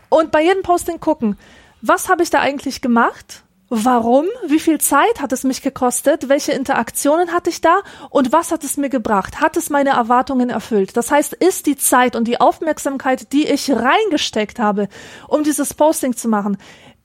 [0.08, 1.36] Und bei jedem Posting gucken,
[1.82, 3.42] was habe ich da eigentlich gemacht?
[3.70, 4.24] Warum?
[4.46, 6.30] Wie viel Zeit hat es mich gekostet?
[6.30, 7.82] Welche Interaktionen hatte ich da?
[8.08, 9.42] Und was hat es mir gebracht?
[9.42, 10.96] Hat es meine Erwartungen erfüllt?
[10.96, 14.88] Das heißt, ist die Zeit und die Aufmerksamkeit, die ich reingesteckt habe,
[15.28, 16.56] um dieses Posting zu machen,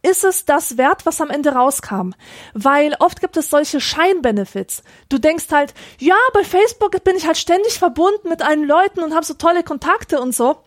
[0.04, 2.12] ist es das wert, was am Ende rauskam?
[2.54, 4.84] Weil oft gibt es solche Scheinbenefits.
[5.10, 9.14] Du denkst halt, ja, bei Facebook bin ich halt ständig verbunden mit allen Leuten und
[9.14, 10.58] habe so tolle Kontakte und so.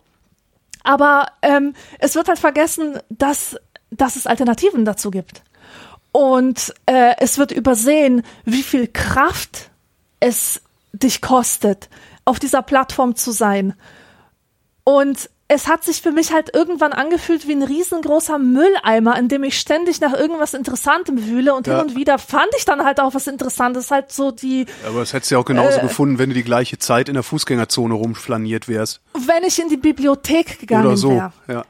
[0.83, 3.55] Aber ähm, es wird halt vergessen, dass,
[3.89, 5.43] dass es Alternativen dazu gibt.
[6.11, 9.69] Und äh, es wird übersehen, wie viel Kraft
[10.19, 10.61] es
[10.93, 11.89] dich kostet,
[12.25, 13.73] auf dieser Plattform zu sein.
[14.83, 19.43] Und es hat sich für mich halt irgendwann angefühlt wie ein riesengroßer Mülleimer, in dem
[19.45, 21.77] ich ständig nach irgendwas Interessantem wühle und Ja.
[21.79, 25.13] hin und wieder fand ich dann halt auch was Interessantes, halt so die, Aber das
[25.13, 25.81] hättest du ja auch genauso Äh.
[25.83, 28.99] gefunden, wenn du die gleiche Zeit in der Fußgängerzone rumflaniert wärst.
[29.13, 31.11] wenn ich in die Bibliothek gegangen Oder so.
[31.11, 31.31] wäre.
[31.47, 31.63] Ja.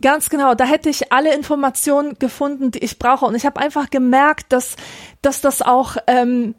[0.00, 3.26] Ganz genau, da hätte ich alle Informationen gefunden, die ich brauche.
[3.26, 4.76] Und ich habe einfach gemerkt, dass,
[5.22, 6.54] dass das auch, ähm,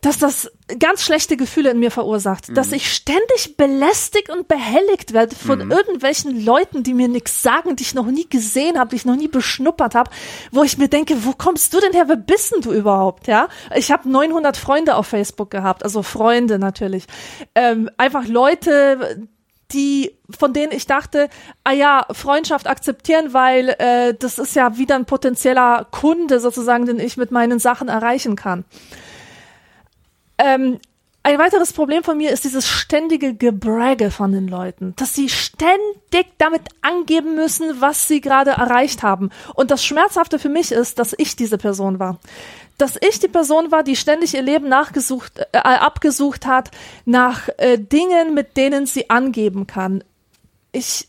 [0.00, 0.50] dass das
[0.80, 2.56] ganz schlechte Gefühle in mir verursacht.
[2.56, 7.82] Dass ich ständig belästigt und behelligt werde von irgendwelchen Leuten, die mir nichts sagen, die
[7.82, 10.10] ich noch nie gesehen habe, die ich noch nie beschnuppert habe,
[10.50, 12.08] wo ich mir denke, wo kommst du denn her?
[12.08, 13.28] Wer bist denn du überhaupt?
[13.28, 17.04] Ja, ich habe 900 Freunde auf Facebook gehabt, also Freunde natürlich.
[17.54, 19.28] Ähm, einfach Leute,
[19.72, 21.28] die, von denen ich dachte,
[21.64, 27.00] ah ja, Freundschaft akzeptieren, weil äh, das ist ja wieder ein potenzieller Kunde sozusagen, den
[27.00, 28.64] ich mit meinen Sachen erreichen kann.
[30.38, 30.78] Ähm,
[31.24, 36.26] ein weiteres Problem von mir ist dieses ständige Gebragge von den Leuten, dass sie ständig
[36.38, 39.30] damit angeben müssen, was sie gerade erreicht haben.
[39.54, 42.18] Und das Schmerzhafte für mich ist, dass ich diese Person war.
[42.78, 46.70] Dass ich die Person war, die ständig ihr Leben nachgesucht, äh, abgesucht hat
[47.04, 50.02] nach äh, Dingen, mit denen sie angeben kann.
[50.72, 51.08] Ich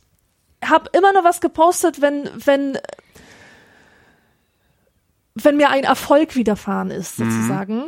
[0.64, 2.78] habe immer nur was gepostet, wenn, wenn,
[5.36, 7.86] wenn mir ein Erfolg widerfahren ist, sozusagen.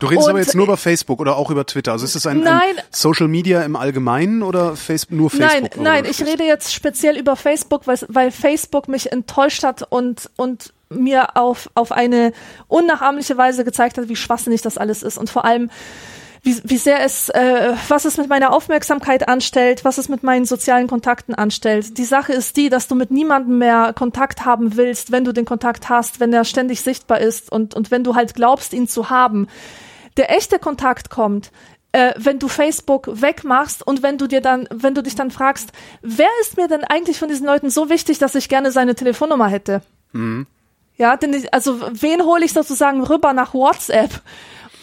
[0.00, 1.92] Du redest Und- aber jetzt nur über Facebook oder auch über Twitter.
[1.92, 2.60] Also ist es ein, ein.
[2.90, 5.76] Social Media im Allgemeinen oder Facebook, nur Facebook?
[5.76, 10.30] Nein, nein, ich rede jetzt speziell über Facebook, weil, weil Facebook mich enttäuscht hat und,
[10.36, 12.32] und mir auf, auf eine
[12.66, 15.70] unnachahmliche Weise gezeigt hat, wie schwachsinnig das alles ist und vor allem,
[16.42, 20.44] wie, wie sehr es, äh, was es mit meiner Aufmerksamkeit anstellt, was es mit meinen
[20.44, 21.98] sozialen Kontakten anstellt.
[21.98, 25.44] Die Sache ist die, dass du mit niemandem mehr Kontakt haben willst, wenn du den
[25.44, 29.10] Kontakt hast, wenn er ständig sichtbar ist und, und wenn du halt glaubst, ihn zu
[29.10, 29.48] haben.
[30.16, 31.50] Der echte Kontakt kommt,
[31.92, 35.72] äh, wenn du Facebook wegmachst und wenn du dir dann, wenn du dich dann fragst,
[36.02, 39.48] wer ist mir denn eigentlich von diesen Leuten so wichtig, dass ich gerne seine Telefonnummer
[39.48, 39.82] hätte?
[40.12, 40.46] Mhm.
[40.98, 44.20] Ja, denn ich, also wen hole ich sozusagen rüber nach WhatsApp?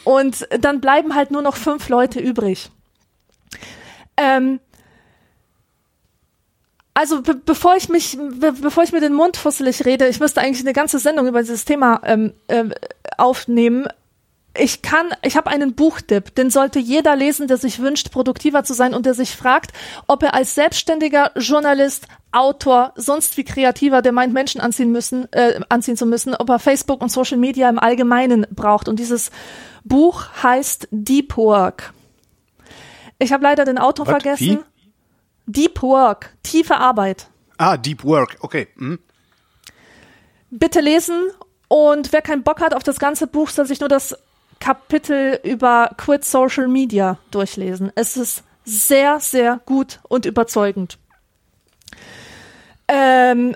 [0.06, 2.70] Und dann bleiben halt nur noch fünf Leute übrig.
[4.18, 4.60] Ähm,
[6.94, 10.40] also be bevor ich mich, be bevor ich mir den Mund fusselig rede, ich müsste
[10.40, 12.70] eigentlich eine ganze Sendung über dieses Thema ähm, äh,
[13.18, 13.88] aufnehmen
[14.58, 18.74] ich kann, ich habe einen Buchtipp, den sollte jeder lesen, der sich wünscht, produktiver zu
[18.74, 19.72] sein und der sich fragt,
[20.08, 25.62] ob er als selbstständiger Journalist, Autor, sonst wie Kreativer, der meint, Menschen anziehen müssen, äh,
[25.70, 28.90] anziehen zu müssen, ob er Facebook und Social Media im Allgemeinen braucht.
[28.90, 29.32] Und dieses
[29.86, 31.94] Buch heißt Deep Work.
[33.20, 34.22] Ich habe leider den Autor What?
[34.22, 34.60] vergessen.
[34.60, 34.60] Wie?
[35.48, 37.28] Deep Work, tiefe Arbeit.
[37.58, 38.68] Ah, Deep Work, okay.
[38.76, 39.00] Mhm.
[40.50, 41.16] Bitte lesen
[41.68, 44.18] und wer keinen Bock hat auf das ganze Buch, soll sich nur das
[44.60, 47.92] Kapitel über Quit Social Media durchlesen.
[47.96, 50.98] Es ist sehr, sehr gut und überzeugend.
[52.88, 53.56] Ähm,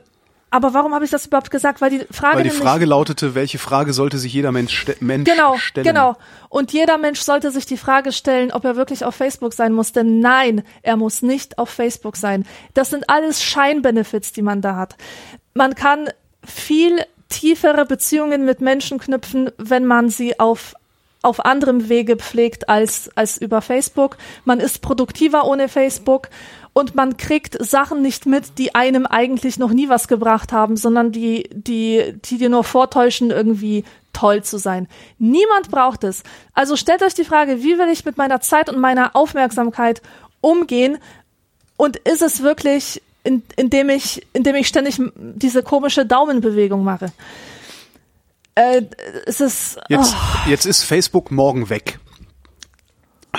[0.51, 1.79] aber warum habe ich das überhaupt gesagt?
[1.79, 5.29] Weil die Frage, Weil die Frage lautete, welche Frage sollte sich jeder Mensch, ste Mensch
[5.29, 5.85] genau, stellen?
[5.85, 6.15] Genau,
[6.49, 9.91] Und jeder Mensch sollte sich die Frage stellen, ob er wirklich auf Facebook sein muss.
[9.91, 12.45] Denn nein, er muss nicht auf Facebook sein.
[12.73, 14.95] Das sind alles Scheinbenefits, die man da hat.
[15.53, 16.09] Man kann
[16.43, 20.73] viel tiefere Beziehungen mit Menschen knüpfen, wenn man sie auf
[21.21, 24.17] auf anderem Wege pflegt als, als über Facebook.
[24.45, 26.29] Man ist produktiver ohne Facebook
[26.73, 31.11] und man kriegt Sachen nicht mit, die einem eigentlich noch nie was gebracht haben, sondern
[31.11, 34.87] die, die, die dir nur vortäuschen, irgendwie toll zu sein.
[35.17, 36.23] Niemand braucht es.
[36.53, 40.01] Also stellt euch die Frage, wie will ich mit meiner Zeit und meiner Aufmerksamkeit
[40.41, 40.97] umgehen?
[41.75, 47.11] Und ist es wirklich, in, indem ich, indem ich ständig diese komische Daumenbewegung mache?
[48.55, 48.83] Äh,
[49.25, 49.79] es ist.
[49.89, 50.49] Jetzt, oh.
[50.49, 51.99] jetzt ist Facebook morgen weg.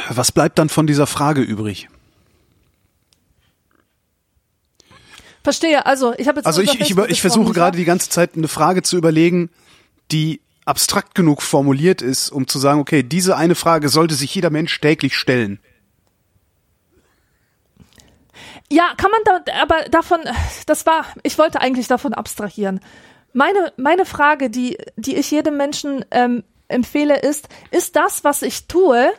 [0.09, 1.89] Was bleibt dann von dieser Frage übrig?
[5.43, 6.47] Verstehe, also ich habe jetzt.
[6.47, 9.51] Also ich, ich, über, ich versuche gerade die ganze Zeit eine Frage zu überlegen,
[10.13, 14.51] die abstrakt genug formuliert ist, um zu sagen, okay, diese eine Frage sollte sich jeder
[14.51, 15.59] Mensch täglich stellen.
[18.73, 20.21] Ja, kann man da, aber davon,
[20.67, 22.81] das war, ich wollte eigentlich davon abstrahieren.
[23.33, 28.67] Meine, meine Frage, die, die ich jedem Menschen ähm, empfehle, ist, ist das, was ich
[28.67, 29.13] tue,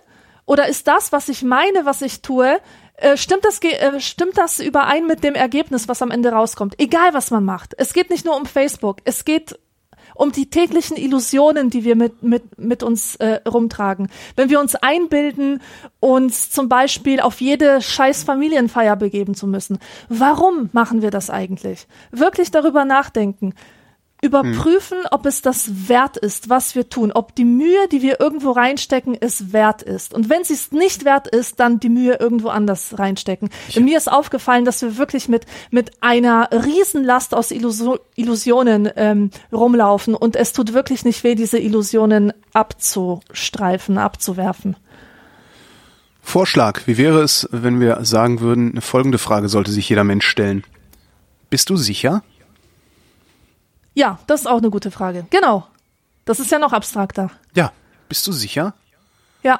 [0.45, 2.59] oder ist das, was ich meine, was ich tue,
[2.97, 6.80] äh, stimmt das, äh, stimmt das überein mit dem Ergebnis, was am Ende rauskommt?
[6.80, 7.74] Egal, was man macht.
[7.78, 8.97] Es geht nicht nur um Facebook.
[9.05, 9.57] Es geht
[10.14, 14.09] um die täglichen Illusionen, die wir mit, mit, mit uns äh, rumtragen.
[14.36, 15.62] Wenn wir uns einbilden,
[15.99, 19.80] uns zum Beispiel auf jede scheiß Familienfeier begeben zu müssen.
[20.09, 21.88] Warum machen wir das eigentlich?
[22.12, 23.53] Wirklich darüber nachdenken
[24.22, 25.07] überprüfen, hm.
[25.09, 29.17] ob es das wert ist, was wir tun, ob die Mühe, die wir irgendwo reinstecken,
[29.19, 30.13] es wert ist.
[30.13, 33.49] Und wenn sie es nicht wert ist, dann die Mühe irgendwo anders reinstecken.
[33.69, 33.82] Ja.
[33.82, 40.13] Mir ist aufgefallen, dass wir wirklich mit mit einer Riesenlast aus Illuso Illusionen ähm, rumlaufen
[40.13, 44.76] und es tut wirklich nicht weh, diese Illusionen abzustreifen, abzuwerfen.
[46.22, 50.28] Vorschlag, wie wäre es, wenn wir sagen würden, eine folgende Frage sollte sich jeder Mensch
[50.28, 50.63] stellen.
[51.49, 52.24] Bist du sicher?
[53.93, 55.25] Ja, das ist auch eine gute Frage.
[55.29, 55.67] Genau.
[56.25, 57.31] Das ist ja noch abstrakter.
[57.55, 57.71] Ja.
[58.07, 58.73] Bist du sicher?
[59.43, 59.59] Ja.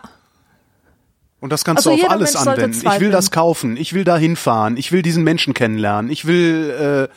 [1.40, 2.88] Und das kannst also du auf alles anwenden.
[2.88, 7.10] Ich will das kaufen, ich will da hinfahren, ich will diesen Menschen kennenlernen, ich will
[7.10, 7.16] äh,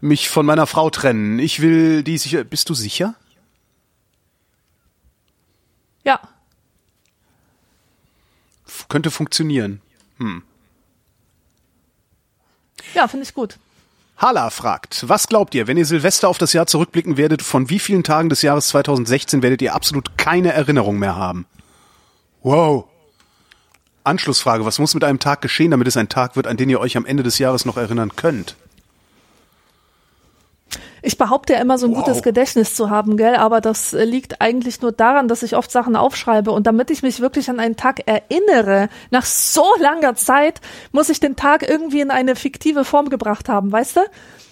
[0.00, 2.42] mich von meiner Frau trennen, ich will die sicher.
[2.42, 3.14] Bist du sicher?
[6.04, 6.20] Ja.
[8.66, 9.82] F könnte funktionieren.
[10.18, 10.42] Hm.
[12.94, 13.58] Ja, finde ich gut.
[14.20, 17.78] Hala fragt, was glaubt ihr, wenn ihr Silvester auf das Jahr zurückblicken werdet, von wie
[17.78, 21.46] vielen Tagen des Jahres 2016 werdet ihr absolut keine Erinnerung mehr haben?
[22.42, 22.84] Wow.
[24.04, 26.80] Anschlussfrage, was muss mit einem Tag geschehen, damit es ein Tag wird, an den ihr
[26.80, 28.56] euch am Ende des Jahres noch erinnern könnt?
[31.02, 32.04] Ich behaupte ja immer so ein wow.
[32.04, 35.70] gutes Gedächtnis zu haben, gell, aber das äh, liegt eigentlich nur daran, dass ich oft
[35.70, 40.60] Sachen aufschreibe und damit ich mich wirklich an einen Tag erinnere, nach so langer Zeit,
[40.92, 44.00] muss ich den Tag irgendwie in eine fiktive Form gebracht haben, weißt du?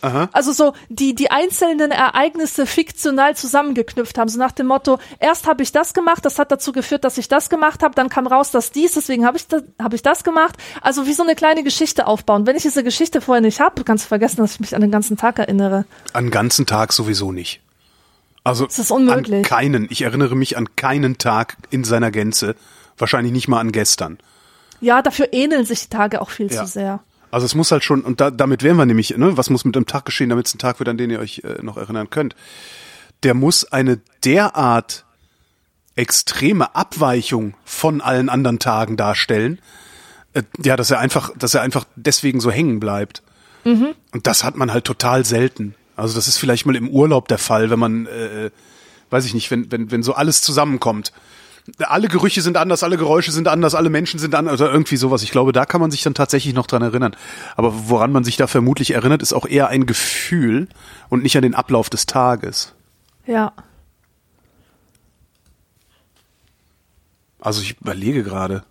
[0.01, 0.28] Aha.
[0.32, 5.62] Also so die die einzelnen Ereignisse fiktional zusammengeknüpft haben, so nach dem Motto: Erst habe
[5.62, 8.51] ich das gemacht, das hat dazu geführt, dass ich das gemacht habe, dann kam raus,
[8.51, 10.57] dass dies, deswegen habe ich das, habe ich das gemacht.
[10.82, 12.46] Also wie so eine kleine Geschichte aufbauen.
[12.46, 14.90] Wenn ich diese Geschichte vorher nicht habe, kannst du vergessen, dass ich mich an den
[14.90, 15.84] ganzen Tag erinnere.
[16.12, 17.61] An den ganzen Tag sowieso nicht.
[18.44, 19.38] Also das ist unmöglich.
[19.38, 19.86] an keinen.
[19.90, 22.55] Ich erinnere mich an keinen Tag in seiner Gänze.
[22.96, 24.18] Wahrscheinlich nicht mal an gestern.
[24.80, 26.64] Ja, dafür ähneln sich die Tage auch viel ja.
[26.64, 27.01] zu sehr.
[27.31, 29.76] Also es muss halt schon, und da, damit wären wir nämlich, ne, was muss mit
[29.76, 32.11] einem Tag geschehen, damit es ein Tag wird, an den ihr euch äh, noch erinnern
[32.11, 32.35] könnt.
[33.22, 35.05] Der muss eine derart
[35.97, 39.61] extreme Abweichung von allen anderen Tagen darstellen.
[40.33, 43.22] Äh, ja, dass er einfach, dass er einfach deswegen so hängen bleibt.
[44.12, 45.74] Und das hat man halt total selten.
[45.97, 48.51] Also das ist vielleicht mal im Urlaub der Fall, wenn man, äh,
[49.11, 51.12] weiß ich nicht, wenn, wenn, wenn so alles zusammenkommt.
[51.79, 55.23] Alle Gerüche sind anders, alle Geräusche sind anders, alle Menschen sind anders oder irgendwie sowas.
[55.23, 57.14] Ich glaube, da kann man sich dann tatsächlich noch dran erinnern.
[57.57, 60.69] Aber woran man sich da vermutlich erinnert, ist auch eher ein Gefühl
[61.09, 62.75] und nicht an den Ablauf des Tages.
[63.27, 63.53] Ja.
[67.41, 68.64] Also ich überlege gerade.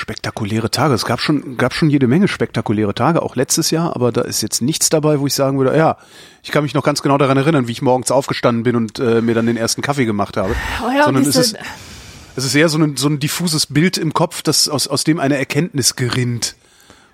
[0.00, 0.94] Spektakuläre Tage.
[0.94, 4.40] Es gab schon, gab schon jede Menge spektakuläre Tage, auch letztes Jahr, aber da ist
[4.40, 5.98] jetzt nichts dabei, wo ich sagen würde, ja,
[6.42, 9.20] ich kann mich noch ganz genau daran erinnern, wie ich morgens aufgestanden bin und äh,
[9.20, 10.56] mir dann den ersten Kaffee gemacht habe.
[10.84, 11.56] Oh ja, Sondern es ist,
[12.34, 15.20] es ist eher so ein, so ein diffuses Bild im Kopf, das aus, aus dem
[15.20, 16.56] eine Erkenntnis gerinnt.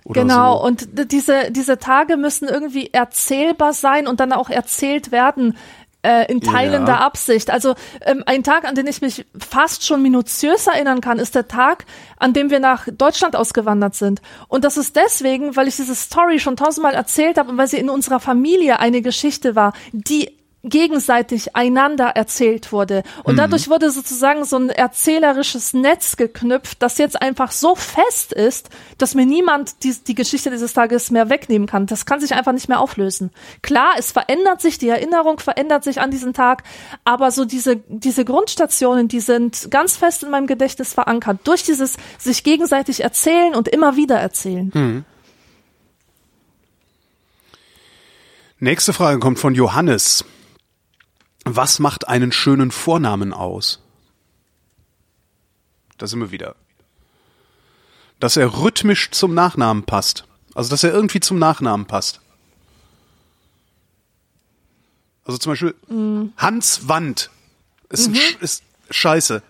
[0.05, 0.65] Genau, So.
[0.65, 5.57] und diese, diese Tage müssen irgendwie erzählbar sein und dann auch erzählt werden
[6.03, 7.01] äh, in teilender Ja.
[7.01, 7.51] Absicht.
[7.51, 11.49] Also ähm, ein Tag, an den ich mich fast schon minutiös erinnern kann, ist der
[11.49, 11.85] Tag,
[12.19, 14.23] an dem wir nach Deutschland ausgewandert sind.
[14.49, 17.79] Und das ist deswegen, weil ich diese Story schon tausendmal erzählt habe und weil sie
[17.79, 20.36] in unserer Familie eine Geschichte war, die
[20.69, 23.03] gegenseitig einander erzählt wurde.
[23.23, 28.69] Und dadurch wurde sozusagen so ein erzählerisches Netz geknüpft, das jetzt einfach so fest ist,
[28.99, 31.87] dass mir niemand die, die Geschichte dieses Tages mehr wegnehmen kann.
[31.87, 33.31] Das kann sich einfach nicht mehr auflösen.
[33.63, 36.65] Klar, es verändert sich, die Erinnerung verändert sich an diesen Tag,
[37.05, 41.41] aber so diese, diese Grundstationen, die sind ganz fest in meinem Gedächtnis verankert.
[41.45, 45.05] Durch dieses sich gegenseitig erzählen und immer wieder erzählen.
[48.59, 50.25] Nächste Frage kommt von Johannes.
[51.49, 53.81] Was macht einen schönen Vornamen aus?
[55.97, 56.57] Da sind wir wieder.
[58.19, 60.25] Dass er rhythmisch zum Nachnamen passt.
[60.55, 62.21] Also, dass er irgendwie zum Nachnamen passt.
[65.25, 65.75] Also zum Beispiel
[66.37, 67.31] Hans Wand
[67.91, 69.43] ist, Sch- ist scheiße.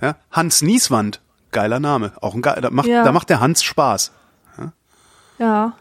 [0.00, 0.16] Ja?
[0.30, 1.20] Hans Nieswand,
[1.52, 2.12] geiler Name.
[2.20, 3.04] Auch ein geil, da macht, Ja.
[3.04, 4.12] da macht der Hans Spaß.
[4.58, 4.72] Ja.
[5.38, 5.76] Ja,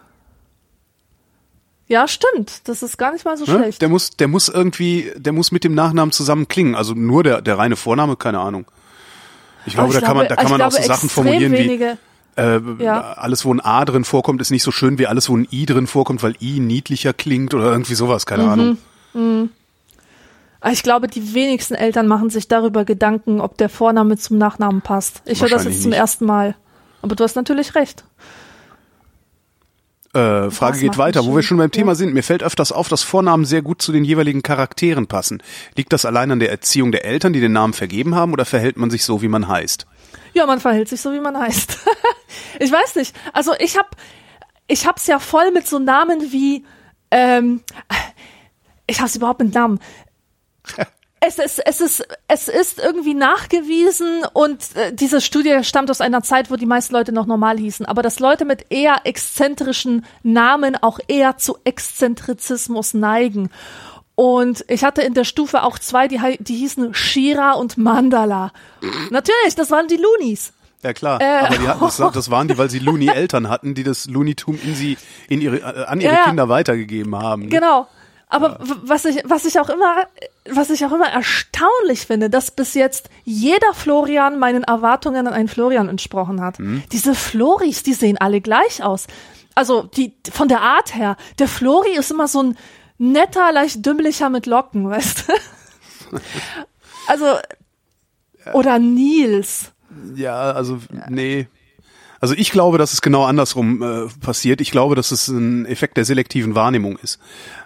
[2.08, 2.68] stimmt.
[2.70, 3.58] Das ist gar nicht mal so Ne?
[3.60, 3.82] schlecht.
[3.82, 6.76] Der muss, der muss irgendwie, der muss mit dem Nachnamen zusammen klingen.
[6.76, 8.66] Also nur der, der reine Vorname, keine Ahnung.
[9.66, 11.52] Ich glaube, Aber da kann man, da kann ich man auch so glaube, Sachen formulieren
[11.54, 11.98] wie, wenige,
[12.38, 13.14] äh, Ja.
[13.14, 15.66] alles wo ein A drin vorkommt, ist nicht so schön wie alles wo ein I
[15.66, 18.50] drin vorkommt, weil I niedlicher klingt oder irgendwie sowas, keine Mhm.
[18.50, 19.50] Ahnung.
[20.62, 24.82] Aber Ich glaube, die wenigsten Eltern machen sich darüber Gedanken, ob der Vorname zum Nachnamen
[24.82, 25.22] passt.
[25.26, 26.00] Ich höre das jetzt zum nicht.
[26.00, 26.56] ersten Mal.
[27.02, 28.04] Aber du hast natürlich recht.
[30.14, 31.96] Äh, Frage Was geht weiter, wo wir schon beim Thema Ja.
[31.96, 32.14] sind.
[32.14, 35.44] Mir fällt öfters auf, dass Vornamen sehr gut zu den jeweiligen Charakteren passen.
[35.76, 38.78] Liegt das allein an der Erziehung der Eltern, die den Namen vergeben haben, oder verhält
[38.78, 39.86] man sich so, wie man heißt?
[40.34, 41.78] Ja, man verhält sich so, wie man heißt.
[42.60, 43.16] ich weiß nicht.
[43.34, 43.96] Also ich hab,
[44.68, 46.66] ich hab's ja voll mit so Namen wie,
[47.12, 47.62] ähm,
[48.88, 49.80] ich hab's überhaupt mit Namen.
[51.22, 56.24] Es ist, es ist, es ist irgendwie nachgewiesen und äh, diese Studie stammt aus einer
[56.24, 60.78] Zeit, wo die meisten Leute noch normal hießen, aber dass Leute mit eher exzentrischen Namen
[60.78, 63.50] auch eher zu Exzentrizismus neigen.
[64.16, 68.52] Und ich hatte in der Stufe auch zwei, die, die hießen Shira und Mandala.
[69.12, 70.54] Natürlich, das waren die Loonies.
[70.84, 71.46] Ja klar, Äh.
[71.46, 74.76] aber die hatten, das, das waren die, weil sie Looney-Eltern hatten, die das Loonitum in
[74.76, 74.98] sie,
[75.28, 76.24] in ihre, äh, an ihre ja.
[76.24, 77.44] Kinder weitergegeben haben.
[77.44, 77.50] ne?
[77.50, 77.88] Genau.
[78.32, 80.06] Aber was ich, was ich auch immer,
[80.50, 85.48] was ich auch immer erstaunlich finde, dass bis jetzt jeder Florian meinen Erwartungen an einen
[85.48, 86.60] Florian entsprochen hat.
[86.60, 86.84] Mhm.
[86.92, 89.08] Diese Floris, die sehen alle gleich aus.
[89.56, 91.18] Also die von der Art her.
[91.40, 92.58] Der Flori ist immer so ein
[93.00, 96.20] netter, leicht dümmlicher mit Locken, weißt du?
[97.08, 97.26] Also
[98.54, 99.72] oder Nils.
[100.16, 101.48] Ja, also nee.
[102.22, 104.62] Also ich glaube, dass es genau andersrum äh, passiert.
[104.62, 107.20] Ich glaube, dass es ein Effekt der selektiven Wahrnehmung ist.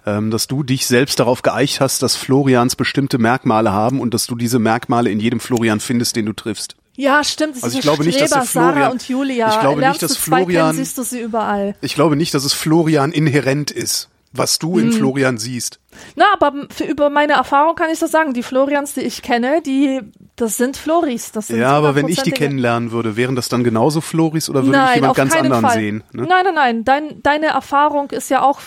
[0.06, 4.28] Ähm, dass du dich selbst darauf geeicht hast, dass Florians bestimmte Merkmale haben und dass
[4.28, 6.76] du diese Merkmale in jedem Florian findest, den du triffst.
[6.96, 7.56] Ja, stimmt.
[7.64, 9.50] Also ich glaube nicht, dass der Streber, Sarah Florian- und Julia.
[9.54, 11.76] ich glaube Lernst nicht, dass Florian- kennen, siehst du sie überall.
[11.82, 14.88] Ich glaube nicht, dass es Florian inhärent ist, was du Hm.
[14.88, 15.80] in Florian siehst.
[16.16, 18.34] Na, aber für, über meine Erfahrung kann ich das sagen.
[18.34, 20.02] Die Florians, die ich kenne, die,
[20.36, 21.32] das sind Floris.
[21.32, 24.66] Das sind Ja, aber wenn ich die kennenlernen würde, wären das dann genauso Floris oder
[24.66, 25.74] würde nein, ich jemand ganz anderen Fall.
[25.78, 26.04] sehen?
[26.12, 26.24] Ne?
[26.24, 26.84] Nein, nein, nein.
[26.84, 28.60] Dein, deine Erfahrung ist ja auch.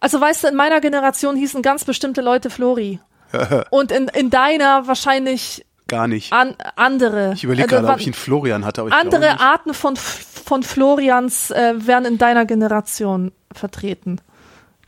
[0.00, 2.98] Also weißt du, in meiner Generation hießen ganz bestimmte Leute Flori.
[3.70, 6.32] Und in, in deiner wahrscheinlich Gar nicht.
[6.32, 7.32] an, andere.
[7.34, 9.38] Ich überlege Also, gerade, ob ich einen Florian hatte, aber ich andere.
[9.40, 14.20] Arten von, von Florians äh, werden in deiner Generation vertreten.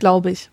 [0.01, 0.51] Glaube ich.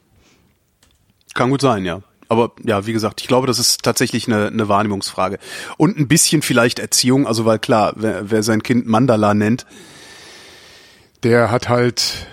[1.33, 2.01] Kann gut sein, ja.
[2.29, 5.39] Aber ja, wie gesagt, ich glaube, das ist tatsächlich eine, eine Wahrnehmungsfrage.
[5.77, 9.65] Und ein bisschen vielleicht Erziehung, also weil klar, wer, wer sein Kind Mandala nennt,
[11.23, 12.27] der hat halt,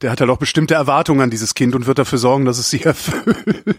[0.00, 2.70] der hat halt auch bestimmte Erwartungen an dieses Kind und wird dafür sorgen, dass es
[2.70, 3.76] sie erfüllt.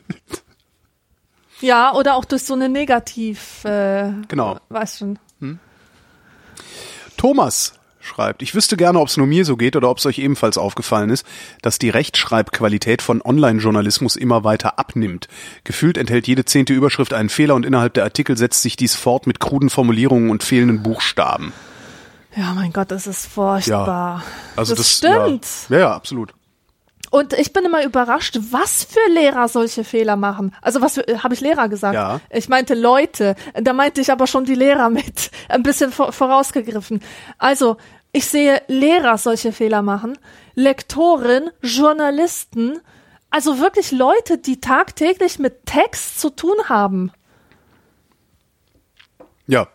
[1.61, 4.59] Ja, oder auch durch so eine Negativ, äh, Genau.
[4.69, 5.17] weißt schon.
[7.15, 7.73] Thomas
[8.03, 10.57] schreibt, ich wüsste gerne, ob es nur mir so geht oder ob es euch ebenfalls
[10.57, 11.25] aufgefallen ist,
[11.61, 15.27] dass die Rechtschreibqualität von Online-Journalismus immer weiter abnimmt.
[15.63, 19.25] Gefühlt enthält jede zehnte Überschrift einen Fehler und innerhalb der Artikel setzt sich dies fort
[19.27, 21.53] mit kruden Formulierungen und fehlenden Buchstaben.
[22.35, 24.23] Ja, mein Gott, das ist furchtbar.
[24.55, 25.47] Also das, das, stimmt.
[25.69, 26.33] Ja, ja, ja, absolut.
[27.13, 30.55] Und ich bin immer überrascht, was für Lehrer solche Fehler machen.
[30.63, 31.93] Also was für- habe ich Lehrer gesagt?
[31.93, 32.19] Ja.
[32.31, 33.35] Ich meinte Leute.
[33.53, 35.29] Da meinte ich aber schon die Lehrer mit.
[35.47, 37.01] Ein bisschen vor- vorausgegriffen.
[37.37, 37.77] Also,
[38.13, 40.17] ich sehe Lehrer solche Fehler machen,
[40.55, 42.79] Lektoren, Journalisten,
[43.29, 47.11] also wirklich Leute, die tagtäglich mit Text zu tun haben.
[49.45, 49.67] Ja.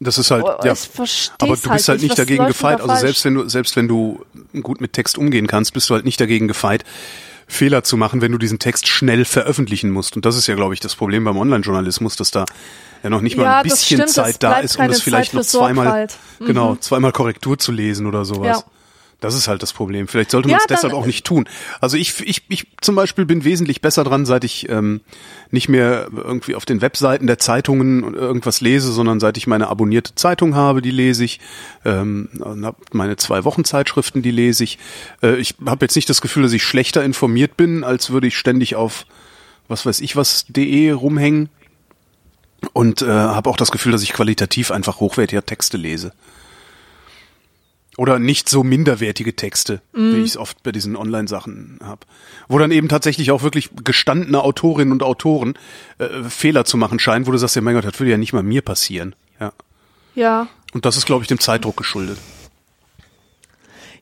[0.00, 0.74] Das ist halt, Oh, ja.
[1.38, 2.18] Aber du bist halt halt nicht.
[2.18, 2.76] dagegen gefeit.
[2.80, 3.00] Also falsch?
[3.00, 4.24] selbst wenn du, selbst wenn du
[4.62, 6.84] gut mit Text umgehen kannst, bist du halt nicht dagegen gefeit,
[7.48, 10.14] Fehler zu machen, wenn du diesen Text schnell veröffentlichen musst.
[10.16, 12.44] Und das ist ja, glaube ich, das Problem beim Online-Journalismus, dass da
[13.02, 15.30] ja noch nicht mal Ja, ein das bisschen stimmt, Zeit da ist, um das vielleicht
[15.32, 16.16] Zeit noch zweimal, Sorgfalt.
[16.46, 18.58] genau, zweimal Korrektur zu lesen oder sowas.
[18.58, 18.64] Ja.
[19.20, 20.06] Das ist halt das Problem.
[20.06, 21.48] Vielleicht sollte Ja, man es dann- deshalb auch nicht tun.
[21.80, 25.00] Also ich, ich, ich zum Beispiel bin wesentlich besser dran, seit ich ähm,
[25.50, 30.14] nicht mehr irgendwie auf den Webseiten der Zeitungen irgendwas lese, sondern seit ich meine abonnierte
[30.14, 31.40] Zeitung habe, die lese ich,
[31.84, 32.28] ähm,
[32.92, 34.78] meine zwei Wochenzeitschriften, die lese ich.
[35.20, 38.38] Äh, ich habe jetzt nicht das Gefühl, dass ich schlechter informiert bin, als würde ich
[38.38, 39.04] ständig auf
[39.66, 41.48] was weiß ich was de rumhängen
[42.72, 46.12] und äh, habe auch das Gefühl, dass ich qualitativ einfach hochwertiger Texte lese.
[47.98, 52.06] Oder nicht so minderwertige Texte, wie ich es oft bei diesen Online-Sachen habe.
[52.46, 55.54] Wo dann eben tatsächlich auch wirklich gestandene Autorinnen und Autoren
[55.98, 58.32] äh, Fehler zu machen scheinen, wo du sagst, ja mein Gott, das würde ja nicht
[58.32, 59.16] mal mir passieren.
[59.40, 59.52] Ja.
[60.14, 60.46] Ja.
[60.72, 62.18] Und das ist, glaube ich, dem Zeitdruck geschuldet.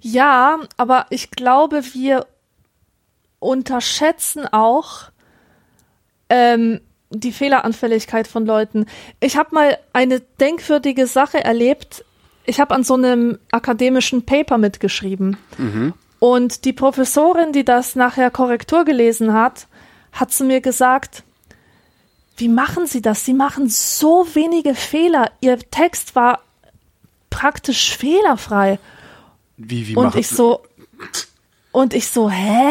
[0.03, 2.27] Ja, aber ich glaube, wir
[3.39, 5.11] unterschätzen auch
[6.29, 6.81] ähm,
[7.11, 8.87] die Fehleranfälligkeit von Leuten.
[9.21, 12.05] Ich habe mal eine denkwürdige Sache erlebt.
[12.47, 15.37] Ich habe an so einem akademischen Paper mitgeschrieben.
[16.19, 19.67] Und die Professorin, die das nachher Korrektur gelesen hat,
[20.13, 21.25] hat zu mir gesagt,
[22.37, 23.25] wie machen Sie das?
[23.25, 25.31] Sie machen so wenige Fehler.
[25.41, 26.41] Ihr Text war
[27.31, 28.79] praktisch fehlerfrei.
[29.57, 30.63] Wie, wie Und ich so,
[31.73, 32.71] und ich so, hä?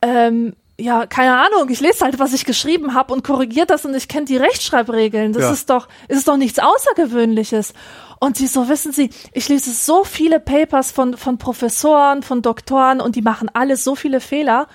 [0.00, 3.94] Ähm, ja, keine Ahnung, ich lese halt, was ich geschrieben habe und korrigiere das und
[3.94, 5.32] ich kenne die Rechtschreibregeln.
[5.32, 5.52] Das Ja.
[5.52, 7.72] ist doch, ist doch nichts Außergewöhnliches.
[8.20, 13.00] Und sie so, wissen Sie, ich lese so viele Papers von, von Professoren, von Doktoren
[13.00, 14.68] und die machen alle so viele Fehler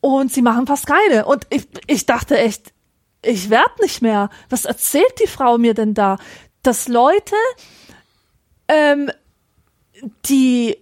[0.00, 1.24] und sie machen fast keine.
[1.26, 2.72] Und ich, ich dachte echt,
[3.22, 4.30] ich werd nicht mehr.
[4.50, 6.18] Was erzählt die Frau mir denn da?
[6.62, 7.34] Dass Leute,
[8.68, 9.10] ähm,
[10.26, 10.76] die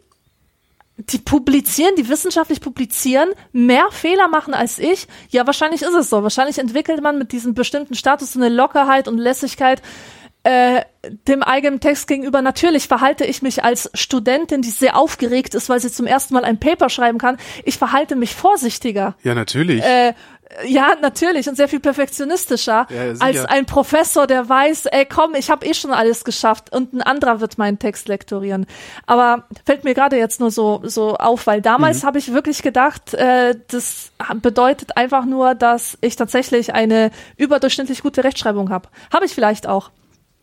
[0.97, 5.09] die publizieren, die wissenschaftlich publizieren, mehr Fehler machen als ich.
[5.31, 6.23] Ja, wahrscheinlich ist es so.
[6.23, 9.83] Wahrscheinlich entwickelt man mit diesem bestimmten Status so eine Lockerheit und Lässigkeit
[10.45, 10.83] äh,
[11.27, 12.43] dem eigenen Text gegenüber.
[12.43, 16.45] Natürlich verhalte ich mich als Studentin, die sehr aufgeregt ist, weil sie zum ersten Mal
[16.45, 17.39] ein Paper schreiben kann.
[17.65, 19.17] Ich verhalte mich vorsichtiger.
[19.23, 19.83] Ja, natürlich.
[19.83, 20.13] Äh,
[20.67, 25.51] ja, natürlich und sehr viel perfektionistischer Ja, als ein Professor, der weiß, ey, komm, ich
[25.51, 28.67] habe eh schon alles geschafft und ein anderer wird meinen Text lektorieren.
[29.07, 32.07] Aber fällt mir gerade jetzt nur so so auf, weil damals Mhm.
[32.07, 38.25] habe ich wirklich gedacht, äh, das bedeutet einfach nur, dass ich tatsächlich eine überdurchschnittlich gute
[38.25, 38.89] Rechtschreibung habe.
[39.13, 39.91] Habe ich vielleicht auch.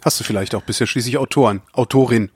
[0.04, 2.32] Hast du vielleicht auch, bist ja schließlich Autorin, Autorin.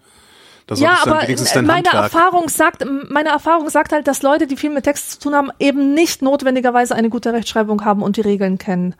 [0.67, 1.21] Da Ja, aber
[1.61, 1.93] meine Handwerk.
[1.93, 5.51] Erfahrung sagt, meine Erfahrung sagt halt, dass Leute, die viel mit Text zu tun haben,
[5.59, 8.95] eben nicht notwendigerweise eine gute Rechtschreibung haben und die Regeln kennen.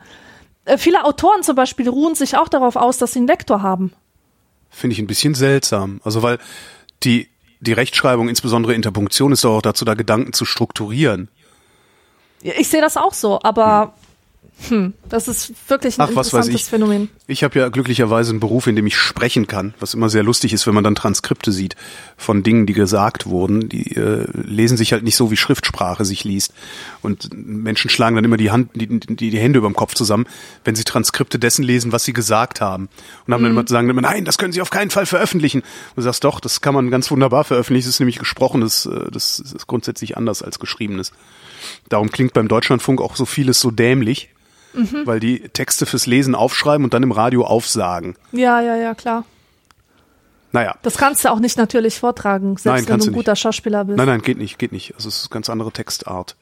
[0.64, 3.92] Äh, viele Autoren zum Beispiel ruhen sich auch darauf aus, dass sie einen Lektor haben.
[4.70, 6.00] Finde ich ein bisschen seltsam.
[6.04, 6.38] Also weil
[7.02, 7.28] die,
[7.60, 11.28] die Rechtschreibung, insbesondere Interpunktion, ist doch auch dazu da, Gedanken zu strukturieren.
[12.42, 13.94] Ich sehe das auch so, aber
[14.68, 16.64] hm, das ist wirklich ein Ach, interessantes ich.
[16.64, 17.10] Phänomen.
[17.26, 20.52] Ich habe ja glücklicherweise einen Beruf, in dem ich sprechen kann, was immer sehr lustig
[20.52, 21.76] ist, wenn man dann Transkripte sieht
[22.16, 23.68] von Dingen, die gesagt wurden.
[23.68, 26.54] Die äh, lesen sich halt nicht so, wie Schriftsprache sich liest.
[27.02, 30.26] Und Menschen schlagen dann immer die, Hand, die, die, die Hände über dem Kopf zusammen,
[30.64, 32.88] wenn sie Transkripte dessen lesen, was sie gesagt haben.
[33.26, 35.60] Und haben dann immer, sagen dann immer, nein, das können sie auf keinen Fall veröffentlichen.
[35.60, 37.86] Und du sagst, doch, das kann man ganz wunderbar veröffentlichen.
[37.88, 41.12] Das ist nämlich gesprochenes, äh, das ist grundsätzlich anders als geschriebenes.
[41.88, 44.30] Darum klingt beim Deutschlandfunk auch so vieles so dämlich,
[45.04, 48.16] weil die Texte fürs Lesen aufschreiben und dann im Radio aufsagen.
[48.32, 49.24] Ja, ja, ja, klar.
[50.52, 50.74] Naja.
[50.82, 53.84] Das kannst du auch nicht natürlich vortragen, selbst Nein, wenn kannst du ein guter Schauspieler
[53.84, 53.98] bist.
[53.98, 54.94] Nein, nein, geht nicht, geht nicht.
[54.94, 56.36] Also es ist eine ganz andere Textart.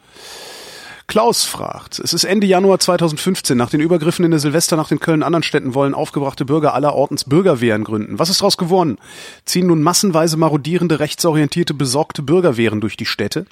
[1.06, 3.58] Klaus fragt, es ist Ende Januar 2015.
[3.58, 6.94] Nach den Übergriffen in der Silvesternacht in Köln und anderen Städten wollen aufgebrachte Bürger aller
[6.94, 8.18] Ortens Bürgerwehren gründen.
[8.18, 8.98] Was ist daraus geworden?
[9.44, 13.46] Ziehen nun massenweise marodierende, rechtsorientierte, besorgte Bürgerwehren durch die Städte?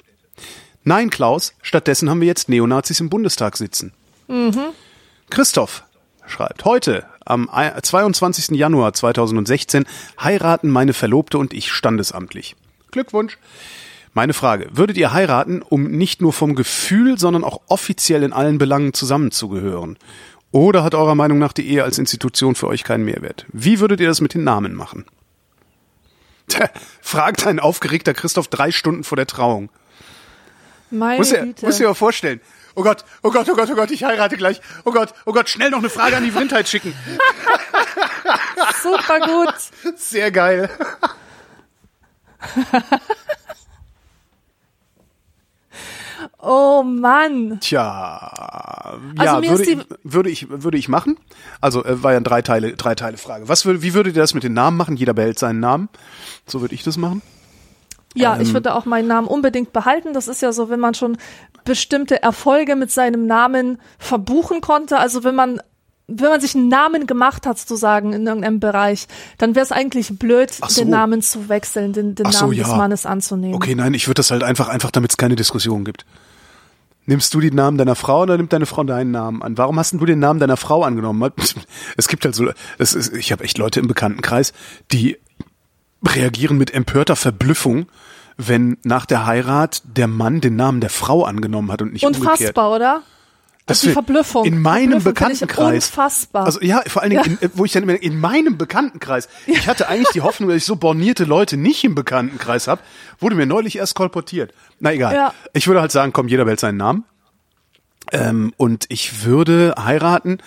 [0.83, 3.93] Nein, Klaus, stattdessen haben wir jetzt Neonazis im Bundestag sitzen.
[5.29, 5.83] Christoph
[6.25, 8.57] schreibt, heute am 22.
[8.57, 9.85] Januar 2016
[10.21, 12.55] heiraten meine Verlobte und ich standesamtlich.
[12.91, 13.37] Glückwunsch.
[14.13, 18.59] Meine Frage, würdet ihr heiraten, um nicht nur vom Gefühl, sondern auch offiziell in allen
[18.59, 19.97] Belangen zusammenzugehören?
[20.51, 23.47] Oder hat eurer Meinung nach die Ehe als Institution für euch keinen Mehrwert?
[23.51, 25.05] Wie würdet ihr das mit den Namen machen?
[26.47, 26.69] Tja,
[27.01, 29.69] fragt ein aufgeregter Christoph drei Stunden vor der Trauung.
[30.91, 31.65] Meine Muss ihr, Güte.
[31.65, 32.39] muss mal vorstellen.
[32.75, 34.61] Oh Gott, oh Gott, oh Gott, oh Gott, ich heirate gleich.
[34.83, 36.93] Oh Gott, oh Gott, schnell noch eine Frage an die Vrindheit schicken.
[38.81, 39.97] Super gut.
[39.97, 40.69] Sehr geil.
[46.39, 47.59] Oh Mann.
[47.61, 48.31] Tja,
[49.17, 51.17] Also ja, mir würde, ich, würde ich würde ich machen.
[51.61, 53.47] Also äh, war ja eine drei Teile drei Teile Frage.
[53.47, 54.97] Was würde wie würdet ihr das mit den Namen machen?
[54.97, 55.89] Jeder behält seinen Namen.
[56.45, 57.21] So würde ich das machen.
[58.15, 58.41] Ja, Ähm.
[58.41, 60.13] ich würde auch meinen Namen unbedingt behalten.
[60.13, 61.17] Das ist ja so, wenn man schon
[61.65, 64.97] bestimmte Erfolge mit seinem Namen verbuchen konnte.
[64.97, 65.61] Also wenn man
[66.07, 69.07] wenn man sich einen Namen gemacht hat, sozusagen, in irgendeinem Bereich,
[69.37, 70.81] dann wäre es eigentlich blöd, so.
[70.81, 72.75] den Namen zu wechseln, den, den Ach so, Namen des ja.
[72.75, 73.55] Mannes anzunehmen.
[73.55, 76.05] Okay, nein, ich würde das halt einfach einfach, damit es keine Diskussion gibt.
[77.05, 79.57] Nimmst du den Namen deiner Frau oder nimmt deine Frau deinen Namen an?
[79.57, 81.31] Warum hast denn du den Namen deiner Frau angenommen?
[81.97, 84.53] Es gibt halt so, es ist, ich habe echt Leute im Bekanntenkreis,
[84.91, 85.17] die
[86.07, 87.87] reagieren mit empörter Verblüffung,
[88.37, 92.31] wenn nach der Heirat der Mann den Namen der Frau angenommen hat und nicht umgekehrt.
[92.39, 93.01] Unfassbar, oder?
[93.65, 94.43] Das die wär- Verblüffung.
[94.43, 95.87] In meinem Verblüffung Bekanntenkreis.
[95.87, 96.45] Unfassbar.
[96.45, 99.29] Also ja, vor allen Dingen, in, wo ich dann immer, in meinem Bekanntenkreis.
[99.47, 102.81] Ich hatte eigentlich die Hoffnung, dass ich so bornierte Leute nicht im Bekanntenkreis habe.
[103.19, 104.53] Wurde mir neulich erst kolportiert.
[104.81, 105.15] Na egal.
[105.15, 105.33] Ja.
[105.53, 107.05] Ich würde halt sagen, komm, jeder wählt seinen Namen.
[108.11, 110.39] Ähm, und ich würde heiraten,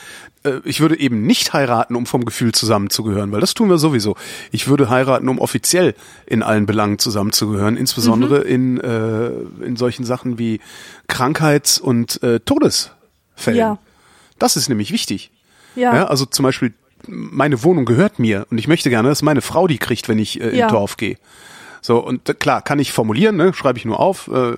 [0.45, 4.15] äh, ich würde eben nicht heiraten, um vom Gefühl zusammenzugehören, weil das tun wir sowieso.
[4.53, 5.95] Ich würde heiraten, um offiziell
[6.27, 9.29] in allen Belangen zusammenzugehören, insbesondere in, äh,
[9.65, 10.61] in solchen Sachen wie
[11.09, 13.59] Krankheits- und äh, Todesfällen.
[13.59, 13.79] Ja.
[14.39, 15.31] Das ist nämlich wichtig.
[15.77, 15.95] ja.
[15.95, 16.75] Ja, also zum Beispiel,
[17.07, 20.41] meine Wohnung gehört mir und ich möchte gerne, dass meine Frau die kriegt, wenn ich
[20.41, 20.69] äh, Ja.
[20.69, 21.17] Dorf gehe.
[21.81, 24.57] So, und klar, kann ich formulieren, ne, schreibe ich nur auf, äh,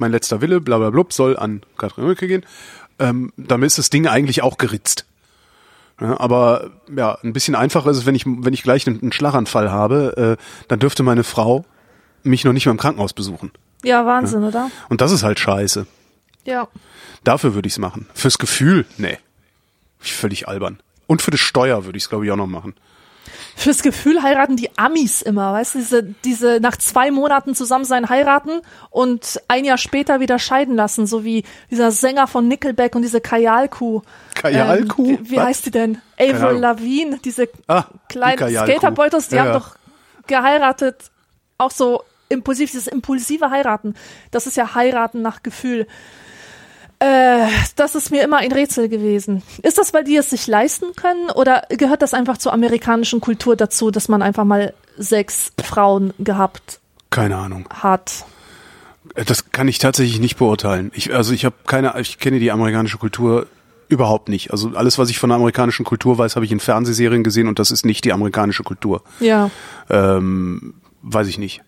[0.00, 2.44] mein letzter Wille, bla bla blub, soll an Katrin Mücke gehen.
[2.98, 5.06] Ähm, damit ist das Ding eigentlich auch geritzt.
[6.00, 9.12] Ja, aber ja, ein bisschen einfacher ist es, wenn ich, wenn ich gleich einen, einen
[9.12, 11.64] Schlaganfall habe, äh, dann dürfte meine Frau
[12.22, 13.50] mich noch nicht mal im Krankenhaus besuchen.
[13.84, 14.70] ja, Wahnsinn, oder?
[14.88, 15.86] Und das ist halt scheiße.
[16.44, 16.68] Ja.
[17.24, 18.06] Dafür würde ich es machen.
[18.14, 19.18] Fürs Gefühl, nee.
[19.98, 20.80] Völlig albern.
[21.06, 22.74] Und für die Steuer würde ich es, glaube ich, auch noch machen.
[23.56, 28.08] Fürs Gefühl heiraten die Amis immer, weißt du, diese, diese nach zwei Monaten zusammen sein
[28.08, 33.02] heiraten und ein Jahr später wieder scheiden lassen, so wie dieser Sänger von Nickelback und
[33.02, 34.02] diese Kajalkuh.
[34.34, 35.10] Kajalkuh?
[35.10, 35.98] Ähm, wie wie heißt die denn?
[36.18, 36.58] Avril.
[36.58, 38.72] Lavigne, diese Ah, die kleinen Kajalkuh.
[38.72, 39.58] Skaterbeuters, die Ja, haben ja.
[39.58, 39.76] doch
[40.26, 41.10] geheiratet,
[41.58, 43.94] auch so impulsiv, dieses impulsive Heiraten.
[44.30, 45.86] Das ist ja Heiraten nach Gefühl.
[47.00, 49.42] Äh, das ist mir immer ein Rätsel gewesen.
[49.62, 53.56] Ist das, weil die es sich leisten können oder gehört das einfach zur amerikanischen Kultur
[53.56, 56.78] dazu, dass man einfach mal sechs Frauen gehabt
[57.08, 57.66] Keine Ahnung.
[57.70, 58.26] hat?
[59.14, 60.92] Äh, Das kann ich tatsächlich nicht beurteilen.
[60.94, 63.46] Ich, also ich habe keine, ich kenne die amerikanische Kultur
[63.88, 64.52] überhaupt nicht.
[64.52, 67.58] Also alles, was ich von der amerikanischen Kultur weiß, habe ich in Fernsehserien gesehen und
[67.58, 69.02] das ist nicht die amerikanische Kultur.
[69.20, 69.50] Ja,
[69.88, 71.62] Ähm, weiß ich nicht.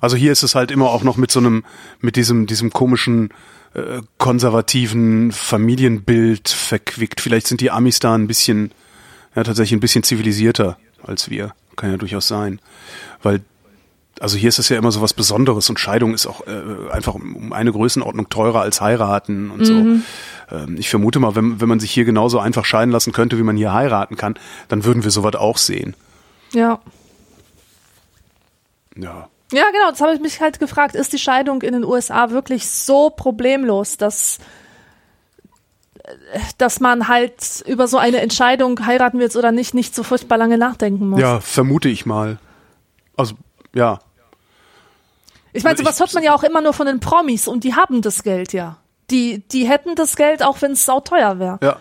[0.00, 1.64] Also hier ist es halt immer auch noch mit so einem,
[2.00, 3.28] mit diesem, diesem komischen
[3.74, 7.20] äh, konservativen Familienbild verquickt.
[7.20, 8.72] Vielleicht sind die Amis da ein bisschen,
[9.34, 11.54] ja tatsächlich ein bisschen zivilisierter als wir.
[11.76, 12.60] Kann ja durchaus sein.
[13.22, 13.40] Weil,
[14.18, 17.14] also hier ist es ja immer so was Besonderes und Scheidung ist auch äh, einfach
[17.14, 19.72] um eine Größenordnung teurer als heiraten und so.
[19.72, 23.42] Ähm, ich vermute mal, wenn, wenn man sich hier genauso einfach scheiden lassen könnte, wie
[23.42, 24.34] man hier heiraten kann,
[24.68, 25.94] dann würden wir sowas auch sehen.
[26.52, 26.80] ja.
[28.96, 29.28] Ja.
[29.52, 30.94] Ja, genau, das habe ich mich halt gefragt.
[30.94, 34.38] Ist die Scheidung in den USA wirklich so problemlos, dass,
[36.58, 40.38] dass man halt über so eine Entscheidung, heiraten wir jetzt oder nicht, nicht so furchtbar
[40.38, 41.20] lange nachdenken muss?
[41.20, 42.38] Ja, vermute ich mal.
[43.16, 43.34] Also,
[43.74, 43.98] ja.
[45.52, 47.74] Ich meine, ich- sowas hört man ja auch immer nur von den Promis und die
[47.74, 48.76] haben das Geld ja.
[49.10, 51.58] Die, die hätten das Geld, auch wenn es sauteuer wäre.
[51.62, 51.80] Ja.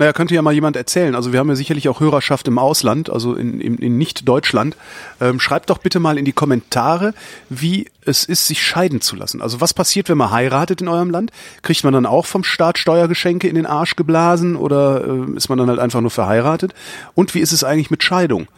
[0.00, 1.14] Naja, könnte ja mal jemand erzählen.
[1.14, 4.74] Also wir haben ja sicherlich auch Hörerschaft im Ausland, also in, in, in Nicht-Deutschland.
[5.20, 7.12] Ähm, schreibt doch bitte mal in die Kommentare,
[7.50, 9.42] wie es ist, sich scheiden zu lassen.
[9.42, 11.32] Also was passiert, wenn man heiratet in eurem Land?
[11.60, 15.58] Kriegt man dann auch vom Staat Steuergeschenke in den Arsch geblasen oder äh, ist man
[15.58, 16.72] dann halt einfach nur verheiratet?
[17.14, 18.48] Und wie ist es eigentlich mit Scheidung?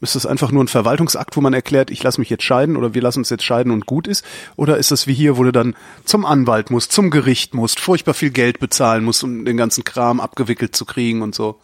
[0.00, 2.94] Ist das einfach nur ein Verwaltungsakt, wo man erklärt, ich lasse mich jetzt scheiden oder
[2.94, 4.24] wir lassen uns jetzt scheiden und gut ist?
[4.56, 8.14] Oder ist das wie hier, wo du dann zum Anwalt musst, zum Gericht musst, furchtbar
[8.14, 11.60] viel Geld bezahlen musst, um den ganzen Kram abgewickelt zu kriegen und so?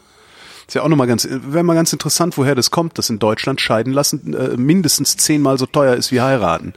[0.68, 3.60] Ist ja auch nochmal ganz, wäre mal ganz interessant, woher das kommt, dass in Deutschland
[3.60, 6.74] scheiden lassen äh, mindestens zehnmal so teuer ist wie heiraten.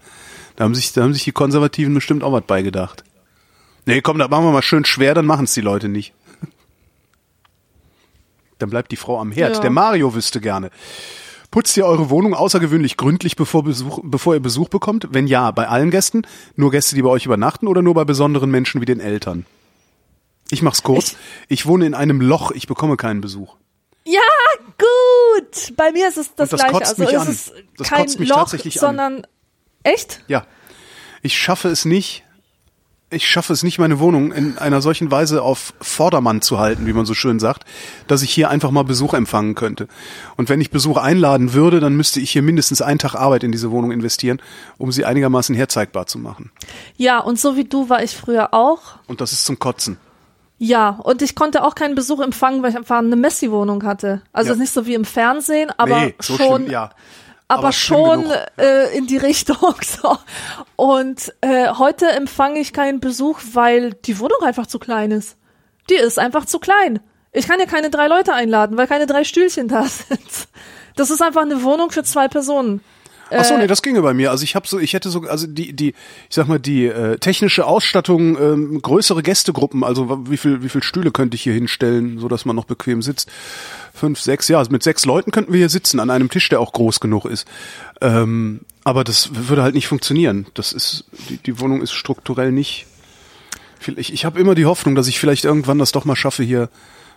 [0.56, 3.04] Da haben sich, da haben sich die Konservativen bestimmt auch was beigedacht.
[3.86, 6.14] Nee, komm, da machen wir mal schön schwer, dann machen es die Leute nicht.
[8.60, 9.56] Dann bleibt die Frau am Herd.
[9.56, 9.62] Ja.
[9.62, 10.70] Der Mario wüsste gerne.
[11.52, 15.10] Putzt ihr eure Wohnung außergewöhnlich gründlich, bevor, Besuch, bevor ihr Besuch bekommt?
[15.12, 16.22] Wenn ja, bei allen Gästen?
[16.56, 19.46] Nur Gäste, die bei euch übernachten oder nur bei besonderen Menschen wie den Eltern?
[20.50, 21.18] Ich mach's kurz.
[21.50, 23.56] Ich, wohne in einem Loch, ich bekomme keinen Besuch.
[24.06, 24.20] Ja,
[24.78, 25.76] gut.
[25.76, 26.74] Bei mir ist es das, Und das gleiche.
[26.74, 27.28] kotzt Also mich ist an.
[27.32, 28.88] es Das kein kotzt mich Loch, tatsächlich an.
[28.88, 29.28] sondern
[29.84, 30.24] echt?
[30.28, 30.46] Ja.
[31.22, 32.24] Ich schaffe es nicht,
[33.12, 36.94] ich schaffe es nicht, meine Wohnung in einer solchen Weise auf Vordermann zu halten, wie
[36.94, 37.66] man so schön sagt,
[38.08, 39.88] dass ich hier einfach mal Besuch empfangen könnte.
[40.38, 43.52] Und wenn ich Besuch einladen würde, dann müsste ich hier mindestens einen Tag Arbeit in
[43.52, 44.42] diese Wohnung investieren,
[44.78, 46.52] um sie einigermaßen herzeigbar zu machen.
[46.96, 48.80] Ja, und so wie du war ich früher auch.
[49.08, 49.98] Und das ist zum Kotzen.
[50.58, 54.22] Ja, und ich konnte auch keinen Besuch empfangen, weil ich einfach eine Messi-Wohnung hatte.
[54.32, 54.56] Also Ja.
[54.58, 56.92] nicht so wie im Fernsehen, aber nee, so schon, schlimm, ja.
[57.54, 58.26] Aber, schon
[58.58, 59.58] äh, in die Richtung.
[60.02, 60.18] So.
[60.76, 65.38] Und äh, heute empfange ich keinen Besuch, weil die Wohnung einfach zu klein ist.
[65.90, 67.00] Die ist einfach zu klein.
[67.32, 70.48] Ich kann ja keine drei Leute einladen, weil keine drei Stühlchen da sind.
[70.96, 72.82] Das ist einfach eine Wohnung für zwei Personen.
[73.32, 74.32] Ach Äh, so, nee, das ginge bei mir.
[74.32, 75.90] Also ich habe so, ich hätte so, also die, die,
[76.30, 80.84] ich sag mal, die äh, technische Ausstattung, ähm, größere Gästegruppen, also wie viel, wie viel
[80.84, 83.32] Stühle könnte ich hier hinstellen, so dass man noch bequem sitzt?
[83.94, 86.60] Fünf, sechs, ja, also mit sechs Leuten könnten wir hier sitzen an einem Tisch, der
[86.60, 87.48] auch groß genug ist.
[88.02, 90.48] Ähm, aber das würde halt nicht funktionieren.
[90.54, 92.88] Das ist, die, die Wohnung ist strukturell nicht.
[93.96, 96.70] Ich, ich habe immer die Hoffnung, dass ich vielleicht irgendwann das doch mal schaffe, hier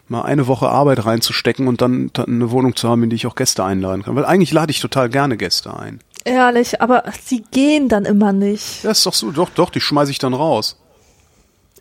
[0.08, 3.34] mal eine Woche Arbeit reinzustecken und dann, eine Wohnung zu haben, in die ich auch
[3.34, 4.16] Gäste einladen kann.
[4.16, 6.00] Weil eigentlich lade ich total gerne Gäste ein.
[6.24, 8.82] Ehrlich, aber sie gehen dann immer nicht.
[8.82, 10.78] Ja, ist doch so, doch, doch, die schmeiße ich dann raus.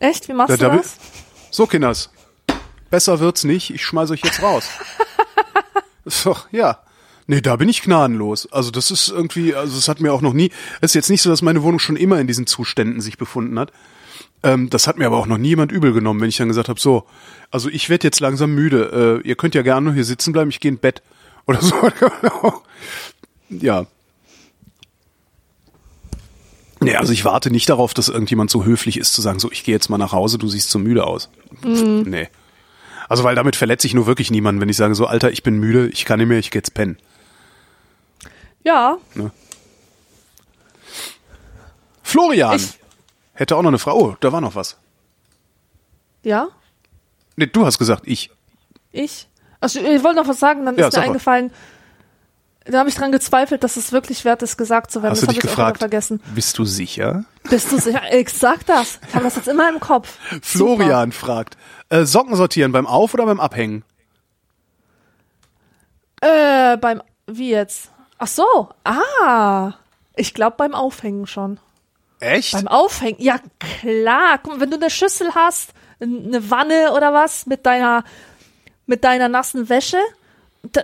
[0.00, 0.28] Echt?
[0.28, 0.96] Wie machst Ja, du da das?
[1.50, 2.10] So, Kinders.
[2.90, 4.68] Besser wird's nicht, ich schmeiße euch jetzt raus.
[6.24, 6.78] doch, ja.
[7.26, 8.50] Nee, da bin ich gnadenlos.
[8.52, 10.50] Also das ist irgendwie, also es hat mir auch noch nie,
[10.82, 13.58] es ist jetzt nicht so, dass meine Wohnung schon immer in diesen Zuständen sich befunden
[13.58, 13.72] hat.
[14.44, 16.68] Ähm, das hat mir aber auch noch nie jemand übel genommen, wenn ich dann gesagt
[16.68, 17.04] habe, so,
[17.50, 19.20] also ich werde jetzt langsam müde.
[19.24, 21.02] Äh, ihr könnt ja gerne nur hier sitzen bleiben, ich gehe in Bett.
[21.46, 21.74] Oder so.
[23.50, 23.86] ja.
[26.80, 29.64] Nee, also ich warte nicht darauf, dass irgendjemand so höflich ist zu sagen, so, ich
[29.64, 31.30] gehe jetzt mal nach Hause, du siehst so müde aus.
[31.62, 32.28] Pff, Nee.
[33.08, 35.58] Also weil damit verletze ich nur wirklich niemanden, wenn ich sage, so, Alter, ich bin
[35.58, 36.96] müde, ich kann nicht mehr, ich gehe jetzt pennen.
[38.64, 38.96] Ja,
[42.02, 42.78] Florian Ich-
[43.34, 43.96] hätte auch noch eine Frau.
[43.98, 44.76] Oh, da war noch was.
[46.22, 46.48] ja,
[47.36, 48.30] Nee, du hast gesagt, ich.
[48.92, 49.28] ich.
[49.60, 51.50] Also ich wollte noch was sagen, dann Ja, ist sag mir eingefallen,
[52.64, 55.12] da habe ich dran gezweifelt, dass es wirklich wert ist, gesagt zu werden.
[55.12, 56.20] Hast du das dich habe ich auch wieder gefragt, vergessen.
[56.34, 57.24] bist du sicher?
[57.50, 58.02] Bist du sicher?
[58.12, 59.00] Exakt das.
[59.08, 60.16] Ich habe das jetzt immer im Kopf.
[60.42, 61.56] Florian fragt,
[61.88, 63.84] äh, Socken sortieren beim Auf- oder beim Abhängen?
[66.22, 66.72] Super.
[66.72, 67.90] Äh, beim, wie jetzt?
[68.18, 69.72] Ach so, ah.
[70.16, 71.58] Ich glaube beim Aufhängen schon.
[72.24, 72.52] Echt?
[72.52, 73.38] Beim Aufhängen, ja
[73.80, 74.38] klar.
[74.42, 75.70] Guck mal, wenn du eine Schüssel hast,
[76.00, 78.04] eine Wanne oder was mit deiner
[78.86, 79.98] mit deiner nassen Wäsche.
[80.62, 80.82] Da,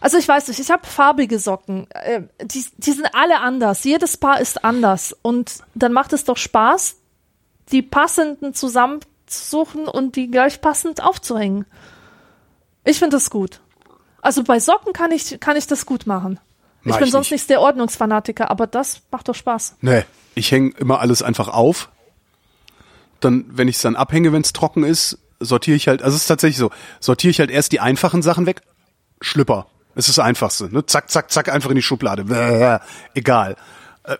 [0.00, 1.86] also ich weiß nicht, ich habe farbige Socken.
[1.90, 3.84] Äh, die, die sind alle anders.
[3.84, 5.16] Jedes Paar ist anders.
[5.22, 6.96] Und dann macht es doch Spaß,
[7.70, 11.66] die passenden zusammenzusuchen und die gleich passend aufzuhängen.
[12.84, 13.60] Ich finde das gut.
[14.22, 16.40] Also bei Socken kann ich, kann ich das gut machen.
[16.82, 17.42] Mach ich bin ich sonst nicht.
[17.42, 19.76] nicht der Ordnungsfanatiker, aber das macht doch Spaß.
[19.82, 20.04] Nee,
[20.34, 21.90] ich hänge immer alles einfach auf.
[23.20, 26.22] Dann, wenn ich es dann abhänge, wenn es trocken ist, sortiere ich halt, also es
[26.22, 26.70] ist tatsächlich so,
[27.00, 28.62] sortiere ich halt erst die einfachen Sachen weg.
[29.20, 29.66] Schlüpper.
[29.94, 30.72] Es ist das Einfachste.
[30.72, 30.86] Ne?
[30.86, 32.24] Zack, zack, zack, einfach in die Schublade.
[32.24, 32.78] Bäh,
[33.14, 33.56] egal.
[34.04, 34.16] Äh,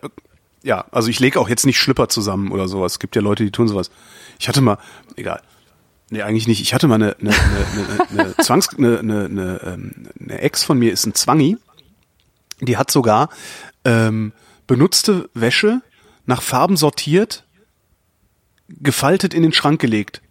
[0.63, 2.93] ja, also ich lege auch jetzt nicht Schlüpper zusammen oder sowas.
[2.93, 3.91] Es gibt ja Leute, die tun sowas.
[4.39, 4.79] Ich hatte mal,
[5.17, 5.41] egal.
[6.11, 6.61] Nee, eigentlich nicht.
[6.61, 10.79] Ich hatte mal eine, eine, eine, eine, Zwangs, eine, eine, eine, ähm, eine Ex von
[10.79, 11.57] mir ist ein Zwangi.
[12.61, 13.31] Die hat sogar
[13.85, 14.33] ähm,
[14.67, 15.83] benutzte Wäsche
[16.31, 17.45] nach Farben sortiert,
[18.69, 20.23] gefaltet in den Schrank gelegt.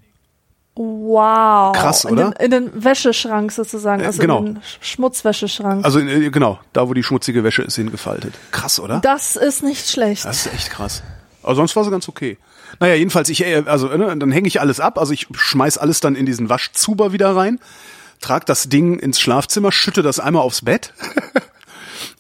[0.76, 1.76] Wow.
[1.76, 2.32] Krass, in oder?
[2.32, 4.40] Den, in den Wäscheschrank sozusagen, also genau.
[4.40, 5.84] in den Sch- Schmutzwäscheschrank.
[5.84, 8.34] Also äh, genau, da wo die schmutzige Wäsche ist, hingefaltet.
[8.52, 9.00] Krass, oder?
[9.02, 10.24] das ist nicht schlecht.
[10.24, 11.04] Das ist echt krass.
[11.44, 12.38] Aber sonst war sie ganz okay.
[12.80, 16.00] Naja, jedenfalls, ich, äh, also ne, dann hänge ich alles ab, also ich schmeiß alles
[16.00, 17.60] dann in diesen Waschzuber wieder rein,
[18.22, 20.94] trag das Ding ins Schlafzimmer, schütte das einmal aufs Bett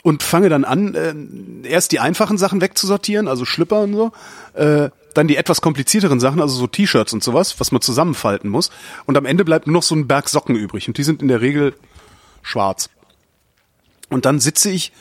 [0.04, 4.12] und fange dann an, äh, erst die einfachen Sachen wegzusortieren, also Schlüpper und so,
[4.54, 8.70] äh, dann die etwas komplizierteren Sachen, also so T-Shirts und sowas, was man zusammenfalten muss.
[9.06, 11.28] Und am Ende bleibt nur noch so ein Berg Socken übrig und die sind in
[11.28, 11.74] der Regel
[12.42, 12.90] schwarz.
[14.10, 14.92] Und dann sitze ich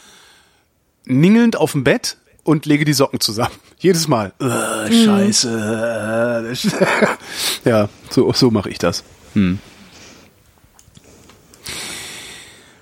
[1.04, 3.54] ningelnd auf dem Bett und lege die Socken zusammen.
[3.78, 4.32] Jedes Mal.
[4.40, 6.54] Äh, scheiße.
[7.64, 9.04] Äh, ja, so, so mache ich das.
[9.34, 9.58] Hm.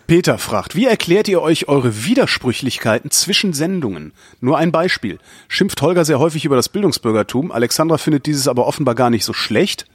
[0.06, 4.12] Peter fragt, wie erklärt ihr euch eure Widersprüchlichkeiten zwischen Sendungen?
[4.40, 5.18] Nur ein Beispiel.
[5.48, 9.32] Schimpft Holger sehr häufig über das Bildungsbürgertum, Alexandra findet dieses aber offenbar gar nicht so
[9.32, 9.86] schlecht.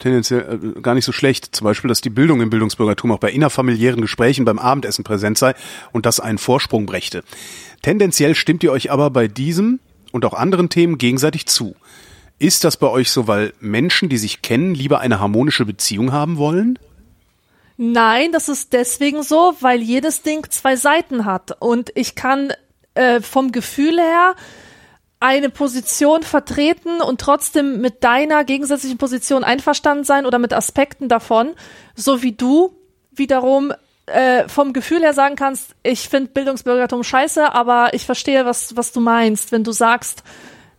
[0.00, 1.54] tendenziell äh, gar nicht so schlecht.
[1.54, 5.54] Zum Beispiel, dass die Bildung im Bildungsbürgertum auch bei innerfamiliären Gesprächen beim Abendessen präsent sei
[5.92, 7.22] und das einen Vorsprung brächte.
[7.82, 9.78] Tendenziell stimmt ihr euch aber bei diesem
[10.12, 11.76] und auch anderen Themen gegenseitig zu.
[12.38, 16.36] Ist das bei euch so, weil Menschen, die sich kennen, lieber eine harmonische Beziehung haben
[16.36, 16.78] wollen?
[17.76, 21.60] Nein, das ist deswegen so, weil jedes Ding zwei Seiten hat.
[21.60, 22.52] Und ich kann
[22.94, 24.34] äh, vom Gefühl her
[25.20, 31.54] eine Position vertreten und trotzdem mit deiner gegensätzlichen Position einverstanden sein oder mit Aspekten davon,
[31.94, 32.74] so wie du
[33.12, 33.72] wiederum
[34.06, 38.92] äh, vom Gefühl her sagen kannst, ich finde Bildungsbürgertum scheiße, aber ich verstehe, was, was
[38.92, 40.22] du meinst, wenn du sagst,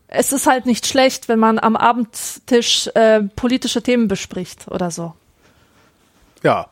[0.07, 5.13] es ist halt nicht schlecht, wenn man am Abendtisch äh, politische Themen bespricht oder so.
[6.43, 6.69] Ja.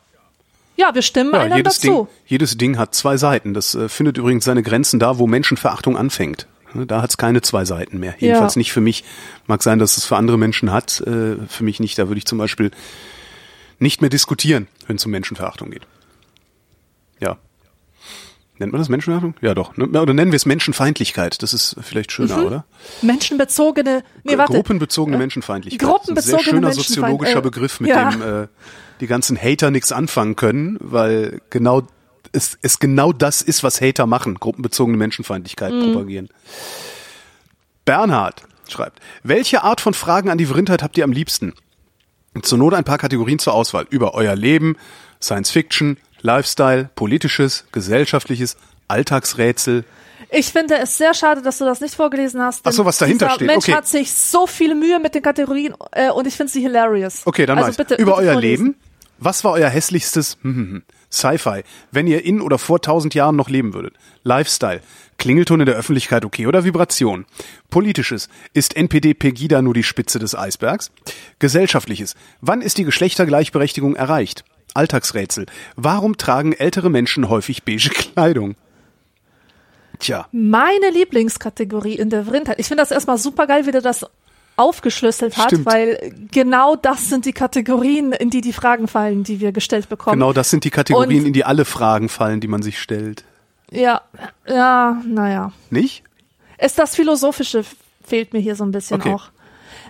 [0.77, 1.88] Ja, wir stimmen ja, einander jedes zu.
[1.88, 3.53] Ding, jedes Ding hat zwei Seiten.
[3.53, 6.47] Das äh, findet übrigens seine Grenzen da, wo Menschenverachtung anfängt.
[6.73, 8.15] Ne, Da hat es keine zwei Seiten mehr.
[8.19, 8.60] Jedenfalls Ja.
[8.60, 9.03] nicht für mich.
[9.47, 10.99] Mag sein, dass es für andere Menschen hat.
[11.02, 11.97] Äh, für mich nicht.
[11.97, 12.72] Da würde ich zum Beispiel
[13.80, 15.84] nicht mehr diskutieren, wenn es um Menschenverachtung geht.
[17.19, 17.38] Ja.
[18.57, 19.35] Nennt man das Menschenverachtung?
[19.41, 19.76] Ja, doch.
[19.76, 19.85] Ne?
[20.02, 21.41] Oder nennen wir es Menschenfeindlichkeit.
[21.43, 22.45] Das ist vielleicht schöner, Mhm.
[22.45, 22.65] oder?
[23.02, 24.53] Menschenbezogene, nee, warte.
[24.53, 25.88] Gruppenbezogene Menschenfeindlichkeit.
[25.88, 28.10] Gruppenbezogene Das ist ein sehr schöner soziologischer äh, Begriff, mit ja.
[28.11, 28.47] dem äh,
[29.00, 31.84] die ganzen Hater nichts anfangen können, weil genau
[32.32, 35.94] es, es genau das ist, was Hater machen, gruppenbezogene Menschenfeindlichkeit Mhm.
[35.94, 36.30] propagieren.
[37.86, 41.54] Bernhard schreibt, welche Art von Fragen an die Vrindheit habt ihr am liebsten?
[42.42, 43.86] Zur Not ein paar Kategorien zur Auswahl.
[43.90, 44.76] Über euer Leben,
[45.22, 48.58] Science Fiction, Lifestyle, politisches, gesellschaftliches,
[48.88, 49.86] Alltagsrätsel.
[50.30, 52.61] Ich finde es sehr schade, dass du das nicht vorgelesen hast.
[52.65, 53.73] Ach so, was dahinter steht, Mensch okay.
[53.73, 57.22] hat sich so viel Mühe mit den Kategorien äh, und ich finde sie hilarious.
[57.26, 57.77] Okay, dann also ich's.
[57.77, 58.65] bitte, Über bitte euer vorlesen.
[58.65, 58.80] Leben.
[59.18, 63.35] Was war euer hässlichstes hm, hm, hm, Sci-Fi, wenn ihr in oder vor tausend Jahren
[63.35, 63.93] noch leben würdet?
[64.23, 64.81] Lifestyle.
[65.18, 67.26] Klingelton in der Öffentlichkeit okay oder Vibration?
[67.69, 68.27] Politisches.
[68.53, 70.91] Ist NPD Pegida nur die Spitze des Eisbergs?
[71.39, 72.15] Gesellschaftliches.
[72.41, 74.43] Wann ist die Geschlechtergleichberechtigung erreicht?
[74.73, 75.45] Alltagsrätsel.
[75.77, 78.56] Warum tragen ältere Menschen häufig beige Kleidung?
[80.00, 80.28] Tja.
[80.32, 82.60] Meine Lieblingskategorie in der Vrindheit.
[82.60, 84.06] Ich finde das erstmal super geil, wie du das
[84.58, 85.66] aufgeschlüsselt hat, Stimmt.
[85.66, 90.18] weil genau das sind die Kategorien, in die die Fragen fallen, die wir gestellt bekommen.
[90.20, 93.26] Genau das sind die Kategorien, Und- in die alle Fragen fallen, die man sich stellt.
[93.72, 94.02] Ja,
[94.48, 95.52] ja, naja.
[95.70, 96.04] Nicht?
[96.58, 97.66] Ist das Philosophische
[98.06, 99.14] fehlt mir hier so ein bisschen Okay.
[99.14, 99.30] auch.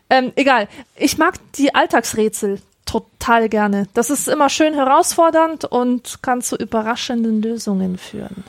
[0.09, 0.67] Ähm, egal.
[0.95, 3.87] Ich mag die Alltagsrätsel total gerne.
[3.93, 8.43] Das ist immer schön herausfordernd und kann zu überraschenden Lösungen führen.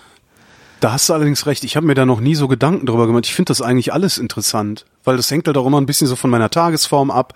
[0.81, 1.65] Da hast du allerdings recht.
[1.65, 3.27] Ich habe mir da noch nie so Gedanken drüber gemacht.
[3.27, 6.16] Ich finde das eigentlich alles interessant, weil das hängt halt auch immer ein bisschen so
[6.16, 7.35] von meiner Tagesform ab,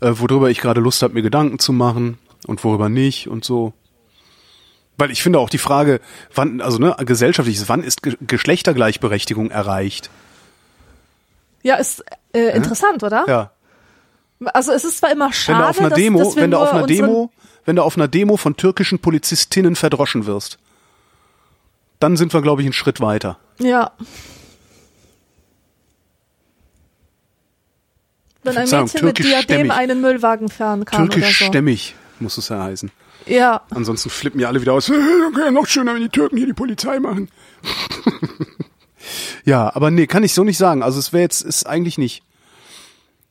[0.00, 3.72] äh, worüber ich gerade Lust habe, mir Gedanken zu machen und worüber nicht und so.
[4.98, 6.00] Weil ich finde auch die Frage,
[6.34, 10.10] wann, also ne, gesellschaftliches, wann ist Ge Geschlechtergleichberechtigung erreicht?
[11.62, 13.24] Ja, ist äh, interessant, oder?
[13.26, 13.50] Ja.
[14.52, 16.58] Also es ist zwar immer Wenn schade, du auf einer dass, Demo, dass wenn du
[16.58, 17.30] auf einer Demo,
[17.64, 20.58] wenn du auf einer Demo von türkischen Polizistinnen verdroschen wirst,
[21.98, 23.38] dann sind wir, glaube ich, einen Schritt weiter.
[23.58, 23.92] Ja.
[28.42, 29.46] Wenn ein Mädchen mit türkischstämmig.
[29.46, 31.20] Diadem einen Müllwagen fahren kann oder so.
[31.20, 32.90] Türkischstämmig muss es ja heißen.
[33.26, 34.88] Ja, Ansonsten flippen ja alle wieder aus.
[35.36, 37.28] Ja noch schöner, wenn die Türken hier die Polizei machen.
[39.44, 40.82] ja, aber nee, kann ich so nicht sagen.
[40.82, 42.22] Also es wäre jetzt, ist eigentlich nicht.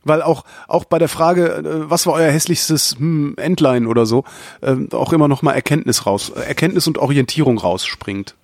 [0.04, 4.24] Weil auch, auch bei der Frage, äh, was war euer hässlichstes hm, Endline oder so,
[4.62, 8.36] ähm, auch immer noch mal Erkenntnis raus, Erkenntnis und Orientierung rausspringt.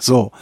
[0.00, 0.32] So,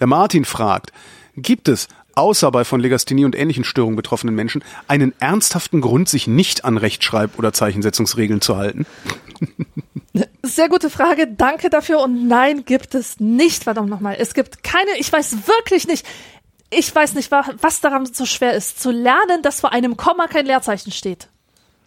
[0.00, 0.92] der Martin fragt,
[1.36, 6.26] gibt es, außer bei von Legasthenie und ähnlichen Störungen betroffenen Menschen, einen ernsthaften Grund, sich
[6.26, 8.86] nicht an Rechtschreib- oder Zeichensetzungsregeln zu halten?
[10.42, 11.26] sehr gute Frage.
[11.28, 12.00] Danke dafür.
[12.00, 13.64] Und nein, gibt es nicht.
[13.64, 14.16] Verdammt nochmal.
[14.18, 16.04] Es gibt keine, ich weiß wirklich nicht,
[16.70, 20.26] ich weiß nicht, wa- was daran so schwer ist, zu lernen, dass vor einem Komma
[20.26, 21.28] kein Leerzeichen steht.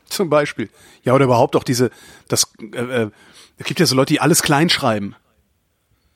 [0.07, 0.69] Zum Beispiel.
[1.03, 1.91] Ja, oder überhaupt auch diese,
[2.27, 3.09] das, äh, äh,
[3.57, 5.15] es gibt ja so Leute, die alles klein schreiben.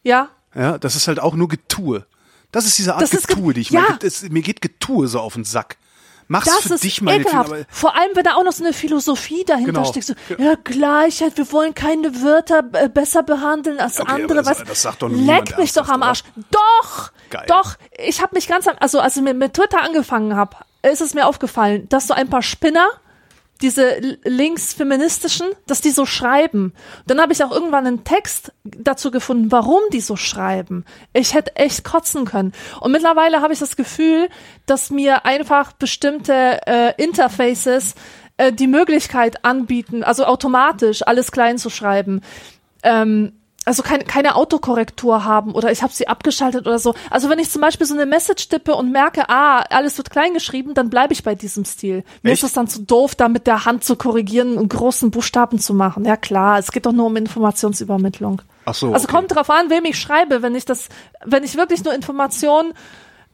[0.06, 2.06] Ja, Ja, das ist halt auch nur Getue.
[2.54, 3.82] Das ist diese Art Das Getue, die ich ja.
[3.82, 3.98] meine.
[4.00, 5.76] Das- Mir geht Getue so auf den Sack.
[6.28, 7.52] Mach's das für dich, meine ekelhaft.
[7.52, 9.86] aber Vor allem, wenn da auch noch so eine Philosophie dahinter Genau.
[9.86, 10.06] steckt.
[10.08, 14.42] So, ja, Gleichheit, wir wollen keine Wörter äh, besser behandeln als Okay, andere.
[14.42, 16.08] das- was, das sagt doch niemand Leck mich doch am oder?
[16.10, 16.24] Arsch.
[16.50, 17.46] Doch, Geil.
[17.48, 17.76] doch.
[18.00, 21.28] Ich habe mich ganz also als ich mit, mit Twitter angefangen habe, ist es mir
[21.28, 22.88] aufgefallen, dass so ein paar Spinner,
[23.62, 26.74] diese linksfeministischen, dass die so schreiben.
[27.08, 30.84] Dann habe ich auch irgendwann einen Text dazu gefunden, warum die so schreiben.
[31.14, 32.52] Ich hätte echt kotzen können.
[32.82, 34.30] Und mittlerweile habe ich das Gefühl,
[34.66, 37.96] dass mir einfach bestimmte äh, Interfaces
[38.38, 42.22] äh, die Möglichkeit anbieten, also automatisch alles klein zu schreiben.
[42.84, 43.34] Ähm,
[43.66, 46.94] also keine, keine Autokorrektur haben oder ich habe sie abgeschaltet oder so.
[47.10, 50.34] Also wenn ich zum Beispiel so eine Message tippe und merke, ah, alles wird klein
[50.34, 52.04] geschrieben, dann bleibe ich bei diesem Stil.
[52.22, 52.44] Mir Echt?
[52.44, 55.74] ist es dann zu doof, da mit der Hand zu korrigieren und großen Buchstaben zu
[55.74, 56.06] machen.
[56.06, 58.42] Ja klar, es geht doch nur um Informationsübermittlung.
[58.66, 59.16] Ach so, Also okay.
[59.16, 60.42] kommt drauf an, wem ich schreibe.
[60.42, 60.90] Wenn ich das,
[61.24, 62.74] wenn ich wirklich nur Informationen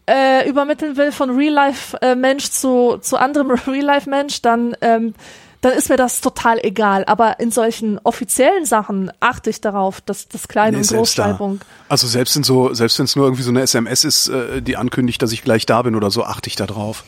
[0.06, 5.14] äh, übermitteln will von Real-Life-Mensch zu, zu anderem Real-Life-Mensch, dann, ähm,
[5.62, 7.06] dann ist mir das total egal.
[7.06, 11.24] Aber in solchen offiziellen Sachen achte ich darauf, dass das Klein- Nee, und selbst da.
[11.28, 11.62] Großschreibung.
[11.88, 14.76] Also selbst in so, selbst wenn es nur irgendwie so eine SMS ist, äh, die
[14.78, 17.04] ankündigt, dass ich gleich da bin oder so, achte ich da drauf.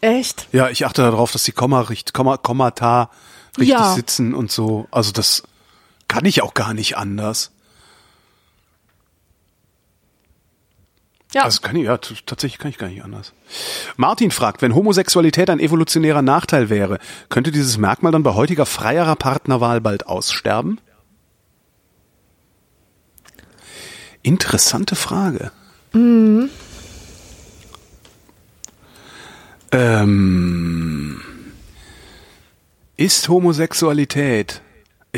[0.00, 0.48] Echt?
[0.52, 3.10] Ja, ich achte darauf, dass die Komma, richt, Komma, Kommata
[3.56, 3.94] richtig Ja.
[3.94, 4.86] sitzen und so.
[4.90, 5.44] Also das
[6.08, 7.52] kann ich auch gar nicht anders.
[11.34, 11.42] Ja.
[11.42, 13.32] Also kann ich, ja, tatsächlich kann ich gar nicht anders.
[13.96, 16.98] Martin fragt, wenn Homosexualität ein evolutionärer Nachteil wäre,
[17.28, 20.80] könnte dieses Merkmal dann bei heutiger freierer Partnerwahl bald aussterben?
[24.22, 25.50] Interessante Frage.
[29.72, 31.20] Ähm,
[32.96, 34.62] ist Homosexualität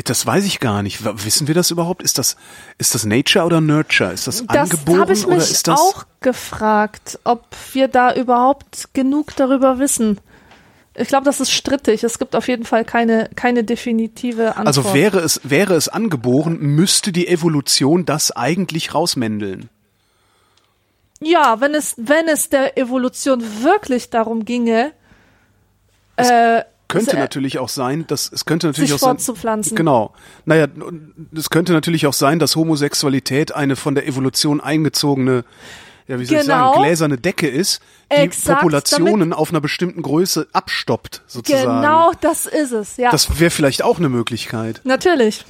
[0.03, 1.03] das weiß ich gar nicht.
[1.03, 2.03] Wissen wir das überhaupt?
[2.03, 2.37] Ist das,
[2.77, 4.13] ist das Nature oder Nurture?
[4.13, 5.79] Ist das, das angeboren habe ich oder mich ist das?
[5.79, 10.19] auch gefragt, ob wir da überhaupt genug darüber wissen.
[10.93, 12.03] Ich glaube, das ist strittig.
[12.03, 14.67] Es gibt auf jeden Fall keine, keine definitive Antwort.
[14.67, 19.69] Also wäre es, wäre es angeboren, müsste die Evolution das eigentlich rausmändeln.
[21.19, 24.91] Ja, wenn es, wenn es der Evolution wirklich darum ginge,
[26.15, 29.17] äh, Könnte se- natürlich auch sein, dass es könnte natürlich auch sein.
[29.75, 30.13] Genau.
[30.45, 30.67] Naja,
[31.35, 35.43] es könnte natürlich auch sein, dass Homosexualität eine von der Evolution eingezogene,
[36.07, 36.71] ja, wie soll ich Genau.
[36.73, 37.81] sagen, gläserne Decke ist,
[38.11, 41.81] die Exakt, Populationen auf einer bestimmten Größe abstoppt, sozusagen.
[41.81, 43.11] Genau das ist es, ja.
[43.11, 44.79] Das wäre vielleicht auch eine Möglichkeit.
[44.85, 45.43] Natürlich.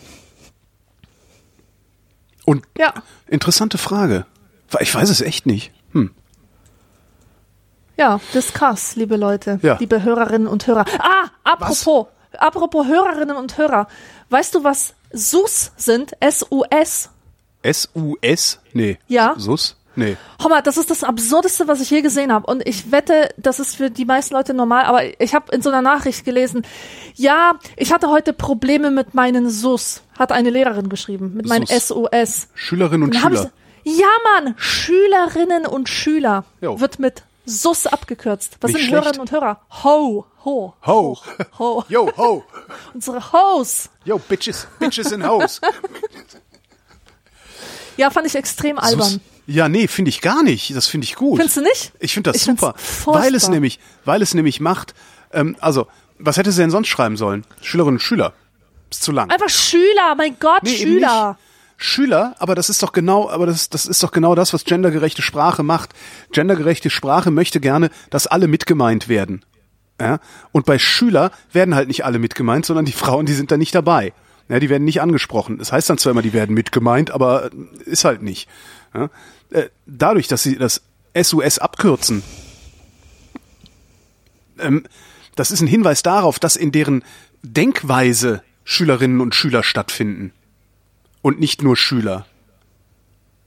[2.45, 2.93] Und Ja.
[3.27, 4.25] interessante Frage.
[4.79, 5.71] Ich weiß es echt nicht.
[7.97, 9.77] Ja, discuss, liebe Leute, Ja.
[9.79, 10.85] liebe Hörerinnen und Hörer.
[10.99, 12.05] Ah, apropos,
[12.37, 13.87] apropos Hörerinnen und Hörer.
[14.29, 16.11] Weißt du, was SUS sind?
[16.19, 17.09] S-U-S.
[17.63, 18.59] S-U-S?
[18.73, 18.99] Nee.
[19.07, 19.33] Ja.
[19.37, 19.75] Sus?
[19.95, 20.15] Nee.
[20.43, 22.45] Hommer, das ist das Absurdeste, was ich je gesehen habe.
[22.45, 25.69] Und ich wette, das ist für die meisten Leute normal, aber ich habe in so
[25.69, 26.67] einer Nachricht gelesen,
[27.15, 31.87] ja, ich hatte heute Probleme mit meinen SUS, hat eine Lehrerin geschrieben, mit meinen SUS.
[31.87, 32.47] SUS.
[32.53, 33.49] Schülerinnen und hab Schüler.
[33.85, 34.05] ja,
[34.35, 36.79] Mann, Schülerinnen und Schüler Jo.
[36.79, 38.57] wird mit SUS abgekürzt.
[38.61, 39.03] Was Nicht sind schlecht.
[39.03, 39.61] Hörerinnen und Hörer?
[39.83, 41.17] Ho, ho, Ho.
[41.57, 41.83] ho.
[41.89, 42.43] Yo, ho.
[42.93, 43.89] Unsere Hoes.
[44.05, 44.67] Yo, Bitches.
[44.79, 45.59] Bitches in Hose.
[47.97, 49.09] Ja, fand ich extrem albern.
[49.09, 49.19] Sus.
[49.47, 50.75] Ja, nee, finde ich gar nicht.
[50.75, 51.37] Das finde ich gut.
[51.37, 51.91] Findest du nicht?
[51.99, 52.75] Ich finde das Ich super,
[53.05, 54.93] weil es nämlich, weil es nämlich macht.
[55.33, 55.87] Ähm, also,
[56.19, 57.43] was hätte sie denn sonst schreiben sollen?
[57.61, 58.33] Schülerinnen und Schüler.
[58.91, 59.31] Ist zu lang.
[59.31, 61.39] Einfach Schüler, mein Gott, Nee, Schüler.
[61.77, 65.21] Schüler, aber das ist doch genau, aber das, das ist doch genau das, was gendergerechte
[65.21, 65.93] Sprache macht.
[66.31, 69.45] Gendergerechte Sprache möchte gerne, dass alle mitgemeint werden.
[70.01, 70.19] Ja?
[70.51, 73.75] Und bei Schüler werden halt nicht alle mitgemeint, sondern die Frauen, die sind da nicht
[73.75, 74.13] dabei.
[74.49, 75.57] Ja, die werden nicht angesprochen.
[75.59, 77.49] Das heißt dann zwar immer, die werden mitgemeint, aber äh,
[77.85, 78.49] ist halt nicht.
[78.95, 79.09] Ja?
[79.51, 80.81] Äh, Dadurch, dass sie das
[81.15, 82.23] SUS abkürzen,
[84.57, 84.83] ähm,
[85.35, 87.03] das ist ein Hinweis darauf, dass in deren
[87.43, 90.33] Denkweise Schülerinnen und Schüler stattfinden.
[91.21, 92.25] Und nicht nur Schüler.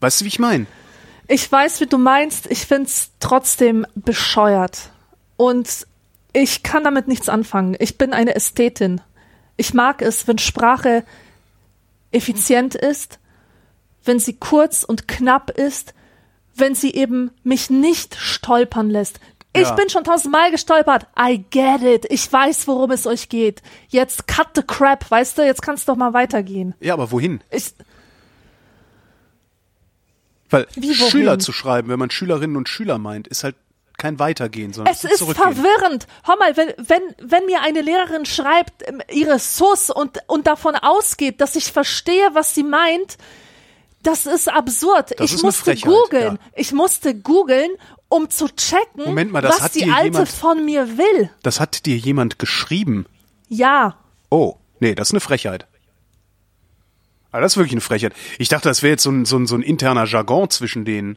[0.01, 0.67] Weißt du, wie ich meine?
[1.29, 2.51] Ich weiß, wie du meinst.
[2.51, 4.91] Ich find's trotzdem bescheuert.
[5.37, 5.87] Und
[6.33, 7.77] ich kann damit nichts anfangen.
[7.79, 9.01] Ich bin eine Ästhetin.
[9.57, 11.05] Ich mag es, wenn Sprache
[12.13, 13.19] effizient ist,
[14.05, 15.95] wenn sie kurz und knapp ist,
[16.55, 19.21] wenn sie eben mich nicht stolpern lässt.
[19.53, 19.73] Ich Ja.
[19.75, 21.07] bin schon tausendmal gestolpert.
[21.19, 22.07] I get it.
[22.09, 23.63] Ich weiß, worum es euch geht.
[23.89, 25.43] Jetzt cut the crap, weißt du?
[25.45, 26.75] Jetzt kann's doch mal weitergehen.
[26.81, 27.43] Ja, aber wohin?
[27.51, 27.75] Ich,
[30.51, 31.11] Weil Wie, wohin?
[31.11, 33.57] Schüler zu schreiben, wenn man Schülerinnen und Schüler meint, ist halt
[33.99, 36.07] kein Weitergehen, sondern Es ist verwirrend.
[36.25, 40.75] Hör mal, wenn, wenn, wenn mir eine Lehrerin schreibt, ähm, ihre Sus und, und davon
[40.75, 43.19] ausgeht, dass ich verstehe, was sie meint,
[44.03, 45.11] das ist absurd.
[45.19, 46.39] Das ich ist musste googeln.
[46.43, 46.51] ja.
[46.55, 47.71] Ich musste googeln,
[48.11, 51.31] um zu checken, Moment mal, das was die Alte jemand- von mir will.
[51.43, 53.07] Das hat dir jemand geschrieben.
[53.49, 53.97] Ja.
[54.29, 55.67] Oh, nee, das ist eine Frechheit.
[57.33, 58.13] Aber das ist wirklich eine Frechheit.
[58.39, 61.17] Ich dachte, das wäre jetzt so ein, so, ein, so ein interner Jargon zwischen denen,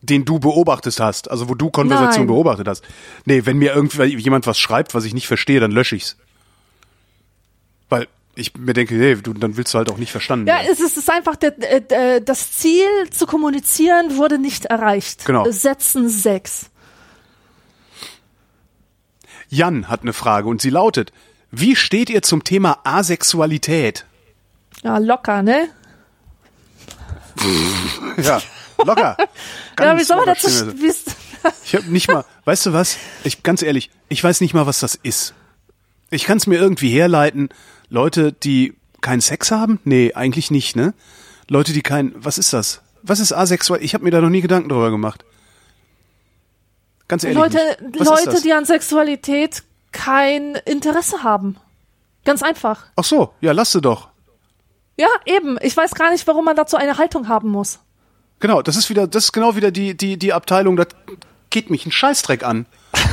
[0.00, 2.34] den du beobachtet hast, also wo du Konversation Nein.
[2.34, 2.84] beobachtet hast.
[3.24, 6.16] Nee, wenn mir irgendwie jemand was schreibt, was ich nicht verstehe, dann lösche ich's.
[7.88, 10.68] Weil ich mir denke, hey, du, dann willst du halt auch nicht verstanden Ja, werden.
[10.72, 11.54] es ist, es ist einfach, der,
[11.92, 15.24] äh, das Ziel zu kommunizieren wurde nicht erreicht.
[15.24, 15.50] Genau.
[15.50, 16.70] Sätzen sechs.
[19.48, 21.12] Jan hat eine Frage und sie lautet,
[21.50, 24.06] wie steht ihr zum Thema Asexualität?
[24.82, 25.68] Ja, locker, ne?
[28.22, 28.40] Ja,
[28.84, 29.16] locker.
[29.18, 29.26] ja,
[29.76, 30.48] Ganz wie soll man dazu,
[31.64, 32.96] Ich habe nicht mal, weißt du was?
[33.22, 35.34] Ich ganz ehrlich, ich weiß nicht mal, was das ist.
[36.10, 37.48] Ich kann es mir irgendwie herleiten.
[37.88, 39.80] Leute, die keinen Sex haben?
[39.84, 40.94] Nee, eigentlich nicht, ne?
[41.48, 42.80] Leute, die kein, was ist das?
[43.02, 43.82] Was ist asexuell?
[43.82, 45.24] Ich habe mir da noch nie Gedanken drüber gemacht.
[47.06, 47.38] Ganz ehrlich.
[47.38, 47.58] Leute,
[47.92, 49.62] Leute, die an Sexualität
[49.92, 51.56] kein Interesse haben.
[52.24, 52.86] Ganz einfach.
[52.96, 54.08] Ach so, ja, lass sie doch.
[54.96, 55.58] Ja, eben.
[55.60, 57.80] Ich weiß gar nicht, warum man dazu eine Haltung haben muss.
[58.40, 60.88] Genau, das ist wieder, das ist genau wieder die, die, die Abteilung, das
[61.50, 62.66] geht mich ein Scheißdreck an.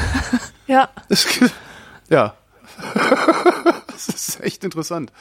[0.67, 0.87] Ja.
[1.09, 1.27] Das,
[2.09, 2.33] ja.
[4.07, 5.11] Das ist echt interessant.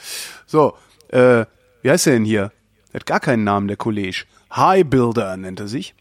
[0.46, 0.76] So,
[1.08, 1.44] äh,
[1.82, 2.52] wie heißt er denn hier?
[2.92, 4.24] Er hat gar keinen Namen, der Kollege.
[4.54, 5.94] High Builder nennt er sich.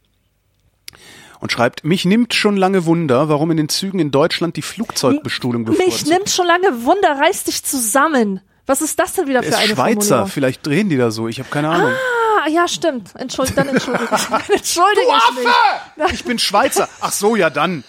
[1.40, 5.64] Und schreibt, mich nimmt schon lange Wunder, warum in den Zügen in Deutschland die Flugzeugbestuhlung
[5.64, 6.08] Mich bevorzugt.
[6.08, 8.42] nimmt schon lange Wunder, reiß dich zusammen.
[8.66, 11.28] Was ist das denn wieder Er für ist eine Schweizer, vielleicht drehen die da so,
[11.28, 11.92] ich habe keine Ahnung.
[11.92, 12.19] Ah,
[12.50, 13.16] ja, stimmt.
[13.16, 14.50] Entschuldige, dann entschuldige ich.
[14.56, 16.14] Entschuldige ich mich.
[16.14, 16.90] Ich bin Schweizer.
[17.02, 17.84] Ach so, ja dann.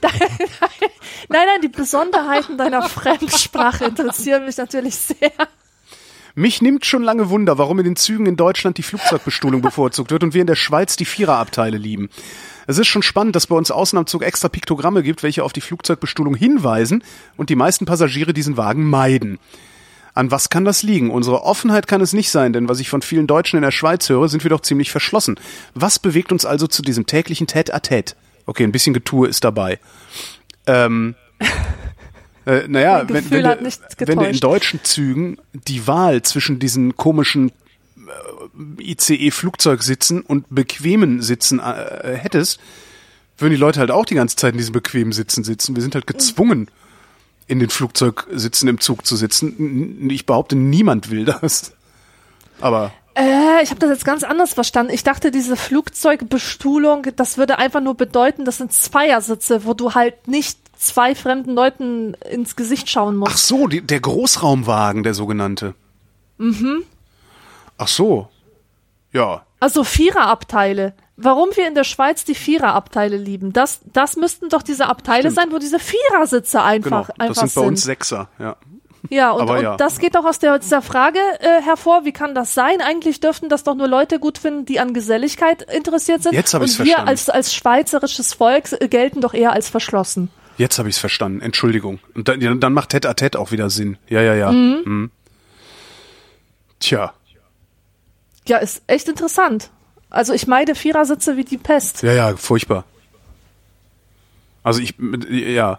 [0.02, 5.30] Nein, nein, die Besonderheiten deiner Fremdsprache interessieren mich natürlich sehr.
[6.34, 10.22] Mich nimmt schon lange Wunder, warum in den Zügen in Deutschland die Flugzeugbestuhlung bevorzugt wird
[10.22, 12.08] und wir in der Schweiz die Viererabteile lieben.
[12.66, 15.52] Es ist schon spannend, dass bei uns außen am Zug extra Piktogramme gibt, welche auf
[15.52, 17.02] die Flugzeugbestuhlung hinweisen
[17.36, 19.38] und die meisten Passagiere diesen Wagen meiden.
[20.20, 21.10] An was kann das liegen?
[21.10, 24.06] Unsere Offenheit kann es nicht sein, denn was ich von vielen Deutschen in der Schweiz
[24.10, 25.40] höre, sind wir doch ziemlich verschlossen.
[25.72, 28.16] Was bewegt uns also zu diesem täglichen Tête-à-Tête?
[28.44, 29.78] Okay, ein bisschen Getue ist dabei.
[30.66, 31.14] Ähm,
[32.44, 33.70] äh, naja, wenn, wenn, du,
[34.00, 37.50] wenn du in deutschen Zügen die Wahl zwischen diesen komischen
[37.96, 42.60] äh, ICE-Flugzeugsitzen und bequemen Sitzen äh, hättest,
[43.38, 45.76] würden die Leute halt auch die ganze Zeit in diesen bequemen Sitzen sitzen.
[45.76, 46.68] Wir sind halt gezwungen,
[47.50, 50.08] in den Flugzeugsitzen im Zug zu sitzen.
[50.10, 51.72] Ich behaupte, niemand will das.
[52.60, 54.92] Aber Äh, ich habe das jetzt ganz anders verstanden.
[54.94, 60.28] Ich dachte, diese Flugzeugbestuhlung, das würde einfach nur bedeuten, das sind Zweiersitze, wo du halt
[60.28, 63.32] nicht zwei fremden Leuten ins Gesicht schauen musst.
[63.32, 65.74] ach so, die, der Großraumwagen, der sogenannte.
[66.38, 66.84] Mhm.
[67.76, 68.28] Ach so.
[69.12, 70.94] Ja, Also Viererabteile.
[71.22, 75.36] Warum wir in der Schweiz die Viererabteile lieben, das, das müssten doch diese Abteile Stimmt.
[75.36, 76.68] sein, wo diese Vierersitze genau.
[76.68, 78.56] einfach, Das einfach sind bei uns Sechser, ja.
[79.08, 79.76] Ja, und, Aber und ja.
[79.76, 82.80] das geht doch aus der, dieser Frage äh, hervor, wie kann das sein?
[82.80, 86.34] Eigentlich dürften das doch nur Leute gut finden, die an Geselligkeit interessiert sind.
[86.34, 87.08] Jetzt hab ich's Und wir verstanden.
[87.08, 90.30] als, als schweizerisches Volk äh, gelten doch eher als verschlossen.
[90.58, 91.40] Jetzt habe ich es verstanden.
[91.40, 92.00] Entschuldigung.
[92.14, 93.96] Und dann, ja, dann macht Tête à Tête auch wieder Sinn.
[94.08, 94.52] Ja, ja, ja.
[94.52, 95.10] Mhm.
[96.78, 97.14] Tja.
[98.46, 99.70] Ja, ist echt interessant.
[100.10, 102.02] Also ich meide Vierersitze wie die Pest.
[102.02, 102.84] Ja, ja, furchtbar.
[104.62, 104.94] Also ich,
[105.30, 105.78] ja.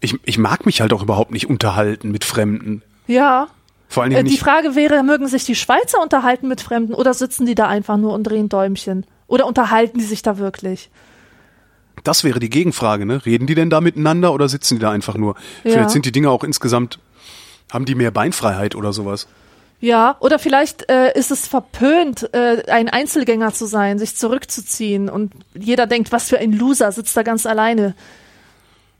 [0.00, 2.82] Ich, ich mag mich halt auch überhaupt nicht unterhalten mit Fremden.
[3.06, 3.48] Ja.
[3.88, 4.42] Vor allen Äh, Dingen die nicht.
[4.42, 8.12] Frage wäre, mögen sich die Schweizer unterhalten mit Fremden oder sitzen die da einfach nur
[8.12, 9.06] und drehen Däumchen?
[9.28, 10.90] Oder unterhalten die sich da wirklich?
[12.04, 13.24] Das wäre die Gegenfrage, ne?
[13.24, 15.34] Reden die denn da miteinander oder sitzen die da einfach nur?
[15.64, 15.70] Ja.
[15.72, 16.98] Vielleicht sind die Dinge auch insgesamt,
[17.72, 19.26] haben die mehr Beinfreiheit oder sowas.
[19.80, 25.32] Ja, oder vielleicht äh, ist es verpönt, äh, ein Einzelgänger zu sein, sich zurückzuziehen und
[25.54, 27.94] jeder denkt, was für ein Loser sitzt da ganz alleine.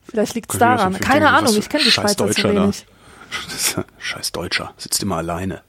[0.09, 0.95] Vielleicht liegt es daran.
[1.01, 2.63] Keine Ahnung, ich kenne die Schweizer zu Deutscher da.
[2.63, 2.87] wenig.
[3.99, 5.63] Scheiß Deutscher, sitzt immer alleine.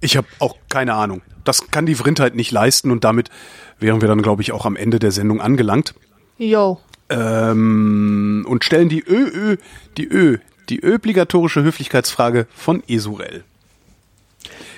[0.00, 1.22] Ich habe auch keine Ahnung.
[1.44, 3.30] Das kann die Vrindheit nicht leisten und damit
[3.78, 5.94] wären wir dann, glaube ich, auch am Ende der Sendung angelangt.
[6.38, 6.80] Yo.
[7.08, 9.56] Ähm, und stellen die ÖÖ,
[9.96, 10.38] die Ö,
[10.68, 13.44] die obligatorische Höflichkeitsfrage von Esurel.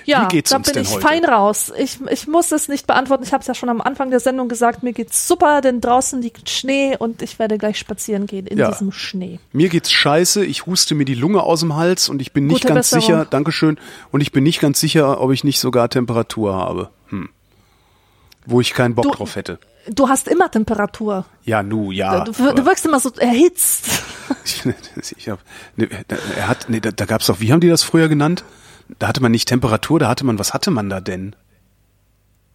[0.07, 1.01] Ja, Wie geht's da uns bin denn ich heute?
[1.05, 1.71] fein raus.
[1.77, 3.23] Ich, ich muss es nicht beantworten.
[3.23, 4.81] Ich habe es ja schon am Anfang der Sendung gesagt.
[4.81, 8.71] Mir geht's super, denn draußen liegt Schnee und ich werde gleich spazieren gehen in Ja.
[8.71, 9.39] diesem Schnee.
[9.51, 12.61] Mir geht's scheiße, ich huste mir die Lunge aus dem Hals und ich bin nicht
[12.63, 13.01] Gute ganz Besserung.
[13.05, 13.77] sicher, Dankeschön,
[14.11, 16.89] und ich bin nicht ganz sicher, ob ich nicht sogar Temperatur habe.
[17.09, 17.29] Hm.
[18.45, 19.59] Wo ich keinen Bock Du- drauf hätte.
[19.89, 21.25] Du hast immer Temperatur.
[21.45, 22.25] Ja, nu, ja.
[22.25, 23.85] du, du wirkst immer so erhitzt.
[24.43, 24.63] Ich,
[25.17, 25.39] ich hab,
[25.77, 25.87] ne,
[26.35, 28.43] er hat, ne, da, da gab's doch, wie haben die das früher genannt?
[28.99, 31.35] Da hatte man nicht Temperatur, da hatte man, was hatte man da denn?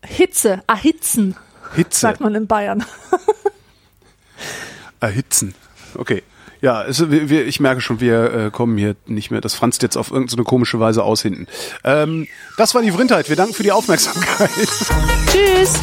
[0.04, 1.36] Hitze, erhitzen,
[1.74, 2.84] Hitze, sagt man in Bayern.
[5.00, 5.54] erhitzen.
[5.94, 6.22] Okay.
[6.60, 9.40] Ja, es, wir, wir, ich merke schon, wir äh, kommen hier nicht mehr.
[9.40, 11.48] Das franzt jetzt auf irgendeine komische Weise aus hinten.
[11.82, 13.28] Ähm, das war die Vrindheit.
[13.28, 14.68] Wir danken für die Aufmerksamkeit.
[15.26, 15.80] Tschüss.